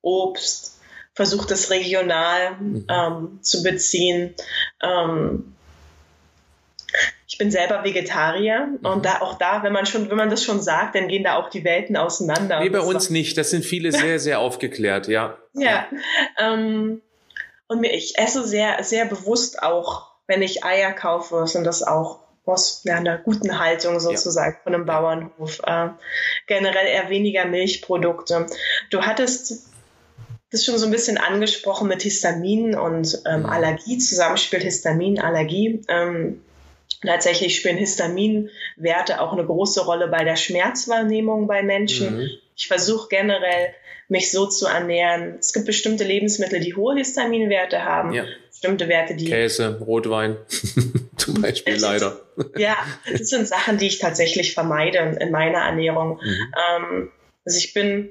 Obst, 0.00 0.77
versucht 1.18 1.50
es 1.50 1.68
regional 1.72 2.52
mhm. 2.60 2.86
ähm, 2.88 3.38
zu 3.42 3.64
beziehen. 3.64 4.36
Ähm, 4.80 5.52
ich 7.26 7.38
bin 7.38 7.50
selber 7.50 7.82
Vegetarier 7.82 8.68
mhm. 8.68 8.86
und 8.86 9.04
da 9.04 9.20
auch 9.20 9.36
da, 9.36 9.64
wenn 9.64 9.72
man 9.72 9.84
schon, 9.84 10.08
wenn 10.10 10.16
man 10.16 10.30
das 10.30 10.44
schon 10.44 10.62
sagt, 10.62 10.94
dann 10.94 11.08
gehen 11.08 11.24
da 11.24 11.34
auch 11.34 11.50
die 11.50 11.64
Welten 11.64 11.96
auseinander. 11.96 12.60
Nee, 12.60 12.68
bei 12.68 12.78
uns 12.78 13.06
so. 13.06 13.12
nicht. 13.12 13.36
Das 13.36 13.50
sind 13.50 13.64
viele 13.64 13.90
sehr, 13.90 14.20
sehr 14.20 14.38
aufgeklärt, 14.38 15.08
ja. 15.08 15.36
Ja. 15.54 15.88
Ähm, 16.38 17.02
und 17.66 17.80
mir, 17.80 17.92
ich 17.92 18.16
esse 18.16 18.46
sehr, 18.46 18.84
sehr 18.84 19.04
bewusst 19.04 19.60
auch, 19.60 20.12
wenn 20.28 20.40
ich 20.40 20.62
Eier 20.62 20.92
kaufe, 20.92 21.48
sind 21.48 21.64
das 21.64 21.82
auch 21.82 22.20
aus 22.44 22.82
ja, 22.84 22.94
einer 22.94 23.18
guten 23.18 23.58
Haltung 23.58 23.98
sozusagen 23.98 24.54
ja. 24.54 24.60
von 24.62 24.72
einem 24.72 24.86
Bauernhof. 24.86 25.58
Äh, 25.64 25.88
generell 26.46 26.86
eher 26.86 27.10
weniger 27.10 27.44
Milchprodukte. 27.44 28.46
Du 28.90 29.02
hattest 29.02 29.67
das 30.50 30.60
ist 30.60 30.66
schon 30.66 30.78
so 30.78 30.86
ein 30.86 30.92
bisschen 30.92 31.18
angesprochen 31.18 31.88
mit 31.88 32.02
Histamin 32.02 32.74
und 32.74 33.22
ähm, 33.26 33.40
mhm. 33.40 33.46
Allergie, 33.46 33.98
Zusammenspiel 33.98 34.60
Histamin, 34.60 35.20
Allergie. 35.20 35.82
Ähm, 35.88 36.40
tatsächlich 37.02 37.56
spielen 37.56 37.76
Histaminwerte 37.76 39.20
auch 39.20 39.32
eine 39.32 39.44
große 39.44 39.84
Rolle 39.84 40.08
bei 40.08 40.24
der 40.24 40.36
Schmerzwahrnehmung 40.36 41.46
bei 41.46 41.62
Menschen. 41.62 42.18
Mhm. 42.18 42.30
Ich 42.56 42.66
versuche 42.66 43.08
generell, 43.08 43.74
mich 44.08 44.30
so 44.30 44.46
zu 44.46 44.66
ernähren. 44.66 45.36
Es 45.38 45.52
gibt 45.52 45.66
bestimmte 45.66 46.04
Lebensmittel, 46.04 46.60
die 46.60 46.74
hohe 46.74 46.96
Histaminwerte 46.96 47.84
haben. 47.84 48.14
Ja. 48.14 48.24
Bestimmte 48.50 48.88
Werte, 48.88 49.14
die. 49.14 49.26
Käse, 49.26 49.78
Rotwein 49.80 50.38
zum 51.16 51.34
Beispiel 51.42 51.76
leider. 51.76 52.20
Ja, 52.56 52.76
das 53.10 53.28
sind 53.28 53.46
Sachen, 53.46 53.76
die 53.76 53.86
ich 53.86 53.98
tatsächlich 53.98 54.54
vermeide 54.54 55.18
in 55.20 55.30
meiner 55.30 55.58
Ernährung. 55.58 56.20
Mhm. 56.22 56.54
Ähm, 56.76 57.10
also 57.44 57.58
ich 57.58 57.74
bin 57.74 58.08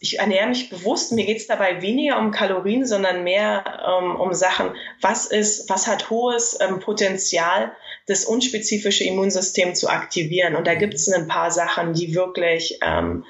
ich 0.00 0.18
ernähre 0.18 0.48
mich 0.48 0.70
bewusst, 0.70 1.12
mir 1.12 1.26
geht 1.26 1.36
es 1.36 1.46
dabei 1.46 1.82
weniger 1.82 2.18
um 2.18 2.30
Kalorien, 2.30 2.86
sondern 2.86 3.22
mehr 3.22 3.64
ähm, 3.86 4.16
um 4.16 4.32
Sachen, 4.32 4.70
was 5.02 5.26
ist, 5.26 5.68
was 5.68 5.86
hat 5.86 6.08
hohes 6.08 6.58
ähm, 6.60 6.80
Potenzial, 6.80 7.72
das 8.06 8.24
unspezifische 8.24 9.04
Immunsystem 9.04 9.74
zu 9.74 9.88
aktivieren. 9.88 10.56
Und 10.56 10.66
da 10.66 10.74
gibt 10.74 10.94
es 10.94 11.12
ein 11.12 11.28
paar 11.28 11.50
Sachen, 11.50 11.92
die 11.92 12.14
wirklich, 12.14 12.78
ähm, 12.82 13.26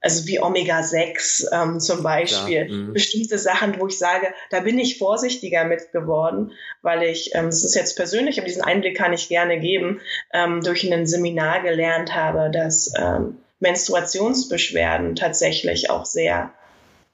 also 0.00 0.26
wie 0.26 0.40
Omega-6 0.40 1.48
ähm, 1.52 1.80
zum 1.80 2.02
Beispiel, 2.02 2.66
ja, 2.66 2.74
mhm. 2.74 2.94
bestimmte 2.94 3.38
Sachen, 3.38 3.78
wo 3.78 3.86
ich 3.86 3.98
sage, 3.98 4.32
da 4.48 4.60
bin 4.60 4.78
ich 4.78 4.96
vorsichtiger 4.96 5.64
mit 5.64 5.92
geworden, 5.92 6.52
weil 6.80 7.02
ich, 7.02 7.34
ähm, 7.34 7.46
das 7.46 7.62
ist 7.62 7.74
jetzt 7.74 7.94
persönlich, 7.94 8.38
aber 8.38 8.48
diesen 8.48 8.62
Einblick 8.62 8.96
kann 8.96 9.12
ich 9.12 9.28
gerne 9.28 9.60
geben, 9.60 10.00
ähm, 10.32 10.62
durch 10.62 10.90
ein 10.90 11.06
Seminar 11.06 11.62
gelernt 11.62 12.14
habe, 12.14 12.50
dass 12.50 12.90
ähm, 12.98 13.36
Menstruationsbeschwerden 13.60 15.16
tatsächlich 15.16 15.90
auch 15.90 16.04
sehr, 16.04 16.52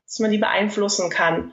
dass 0.06 0.18
man 0.18 0.30
die 0.30 0.38
beeinflussen 0.38 1.10
kann. 1.10 1.52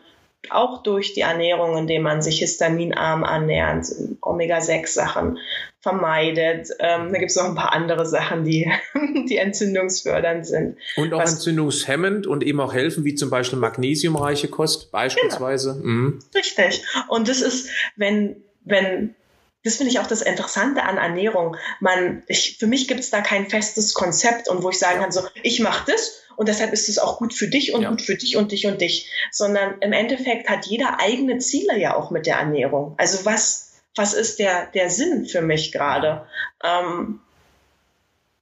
Auch 0.50 0.84
durch 0.84 1.14
die 1.14 1.22
Ernährung, 1.22 1.78
indem 1.78 2.04
man 2.04 2.22
sich 2.22 2.40
histaminarm 2.40 3.24
ernährt, 3.24 3.88
Omega-6-Sachen 4.22 5.38
vermeidet. 5.82 6.70
Ähm, 6.80 7.12
da 7.12 7.20
gibt 7.20 7.32
es 7.32 7.36
noch 7.36 7.46
ein 7.46 7.56
paar 7.56 7.74
andere 7.74 8.06
Sachen, 8.06 8.46
die, 8.46 8.72
die 9.30 9.38
entzündungsfördernd 9.38 10.48
sind. 10.48 10.78
Und 10.96 11.14
auch 11.14 11.20
Was, 11.20 11.34
entzündungshemmend 11.34 12.26
und 12.26 12.44
eben 12.44 12.60
auch 12.62 12.74
helfen, 12.74 13.04
wie 13.04 13.16
zum 13.16 13.30
Beispiel 13.30 13.60
magnesiumreiche 13.60 14.48
Kost 14.48 14.92
beispielsweise. 14.92 15.74
Genau. 15.74 15.86
Mhm. 15.86 16.20
Richtig. 16.34 16.84
Und 17.10 17.28
das 17.28 17.42
ist, 17.42 17.70
wenn, 17.98 18.38
wenn 18.64 19.16
das 19.64 19.76
finde 19.76 19.92
ich 19.92 20.00
auch 20.00 20.08
das 20.08 20.22
Interessante 20.22 20.84
an 20.84 20.98
Ernährung. 20.98 21.58
Man, 21.80 22.24
ich, 22.28 22.58
für 22.60 22.68
mich 22.68 22.88
gibt 22.88 23.02
es 23.02 23.10
da 23.10 23.22
kein 23.22 23.50
festes 23.50 23.94
Konzept 23.94 24.48
und 24.48 24.64
wo 24.64 24.70
ich 24.70 24.80
sagen 24.80 25.02
kann, 25.02 25.12
so, 25.12 25.22
ich 25.44 25.60
mache 25.60 25.92
das 25.92 26.22
und 26.38 26.48
deshalb 26.48 26.72
ist 26.72 26.88
es 26.88 27.00
auch 27.00 27.18
gut 27.18 27.34
für 27.34 27.50
dich 27.50 27.74
und 27.74 27.82
ja. 27.82 27.90
gut 27.90 28.02
für 28.02 28.16
dich 28.16 28.38
und 28.38 28.54
dich 28.54 28.68
und 28.68 28.80
dich. 28.80 29.12
Sondern 29.32 29.80
im 29.82 29.92
Endeffekt 29.92 30.50
hat 30.50 30.66
jeder 30.66 31.00
eigene 31.02 31.40
Ziele 31.40 31.78
ja 31.78 31.96
auch 31.96 32.12
mit 32.12 32.26
der 32.26 32.38
Ernährung. 32.38 32.96
Also 32.98 33.26
was, 33.26 33.82
was 33.96 34.14
ist 34.14 34.40
der, 34.40 34.68
der 34.68 34.90
Sinn 34.90 35.26
für 35.26 35.42
mich 35.42 35.74
gerade? 35.74 36.26
Ähm, 36.64 37.20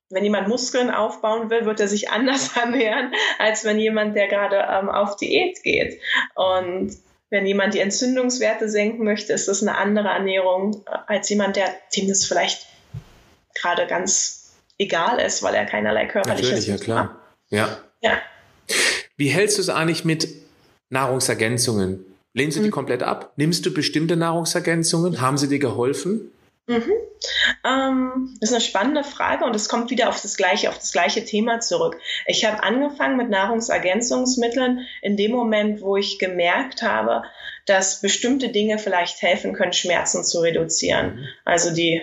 wenn 0.09 0.24
jemand 0.24 0.47
Muskeln 0.47 0.91
aufbauen 0.91 1.49
will, 1.49 1.65
wird 1.65 1.80
er 1.80 1.88
sich 1.88 2.11
anders 2.11 2.55
ernähren, 2.55 3.11
als 3.39 3.65
wenn 3.65 3.80
jemand, 3.80 4.15
der 4.15 4.28
gerade 4.28 4.68
ähm, 4.70 4.89
auf 4.89 5.15
Diät 5.15 5.63
geht. 5.63 5.99
Und 6.36 6.95
wenn 7.30 7.46
jemand 7.46 7.74
die 7.74 7.80
Entzündungswerte 7.80 8.70
senken 8.70 9.04
möchte, 9.04 9.34
ist 9.34 9.48
das 9.48 9.62
eine 9.62 9.78
andere 9.78 10.08
Ernährung 10.10 10.84
äh, 10.86 10.98
als 11.08 11.30
jemand, 11.30 11.56
der 11.56 11.70
dem 11.96 12.08
das 12.08 12.26
vielleicht 12.26 12.66
gerade 13.54 13.88
ganz 13.88 14.54
egal 14.78 15.20
ist, 15.20 15.44
weil 15.44 15.56
er 15.56 15.66
keinerlei 15.66 16.06
körperliches 16.06 16.50
Natürlich, 16.50 16.68
ja 16.68 16.78
klar. 16.78 17.20
Ja. 17.50 17.78
ja. 18.02 18.22
Wie 19.16 19.30
hältst 19.30 19.58
du 19.58 19.62
es 19.62 19.70
eigentlich 19.70 20.06
mit 20.06 20.28
Nahrungsergänzungen? 20.90 22.06
Lehnst 22.34 22.58
du 22.58 22.62
die 22.62 22.68
mhm. 22.68 22.72
komplett 22.72 23.04
ab? 23.04 23.34
Nimmst 23.36 23.66
du 23.66 23.74
bestimmte 23.74 24.16
Nahrungsergänzungen? 24.16 25.22
Haben 25.22 25.38
sie 25.38 25.48
dir 25.48 25.60
geholfen? 25.60 26.32
Mhm. 26.68 26.91
Ähm, 27.65 28.38
das 28.39 28.49
ist 28.49 28.55
eine 28.55 28.63
spannende 28.63 29.03
Frage 29.03 29.45
und 29.45 29.55
es 29.55 29.70
kommt 29.70 29.89
wieder 29.89 30.09
auf 30.09 30.22
das 30.22 30.36
gleiche, 30.36 30.70
auf 30.70 30.78
das 30.78 30.91
gleiche 30.91 31.24
Thema 31.24 31.59
zurück. 31.61 31.97
Ich 32.26 32.45
habe 32.45 32.61
angefangen 32.61 33.18
mit 33.18 33.30
Nahrungsergänzungsmitteln 33.30 34.86
in 35.01 35.18
dem 35.18 35.32
Moment, 35.32 35.82
wo 35.82 35.95
ich 35.95 36.20
gemerkt 36.20 36.82
habe, 36.82 37.24
dass 37.65 38.01
bestimmte 38.01 38.49
Dinge 38.49 38.80
vielleicht 38.80 39.22
helfen 39.22 39.53
können, 39.53 39.74
Schmerzen 39.74 40.24
zu 40.24 40.41
reduzieren. 40.41 41.15
Mhm. 41.15 41.26
Also 41.45 41.74
die, 41.74 42.01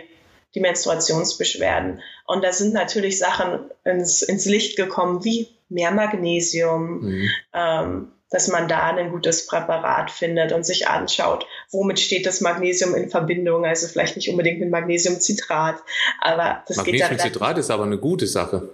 die 0.54 0.60
Menstruationsbeschwerden. 0.60 2.02
Und 2.26 2.42
da 2.42 2.52
sind 2.52 2.72
natürlich 2.72 3.18
Sachen 3.18 3.70
ins, 3.84 4.22
ins 4.22 4.46
Licht 4.46 4.76
gekommen, 4.76 5.24
wie 5.24 5.48
mehr 5.68 5.90
Magnesium, 5.90 7.00
mhm. 7.00 7.30
ähm, 7.52 8.12
dass 8.30 8.48
man 8.48 8.68
da 8.68 8.80
ein 8.94 9.10
gutes 9.10 9.46
Präparat 9.46 10.10
findet 10.10 10.52
und 10.52 10.64
sich 10.64 10.88
anschaut, 10.88 11.46
womit 11.70 12.00
steht 12.00 12.26
das 12.26 12.40
Magnesium 12.40 12.94
in 12.94 13.10
Verbindung. 13.10 13.64
Also 13.64 13.86
vielleicht 13.86 14.16
nicht 14.16 14.28
unbedingt 14.28 14.60
mit 14.60 14.70
Magnesiumcitrat, 14.70 15.76
aber 16.20 16.64
das 16.66 16.76
Magnesiumcitrat 16.76 17.58
ist 17.58 17.70
aber 17.70 17.84
eine 17.84 17.98
gute 17.98 18.26
Sache. 18.26 18.68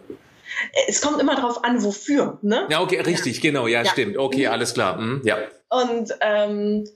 Es 0.89 1.01
kommt 1.01 1.21
immer 1.21 1.37
darauf 1.37 1.65
an, 1.65 1.83
wofür. 1.85 2.39
Ne? 2.43 2.67
Ja, 2.71 2.81
okay, 2.81 3.01
richtig, 3.01 3.37
ja. 3.37 3.43
genau, 3.43 3.67
ja, 3.67 3.83
ja, 3.83 3.91
stimmt. 3.91 4.17
Okay, 4.17 4.47
mhm. 4.47 4.53
alles 4.53 4.75
klar. 4.75 4.99
Mhm, 4.99 5.23
ja. 5.25 5.39
Und 5.69 6.13
ähm, 6.21 6.89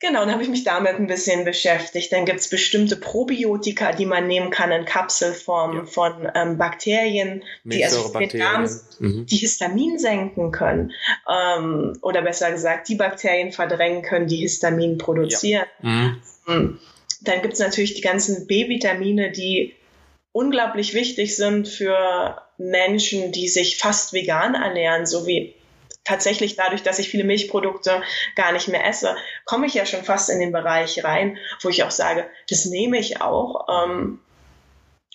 Genau, 0.00 0.20
dann 0.20 0.32
habe 0.32 0.44
ich 0.44 0.48
mich 0.48 0.62
damit 0.62 0.94
ein 0.94 1.08
bisschen 1.08 1.44
beschäftigt. 1.44 2.12
Dann 2.12 2.24
gibt 2.24 2.38
es 2.38 2.48
bestimmte 2.48 2.96
Probiotika, 2.96 3.90
die 3.90 4.06
man 4.06 4.28
nehmen 4.28 4.50
kann 4.50 4.70
in 4.70 4.84
Kapselform 4.84 5.76
ja. 5.76 5.84
von 5.86 6.30
ähm, 6.36 6.56
Bakterien, 6.56 7.42
die 7.64 7.84
also 7.84 8.16
den 8.16 8.38
Darm, 8.38 8.68
mhm. 9.00 9.26
die 9.26 9.36
Histamin 9.36 9.98
senken 9.98 10.52
können. 10.52 10.92
Ähm, 11.28 11.98
oder 12.00 12.22
besser 12.22 12.52
gesagt, 12.52 12.88
die 12.88 12.94
Bakterien 12.94 13.50
verdrängen 13.50 14.02
können, 14.02 14.28
die 14.28 14.36
Histamin 14.36 14.98
produzieren. 14.98 15.66
Ja. 15.82 15.90
Mhm. 15.90 16.22
mhm. 16.46 16.78
Dann 17.20 17.42
gibt 17.42 17.54
es 17.54 17.60
natürlich 17.60 17.94
die 17.94 18.00
ganzen 18.00 18.46
B-Vitamine, 18.46 19.32
die 19.32 19.74
unglaublich 20.30 20.94
wichtig 20.94 21.34
sind 21.34 21.66
für 21.66 22.40
Menschen, 22.58 23.32
die 23.32 23.48
sich 23.48 23.78
fast 23.78 24.12
vegan 24.12 24.54
ernähren, 24.54 25.04
so 25.04 25.26
wie 25.26 25.54
tatsächlich 26.08 26.56
dadurch, 26.56 26.82
dass 26.82 26.98
ich 26.98 27.10
viele 27.10 27.24
Milchprodukte 27.24 28.02
gar 28.34 28.52
nicht 28.52 28.68
mehr 28.68 28.86
esse, 28.86 29.14
komme 29.44 29.66
ich 29.66 29.74
ja 29.74 29.84
schon 29.84 30.02
fast 30.02 30.30
in 30.30 30.40
den 30.40 30.52
Bereich 30.52 31.04
rein, 31.04 31.38
wo 31.60 31.68
ich 31.68 31.84
auch 31.84 31.90
sage, 31.90 32.26
das 32.48 32.64
nehme 32.64 32.98
ich 32.98 33.20
auch. 33.20 33.68
Ähm, 33.68 34.18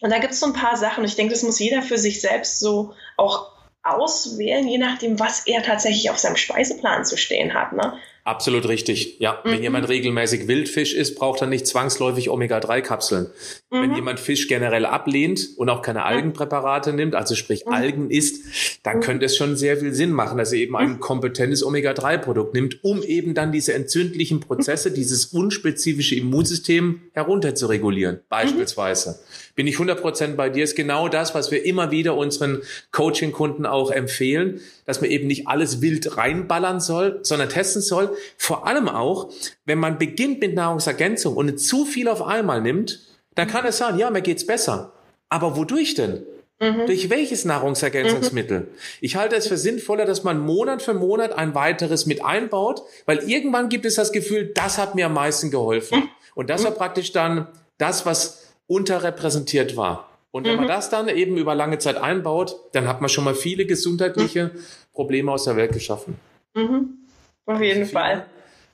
und 0.02 0.10
da 0.10 0.20
gibt 0.20 0.34
es 0.34 0.40
so 0.40 0.48
ein 0.48 0.54
paar 0.54 0.78
Sachen. 0.78 1.04
Ich 1.04 1.16
denke, 1.16 1.34
das 1.34 1.44
muss 1.44 1.60
jeder 1.60 1.82
für 1.82 1.98
sich 1.98 2.22
selbst 2.22 2.60
so 2.60 2.94
auch 3.18 3.52
auswählen, 3.84 4.68
je 4.68 4.78
nachdem, 4.78 5.20
was 5.20 5.46
er 5.48 5.64
tatsächlich 5.64 6.10
auf 6.10 6.18
seinem 6.18 6.38
Speiseplan 6.38 7.06
zu 7.06 7.18
stehen 7.18 7.54
hat. 7.54 7.74
Ne? 7.74 7.98
Absolut 8.26 8.70
richtig. 8.70 9.20
Ja, 9.20 9.42
mhm. 9.44 9.52
wenn 9.52 9.64
jemand 9.64 9.90
regelmäßig 9.90 10.48
Wildfisch 10.48 10.94
isst, 10.94 11.16
braucht 11.16 11.42
er 11.42 11.48
nicht 11.48 11.68
zwangsläufig 11.68 12.30
Omega-3-Kapseln. 12.30 13.28
Mhm. 13.70 13.82
Wenn 13.82 13.96
jemand 13.96 14.20
Fisch 14.22 14.48
generell 14.48 14.86
ablehnt 14.86 15.50
und 15.58 15.70
auch 15.70 15.82
keine 15.82 16.06
Algenpräparate 16.06 16.94
nimmt, 16.94 17.16
also 17.16 17.36
sprich 17.36 17.66
mhm. 17.66 17.74
Algen 17.74 18.10
isst, 18.10 18.80
dann 18.84 18.98
mhm. 18.98 19.02
könnte 19.02 19.26
es 19.26 19.36
schon 19.36 19.58
sehr 19.58 19.76
viel 19.76 19.94
Sinn 19.94 20.12
machen, 20.12 20.38
dass 20.38 20.54
er 20.54 20.60
eben 20.60 20.78
ein 20.78 20.94
mhm. 20.94 21.00
kompetentes 21.02 21.66
Omega-3-Produkt 21.66 22.54
nimmt, 22.54 22.82
um 22.84 23.04
eben 23.04 23.34
dann 23.34 23.52
diese 23.52 23.74
entzündlichen 23.74 24.40
Prozesse, 24.40 24.92
dieses 24.92 25.26
unspezifische 25.26 26.16
Immunsystem 26.16 27.02
herunter 27.12 27.56
zu 27.56 27.66
regulieren, 27.68 28.22
beispielsweise. 28.30 29.20
Bin 29.56 29.68
ich 29.68 29.76
100% 29.76 30.36
bei 30.36 30.50
dir, 30.50 30.64
ist 30.64 30.76
genau 30.76 31.10
das, 31.10 31.36
was 31.36 31.52
wir 31.52 31.64
immer 31.64 31.92
wieder 31.92 32.16
unseren 32.16 32.62
Coaching-Kunden 32.92 33.66
auch 33.66 33.92
empfehlen, 33.92 34.62
dass 34.86 35.00
man 35.02 35.12
eben 35.12 35.28
nicht 35.28 35.48
alles 35.48 35.82
wild 35.82 36.18
reinballern 36.18 36.80
soll, 36.80 37.20
sondern 37.22 37.50
testen 37.50 37.82
soll. 37.82 38.13
Vor 38.38 38.68
allem 38.68 38.88
auch, 38.88 39.32
wenn 39.66 39.80
man 39.80 39.98
beginnt 39.98 40.40
mit 40.40 40.56
Nahrungsergänzung 40.56 41.36
und 41.36 41.58
zu 41.58 41.86
viel 41.86 42.08
auf 42.08 42.22
einmal 42.22 42.62
nimmt, 42.62 43.00
dann 43.36 43.48
kann 43.48 43.66
es 43.66 43.78
sagen, 43.78 43.98
ja, 43.98 44.10
mir 44.10 44.22
geht's 44.22 44.46
besser. 44.46 44.94
Aber 45.30 45.58
wodurch 45.58 45.96
denn? 45.96 46.26
Mhm. 46.60 46.86
Durch 46.86 47.10
welches 47.10 47.46
Nahrungsergänzungsmittel? 47.46 48.62
Mhm. 48.62 48.68
Ich 49.02 49.16
halte 49.16 49.36
es 49.36 49.48
für 49.48 49.58
sinnvoller, 49.58 50.06
dass 50.06 50.24
man 50.24 50.40
Monat 50.40 50.82
für 50.82 50.94
Monat 50.94 51.34
ein 51.34 51.56
weiteres 51.56 52.06
mit 52.06 52.24
einbaut, 52.24 52.84
weil 53.06 53.20
irgendwann 53.30 53.70
gibt 53.70 53.86
es 53.86 53.96
das 53.96 54.12
Gefühl, 54.12 54.52
das 54.54 54.78
hat 54.78 54.96
mir 54.96 55.08
am 55.08 55.14
meisten 55.14 55.52
geholfen. 55.52 56.00
Mhm. 56.00 56.10
Und 56.36 56.50
das 56.50 56.64
war 56.64 56.72
praktisch 56.72 57.12
dann 57.12 57.48
das, 57.78 58.06
was 58.06 58.54
unterrepräsentiert 58.68 59.76
war. 59.76 60.10
Und 60.32 60.46
wenn 60.46 60.54
mhm. 60.54 60.62
man 60.62 60.68
das 60.68 60.90
dann 60.90 61.10
eben 61.10 61.38
über 61.38 61.54
lange 61.54 61.78
Zeit 61.78 61.98
einbaut, 61.98 62.56
dann 62.72 62.88
hat 62.88 63.02
man 63.02 63.10
schon 63.10 63.24
mal 63.24 63.36
viele 63.36 63.66
gesundheitliche 63.66 64.52
Probleme 64.94 65.32
aus 65.32 65.44
der 65.44 65.56
Welt 65.56 65.74
geschaffen. 65.74 66.16
Mhm. 66.56 66.98
Auf 67.46 67.62
jeden 67.62 67.86
Fall. 67.86 68.26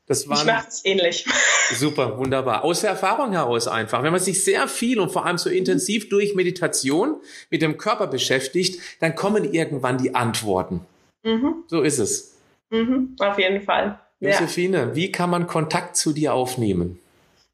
Das 0.09 0.27
waren, 0.27 0.39
ich 0.39 0.45
mache 0.45 0.67
es 0.67 0.85
ähnlich. 0.85 1.25
Super, 1.75 2.17
wunderbar. 2.17 2.63
Aus 2.63 2.81
der 2.81 2.89
Erfahrung 2.91 3.31
heraus 3.31 3.67
einfach. 3.67 4.01
Wenn 4.01 4.11
man 4.11 4.19
sich 4.19 4.43
sehr 4.43 4.67
viel 4.67 4.99
und 4.99 5.11
vor 5.11 5.25
allem 5.25 5.37
so 5.37 5.51
intensiv 5.51 6.09
durch 6.09 6.33
Meditation 6.33 7.21
mit 7.51 7.61
dem 7.61 7.77
Körper 7.77 8.07
beschäftigt, 8.07 8.81
dann 8.99 9.13
kommen 9.13 9.53
irgendwann 9.53 9.99
die 9.99 10.15
Antworten. 10.15 10.81
Mhm. 11.23 11.63
So 11.67 11.81
ist 11.81 11.99
es. 11.99 12.37
Mhm. 12.71 13.15
Auf 13.19 13.37
jeden 13.37 13.61
Fall. 13.61 13.99
Josephine, 14.19 14.77
ja. 14.77 14.95
wie 14.95 15.11
kann 15.11 15.29
man 15.29 15.45
Kontakt 15.45 15.95
zu 15.95 16.11
dir 16.11 16.33
aufnehmen? 16.33 16.99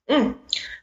Mhm. 0.07 0.35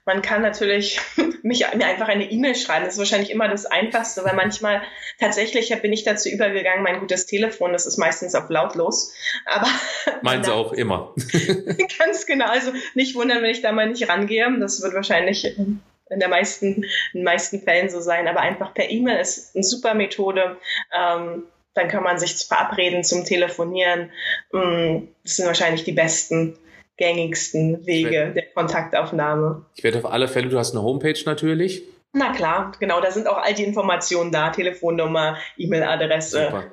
Man 0.05 0.21
kann 0.21 0.43
natürlich 0.43 1.01
mich, 1.43 1.65
mir 1.75 1.87
einfach 1.87 2.09
eine 2.09 2.31
E-Mail 2.31 2.55
schreiben. 2.55 2.85
Das 2.85 2.95
ist 2.95 2.99
wahrscheinlich 2.99 3.31
immer 3.31 3.49
das 3.49 3.67
Einfachste, 3.67 4.25
weil 4.25 4.35
manchmal 4.35 4.83
tatsächlich 5.19 5.71
bin 5.81 5.93
ich 5.93 6.05
dazu 6.05 6.29
übergegangen, 6.29 6.83
mein 6.83 7.01
gutes 7.01 7.27
Telefon, 7.27 7.73
das 7.73 7.87
ist 7.87 7.99
meistens 7.99 8.35
auf 8.35 8.49
lautlos. 8.49 9.15
Aber 9.47 9.69
Meins 10.23 10.49
auch 10.49 10.73
immer. 10.73 11.15
ganz 11.99 12.27
genau. 12.27 12.47
Also 12.47 12.73
nicht 12.95 13.15
wundern, 13.15 13.43
wenn 13.43 13.51
ich 13.51 13.63
da 13.63 13.73
mal 13.73 13.89
nicht 13.89 14.09
rangehe. 14.09 14.47
Das 14.59 14.83
wird 14.83 14.95
wahrscheinlich 14.95 15.57
in 15.57 15.81
der 16.21 16.29
meisten, 16.29 16.83
in 16.83 17.21
den 17.21 17.25
meisten 17.25 17.61
Fällen 17.63 17.89
so 17.89 18.01
sein. 18.01 18.27
Aber 18.29 18.41
einfach 18.41 18.75
per 18.75 18.91
E-Mail 18.91 19.21
ist 19.21 19.55
eine 19.55 19.65
super 19.65 19.95
Methode. 19.95 20.59
Ähm, 20.97 21.45
dann 21.75 21.89
kann 21.89 22.03
man 22.03 22.19
sich 22.19 22.35
verabreden 22.47 23.03
zum 23.03 23.25
Telefonieren. 23.25 24.11
Mm, 24.53 25.09
das 25.23 25.37
sind 25.37 25.47
wahrscheinlich 25.47 25.85
die 25.85 25.93
besten 25.93 26.59
gängigsten 27.03 27.85
Wege 27.85 28.11
werd, 28.11 28.37
der 28.37 28.47
Kontaktaufnahme. 28.55 29.65
Ich 29.75 29.83
werde 29.83 29.99
auf 29.99 30.07
alle 30.07 30.29
Fälle, 30.29 30.49
du 30.49 30.57
hast 30.57 30.71
eine 30.71 30.85
Homepage 30.85 31.19
natürlich. 31.27 31.83
Na 32.13 32.33
klar, 32.33 32.73
genau, 32.79 33.01
da 33.01 33.11
sind 33.11 33.27
auch 33.27 33.39
all 33.39 33.55
die 33.55 33.65
Informationen 33.65 34.31
da, 34.31 34.51
Telefonnummer, 34.51 35.37
E-Mail-Adresse. 35.57 36.45
Super 36.47 36.65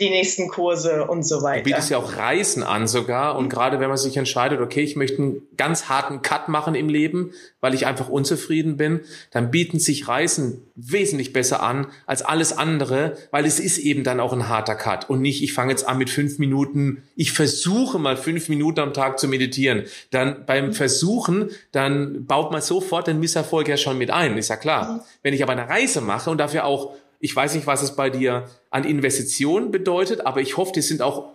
die 0.00 0.10
nächsten 0.10 0.48
Kurse 0.48 1.04
und 1.06 1.22
so 1.22 1.42
weiter. 1.42 1.62
Du 1.62 1.70
bietest 1.70 1.90
ja 1.90 1.98
auch 1.98 2.16
Reisen 2.16 2.64
an 2.64 2.88
sogar 2.88 3.36
und 3.36 3.44
mhm. 3.44 3.48
gerade 3.48 3.78
wenn 3.78 3.88
man 3.88 3.96
sich 3.96 4.16
entscheidet, 4.16 4.60
okay, 4.60 4.80
ich 4.80 4.96
möchte 4.96 5.18
einen 5.18 5.42
ganz 5.56 5.88
harten 5.88 6.20
Cut 6.20 6.48
machen 6.48 6.74
im 6.74 6.88
Leben, 6.88 7.30
weil 7.60 7.74
ich 7.74 7.86
einfach 7.86 8.08
unzufrieden 8.08 8.76
bin, 8.76 9.00
dann 9.30 9.52
bieten 9.52 9.78
sich 9.78 10.08
Reisen 10.08 10.66
wesentlich 10.74 11.32
besser 11.32 11.62
an 11.62 11.86
als 12.06 12.22
alles 12.22 12.58
andere, 12.58 13.16
weil 13.30 13.46
es 13.46 13.60
ist 13.60 13.78
eben 13.78 14.02
dann 14.02 14.18
auch 14.18 14.32
ein 14.32 14.48
harter 14.48 14.74
Cut 14.74 15.08
und 15.08 15.20
nicht, 15.20 15.44
ich 15.44 15.52
fange 15.52 15.70
jetzt 15.70 15.86
an 15.86 15.98
mit 15.98 16.10
fünf 16.10 16.40
Minuten, 16.40 17.04
ich 17.14 17.30
versuche 17.30 18.00
mal 18.00 18.16
fünf 18.16 18.48
Minuten 18.48 18.80
am 18.80 18.94
Tag 18.94 19.20
zu 19.20 19.28
meditieren. 19.28 19.84
Dann 20.10 20.44
beim 20.44 20.66
mhm. 20.66 20.72
Versuchen, 20.72 21.50
dann 21.70 22.26
baut 22.26 22.50
man 22.50 22.62
sofort 22.62 23.06
den 23.06 23.20
Misserfolg 23.20 23.68
ja 23.68 23.76
schon 23.76 23.96
mit 23.96 24.10
ein, 24.10 24.36
ist 24.36 24.48
ja 24.48 24.56
klar. 24.56 24.94
Mhm. 24.94 25.00
Wenn 25.22 25.34
ich 25.34 25.42
aber 25.44 25.52
eine 25.52 25.68
Reise 25.68 26.00
mache 26.00 26.30
und 26.30 26.38
dafür 26.38 26.64
auch 26.64 26.96
ich 27.24 27.34
weiß 27.34 27.54
nicht, 27.54 27.66
was 27.66 27.80
es 27.80 27.96
bei 27.96 28.10
dir 28.10 28.50
an 28.68 28.84
Investitionen 28.84 29.70
bedeutet, 29.70 30.26
aber 30.26 30.42
ich 30.42 30.58
hoffe, 30.58 30.72
die 30.74 30.82
sind 30.82 31.00
auch 31.00 31.32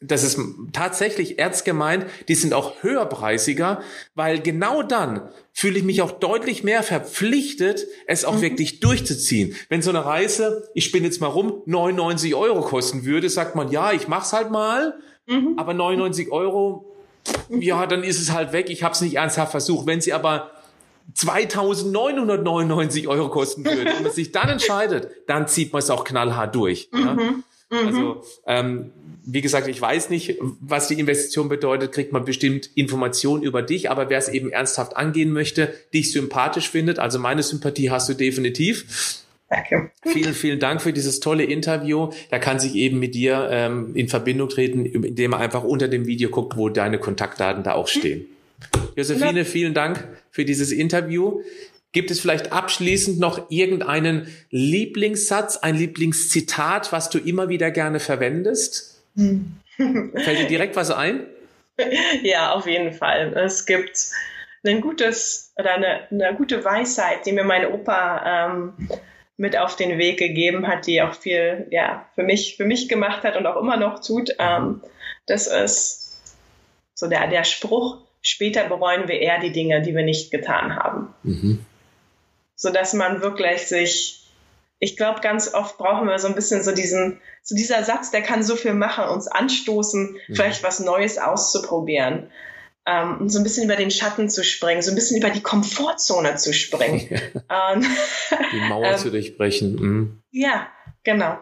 das 0.00 0.24
ist 0.24 0.38
tatsächlich 0.72 1.38
ernst 1.38 1.64
gemeint, 1.64 2.06
die 2.26 2.34
sind 2.34 2.54
auch 2.54 2.82
höherpreisiger, 2.82 3.82
weil 4.16 4.40
genau 4.40 4.82
dann 4.82 5.28
fühle 5.52 5.78
ich 5.78 5.84
mich 5.84 6.02
auch 6.02 6.10
deutlich 6.12 6.64
mehr 6.64 6.82
verpflichtet, 6.82 7.86
es 8.08 8.24
auch 8.24 8.36
mhm. 8.36 8.42
wirklich 8.42 8.80
durchzuziehen. 8.80 9.54
Wenn 9.68 9.82
so 9.82 9.90
eine 9.90 10.04
Reise, 10.04 10.68
ich 10.74 10.84
spinne 10.84 11.06
jetzt 11.06 11.20
mal 11.20 11.28
rum, 11.28 11.62
99 11.66 12.34
Euro 12.34 12.62
kosten 12.62 13.04
würde, 13.04 13.28
sagt 13.28 13.54
man, 13.54 13.70
ja, 13.70 13.92
ich 13.92 14.08
mach's 14.08 14.32
halt 14.32 14.50
mal, 14.50 14.94
mhm. 15.26 15.54
aber 15.56 15.74
99 15.74 16.32
Euro, 16.32 16.96
ja, 17.48 17.86
dann 17.86 18.02
ist 18.04 18.20
es 18.20 18.32
halt 18.32 18.52
weg, 18.52 18.70
ich 18.70 18.82
habe 18.82 18.94
es 18.94 19.00
nicht 19.00 19.14
ernsthaft 19.14 19.50
versucht. 19.50 19.86
Wenn 19.86 20.00
sie 20.00 20.12
aber 20.12 20.51
2999 21.14 23.08
Euro 23.08 23.28
kosten 23.28 23.64
würde 23.64 23.94
und 23.94 24.02
man 24.02 24.12
sich 24.12 24.32
dann 24.32 24.48
entscheidet, 24.48 25.08
dann 25.26 25.48
zieht 25.48 25.72
man 25.72 25.80
es 25.80 25.90
auch 25.90 26.04
knallhart 26.04 26.54
durch. 26.54 26.88
Mhm. 26.92 27.00
Ja? 27.00 27.14
Mhm. 27.14 27.44
Also 27.86 28.22
ähm, 28.46 28.92
wie 29.24 29.40
gesagt, 29.40 29.68
ich 29.68 29.80
weiß 29.80 30.10
nicht, 30.10 30.38
was 30.60 30.88
die 30.88 30.98
Investition 30.98 31.48
bedeutet, 31.48 31.92
kriegt 31.92 32.12
man 32.12 32.24
bestimmt 32.24 32.70
Informationen 32.74 33.42
über 33.42 33.62
dich, 33.62 33.90
aber 33.90 34.10
wer 34.10 34.18
es 34.18 34.28
eben 34.28 34.50
ernsthaft 34.50 34.96
angehen 34.96 35.32
möchte, 35.32 35.72
dich 35.94 36.12
sympathisch 36.12 36.68
findet, 36.68 36.98
also 36.98 37.18
meine 37.18 37.42
Sympathie 37.42 37.90
hast 37.90 38.08
du 38.08 38.14
definitiv. 38.14 39.22
Danke. 39.48 39.90
Vielen, 40.02 40.32
vielen 40.32 40.60
Dank 40.60 40.80
für 40.80 40.94
dieses 40.94 41.20
tolle 41.20 41.44
Interview. 41.44 42.10
Da 42.30 42.38
kann 42.38 42.58
sich 42.58 42.74
eben 42.74 42.98
mit 42.98 43.14
dir 43.14 43.48
ähm, 43.50 43.94
in 43.94 44.08
Verbindung 44.08 44.48
treten, 44.48 44.86
indem 44.86 45.34
er 45.34 45.40
einfach 45.40 45.62
unter 45.62 45.88
dem 45.88 46.06
Video 46.06 46.30
guckt, 46.30 46.56
wo 46.56 46.70
deine 46.70 46.98
Kontaktdaten 46.98 47.62
da 47.62 47.74
auch 47.74 47.86
stehen. 47.86 48.24
Josephine, 48.96 49.44
vielen 49.44 49.74
Dank 49.74 50.08
für 50.30 50.44
dieses 50.44 50.72
Interview. 50.72 51.42
Gibt 51.92 52.10
es 52.10 52.20
vielleicht 52.20 52.52
abschließend 52.52 53.18
noch 53.18 53.50
irgendeinen 53.50 54.26
Lieblingssatz, 54.50 55.58
ein 55.58 55.76
Lieblingszitat, 55.76 56.90
was 56.90 57.10
du 57.10 57.18
immer 57.18 57.48
wieder 57.48 57.70
gerne 57.70 58.00
verwendest? 58.00 59.02
Hm. 59.16 59.56
Fällt 59.76 60.38
dir 60.38 60.46
direkt 60.46 60.76
was 60.76 60.90
ein? 60.90 61.26
Ja, 62.22 62.52
auf 62.52 62.66
jeden 62.66 62.92
Fall. 62.92 63.34
Es 63.36 63.66
gibt 63.66 64.10
ein 64.64 64.80
gutes 64.80 65.52
oder 65.56 65.74
eine, 65.74 66.08
eine 66.10 66.34
gute 66.36 66.64
Weisheit, 66.64 67.26
die 67.26 67.32
mir 67.32 67.44
mein 67.44 67.66
Opa 67.66 68.46
ähm, 68.46 68.88
mit 69.36 69.56
auf 69.56 69.76
den 69.76 69.98
Weg 69.98 70.18
gegeben 70.18 70.68
hat, 70.68 70.86
die 70.86 71.02
auch 71.02 71.14
viel 71.14 71.66
ja, 71.70 72.06
für, 72.14 72.22
mich, 72.22 72.56
für 72.56 72.64
mich 72.64 72.88
gemacht 72.88 73.24
hat 73.24 73.36
und 73.36 73.46
auch 73.46 73.60
immer 73.60 73.76
noch 73.76 74.00
tut. 74.00 74.34
Ähm, 74.38 74.80
das 75.26 75.46
ist 75.46 76.20
so 76.94 77.08
der, 77.08 77.26
der 77.26 77.44
Spruch, 77.44 77.98
später 78.22 78.64
bereuen 78.68 79.08
wir 79.08 79.20
eher 79.20 79.40
die 79.40 79.52
Dinge, 79.52 79.82
die 79.82 79.94
wir 79.94 80.04
nicht 80.04 80.30
getan 80.30 80.76
haben. 80.76 81.14
Mhm. 81.22 81.64
So 82.54 82.70
dass 82.70 82.94
man 82.94 83.20
wirklich 83.20 83.66
sich, 83.66 84.24
ich 84.78 84.96
glaube, 84.96 85.20
ganz 85.20 85.52
oft 85.52 85.76
brauchen 85.76 86.08
wir 86.08 86.18
so 86.18 86.28
ein 86.28 86.34
bisschen 86.34 86.62
so 86.62 86.72
diesen, 86.72 87.20
so 87.42 87.54
dieser 87.54 87.82
Satz, 87.82 88.10
der 88.10 88.22
kann 88.22 88.42
so 88.42 88.56
viel 88.56 88.74
machen, 88.74 89.04
uns 89.04 89.26
anstoßen, 89.26 90.12
mhm. 90.12 90.34
vielleicht 90.34 90.62
was 90.62 90.80
Neues 90.80 91.18
auszuprobieren 91.18 92.30
ähm, 92.86 93.28
so 93.28 93.38
ein 93.38 93.44
bisschen 93.44 93.64
über 93.64 93.76
den 93.76 93.90
Schatten 93.90 94.28
zu 94.28 94.42
springen, 94.42 94.82
so 94.82 94.90
ein 94.90 94.94
bisschen 94.94 95.16
über 95.16 95.30
die 95.30 95.42
Komfortzone 95.42 96.36
zu 96.36 96.52
springen. 96.52 97.08
ähm, 97.10 97.86
die 98.52 98.60
Mauer 98.68 98.86
ähm, 98.92 98.98
zu 98.98 99.10
durchbrechen. 99.10 99.74
Mhm. 99.74 100.22
Ja, 100.30 100.66
genau. 101.04 101.38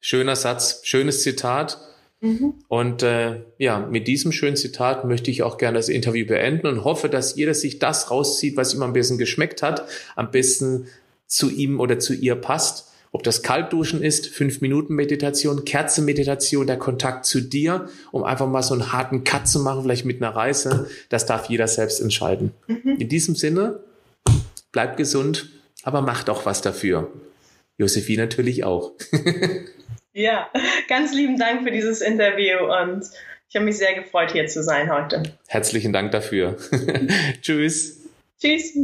Schöner 0.00 0.36
Satz, 0.36 0.80
schönes 0.84 1.22
Zitat. 1.22 1.78
Mhm. 2.24 2.54
Und 2.68 3.02
äh, 3.02 3.42
ja, 3.58 3.78
mit 3.78 4.08
diesem 4.08 4.32
schönen 4.32 4.56
Zitat 4.56 5.04
möchte 5.04 5.30
ich 5.30 5.42
auch 5.42 5.58
gerne 5.58 5.76
das 5.76 5.90
Interview 5.90 6.26
beenden 6.26 6.66
und 6.66 6.84
hoffe, 6.84 7.10
dass 7.10 7.36
jeder 7.36 7.52
sich 7.52 7.78
das 7.78 8.10
rauszieht, 8.10 8.56
was 8.56 8.72
ihm 8.72 8.82
am 8.82 8.94
besten 8.94 9.18
geschmeckt 9.18 9.62
hat, 9.62 9.86
am 10.16 10.30
besten 10.30 10.86
zu 11.26 11.50
ihm 11.50 11.80
oder 11.80 11.98
zu 11.98 12.14
ihr 12.14 12.34
passt 12.34 12.90
ob 13.14 13.22
das 13.22 13.42
Kaltduschen 13.42 14.02
ist, 14.02 14.26
fünf 14.26 14.60
Minuten 14.60 14.96
Meditation, 14.96 15.64
Kerzenmeditation, 15.64 16.66
der 16.66 16.78
Kontakt 16.78 17.26
zu 17.26 17.40
dir, 17.40 17.88
um 18.10 18.24
einfach 18.24 18.48
mal 18.48 18.64
so 18.64 18.74
einen 18.74 18.92
harten 18.92 19.22
Cut 19.22 19.46
zu 19.46 19.60
machen, 19.60 19.84
vielleicht 19.84 20.04
mit 20.04 20.20
einer 20.20 20.34
Reise, 20.34 20.88
das 21.10 21.24
darf 21.24 21.48
jeder 21.48 21.68
selbst 21.68 22.00
entscheiden. 22.00 22.50
Mhm. 22.66 22.96
In 22.98 23.08
diesem 23.08 23.36
Sinne, 23.36 23.78
bleib 24.72 24.96
gesund, 24.96 25.48
aber 25.84 26.02
mach 26.02 26.24
doch 26.24 26.44
was 26.44 26.60
dafür. 26.60 27.08
Josephine 27.78 28.22
natürlich 28.22 28.64
auch. 28.64 28.90
ja, 30.14 30.48
ganz 30.88 31.12
lieben 31.12 31.38
Dank 31.38 31.64
für 31.64 31.70
dieses 31.70 32.00
Interview 32.00 32.58
und 32.72 33.04
ich 33.48 33.56
habe 33.56 33.66
mich 33.66 33.76
sehr 33.76 33.94
gefreut, 33.94 34.32
hier 34.32 34.46
zu 34.46 34.62
sein 34.62 34.92
heute. 34.92 35.22
Herzlichen 35.46 35.92
Dank 35.92 36.10
dafür. 36.12 36.56
Tschüss. 37.42 38.00
Tschüss. 38.40 38.76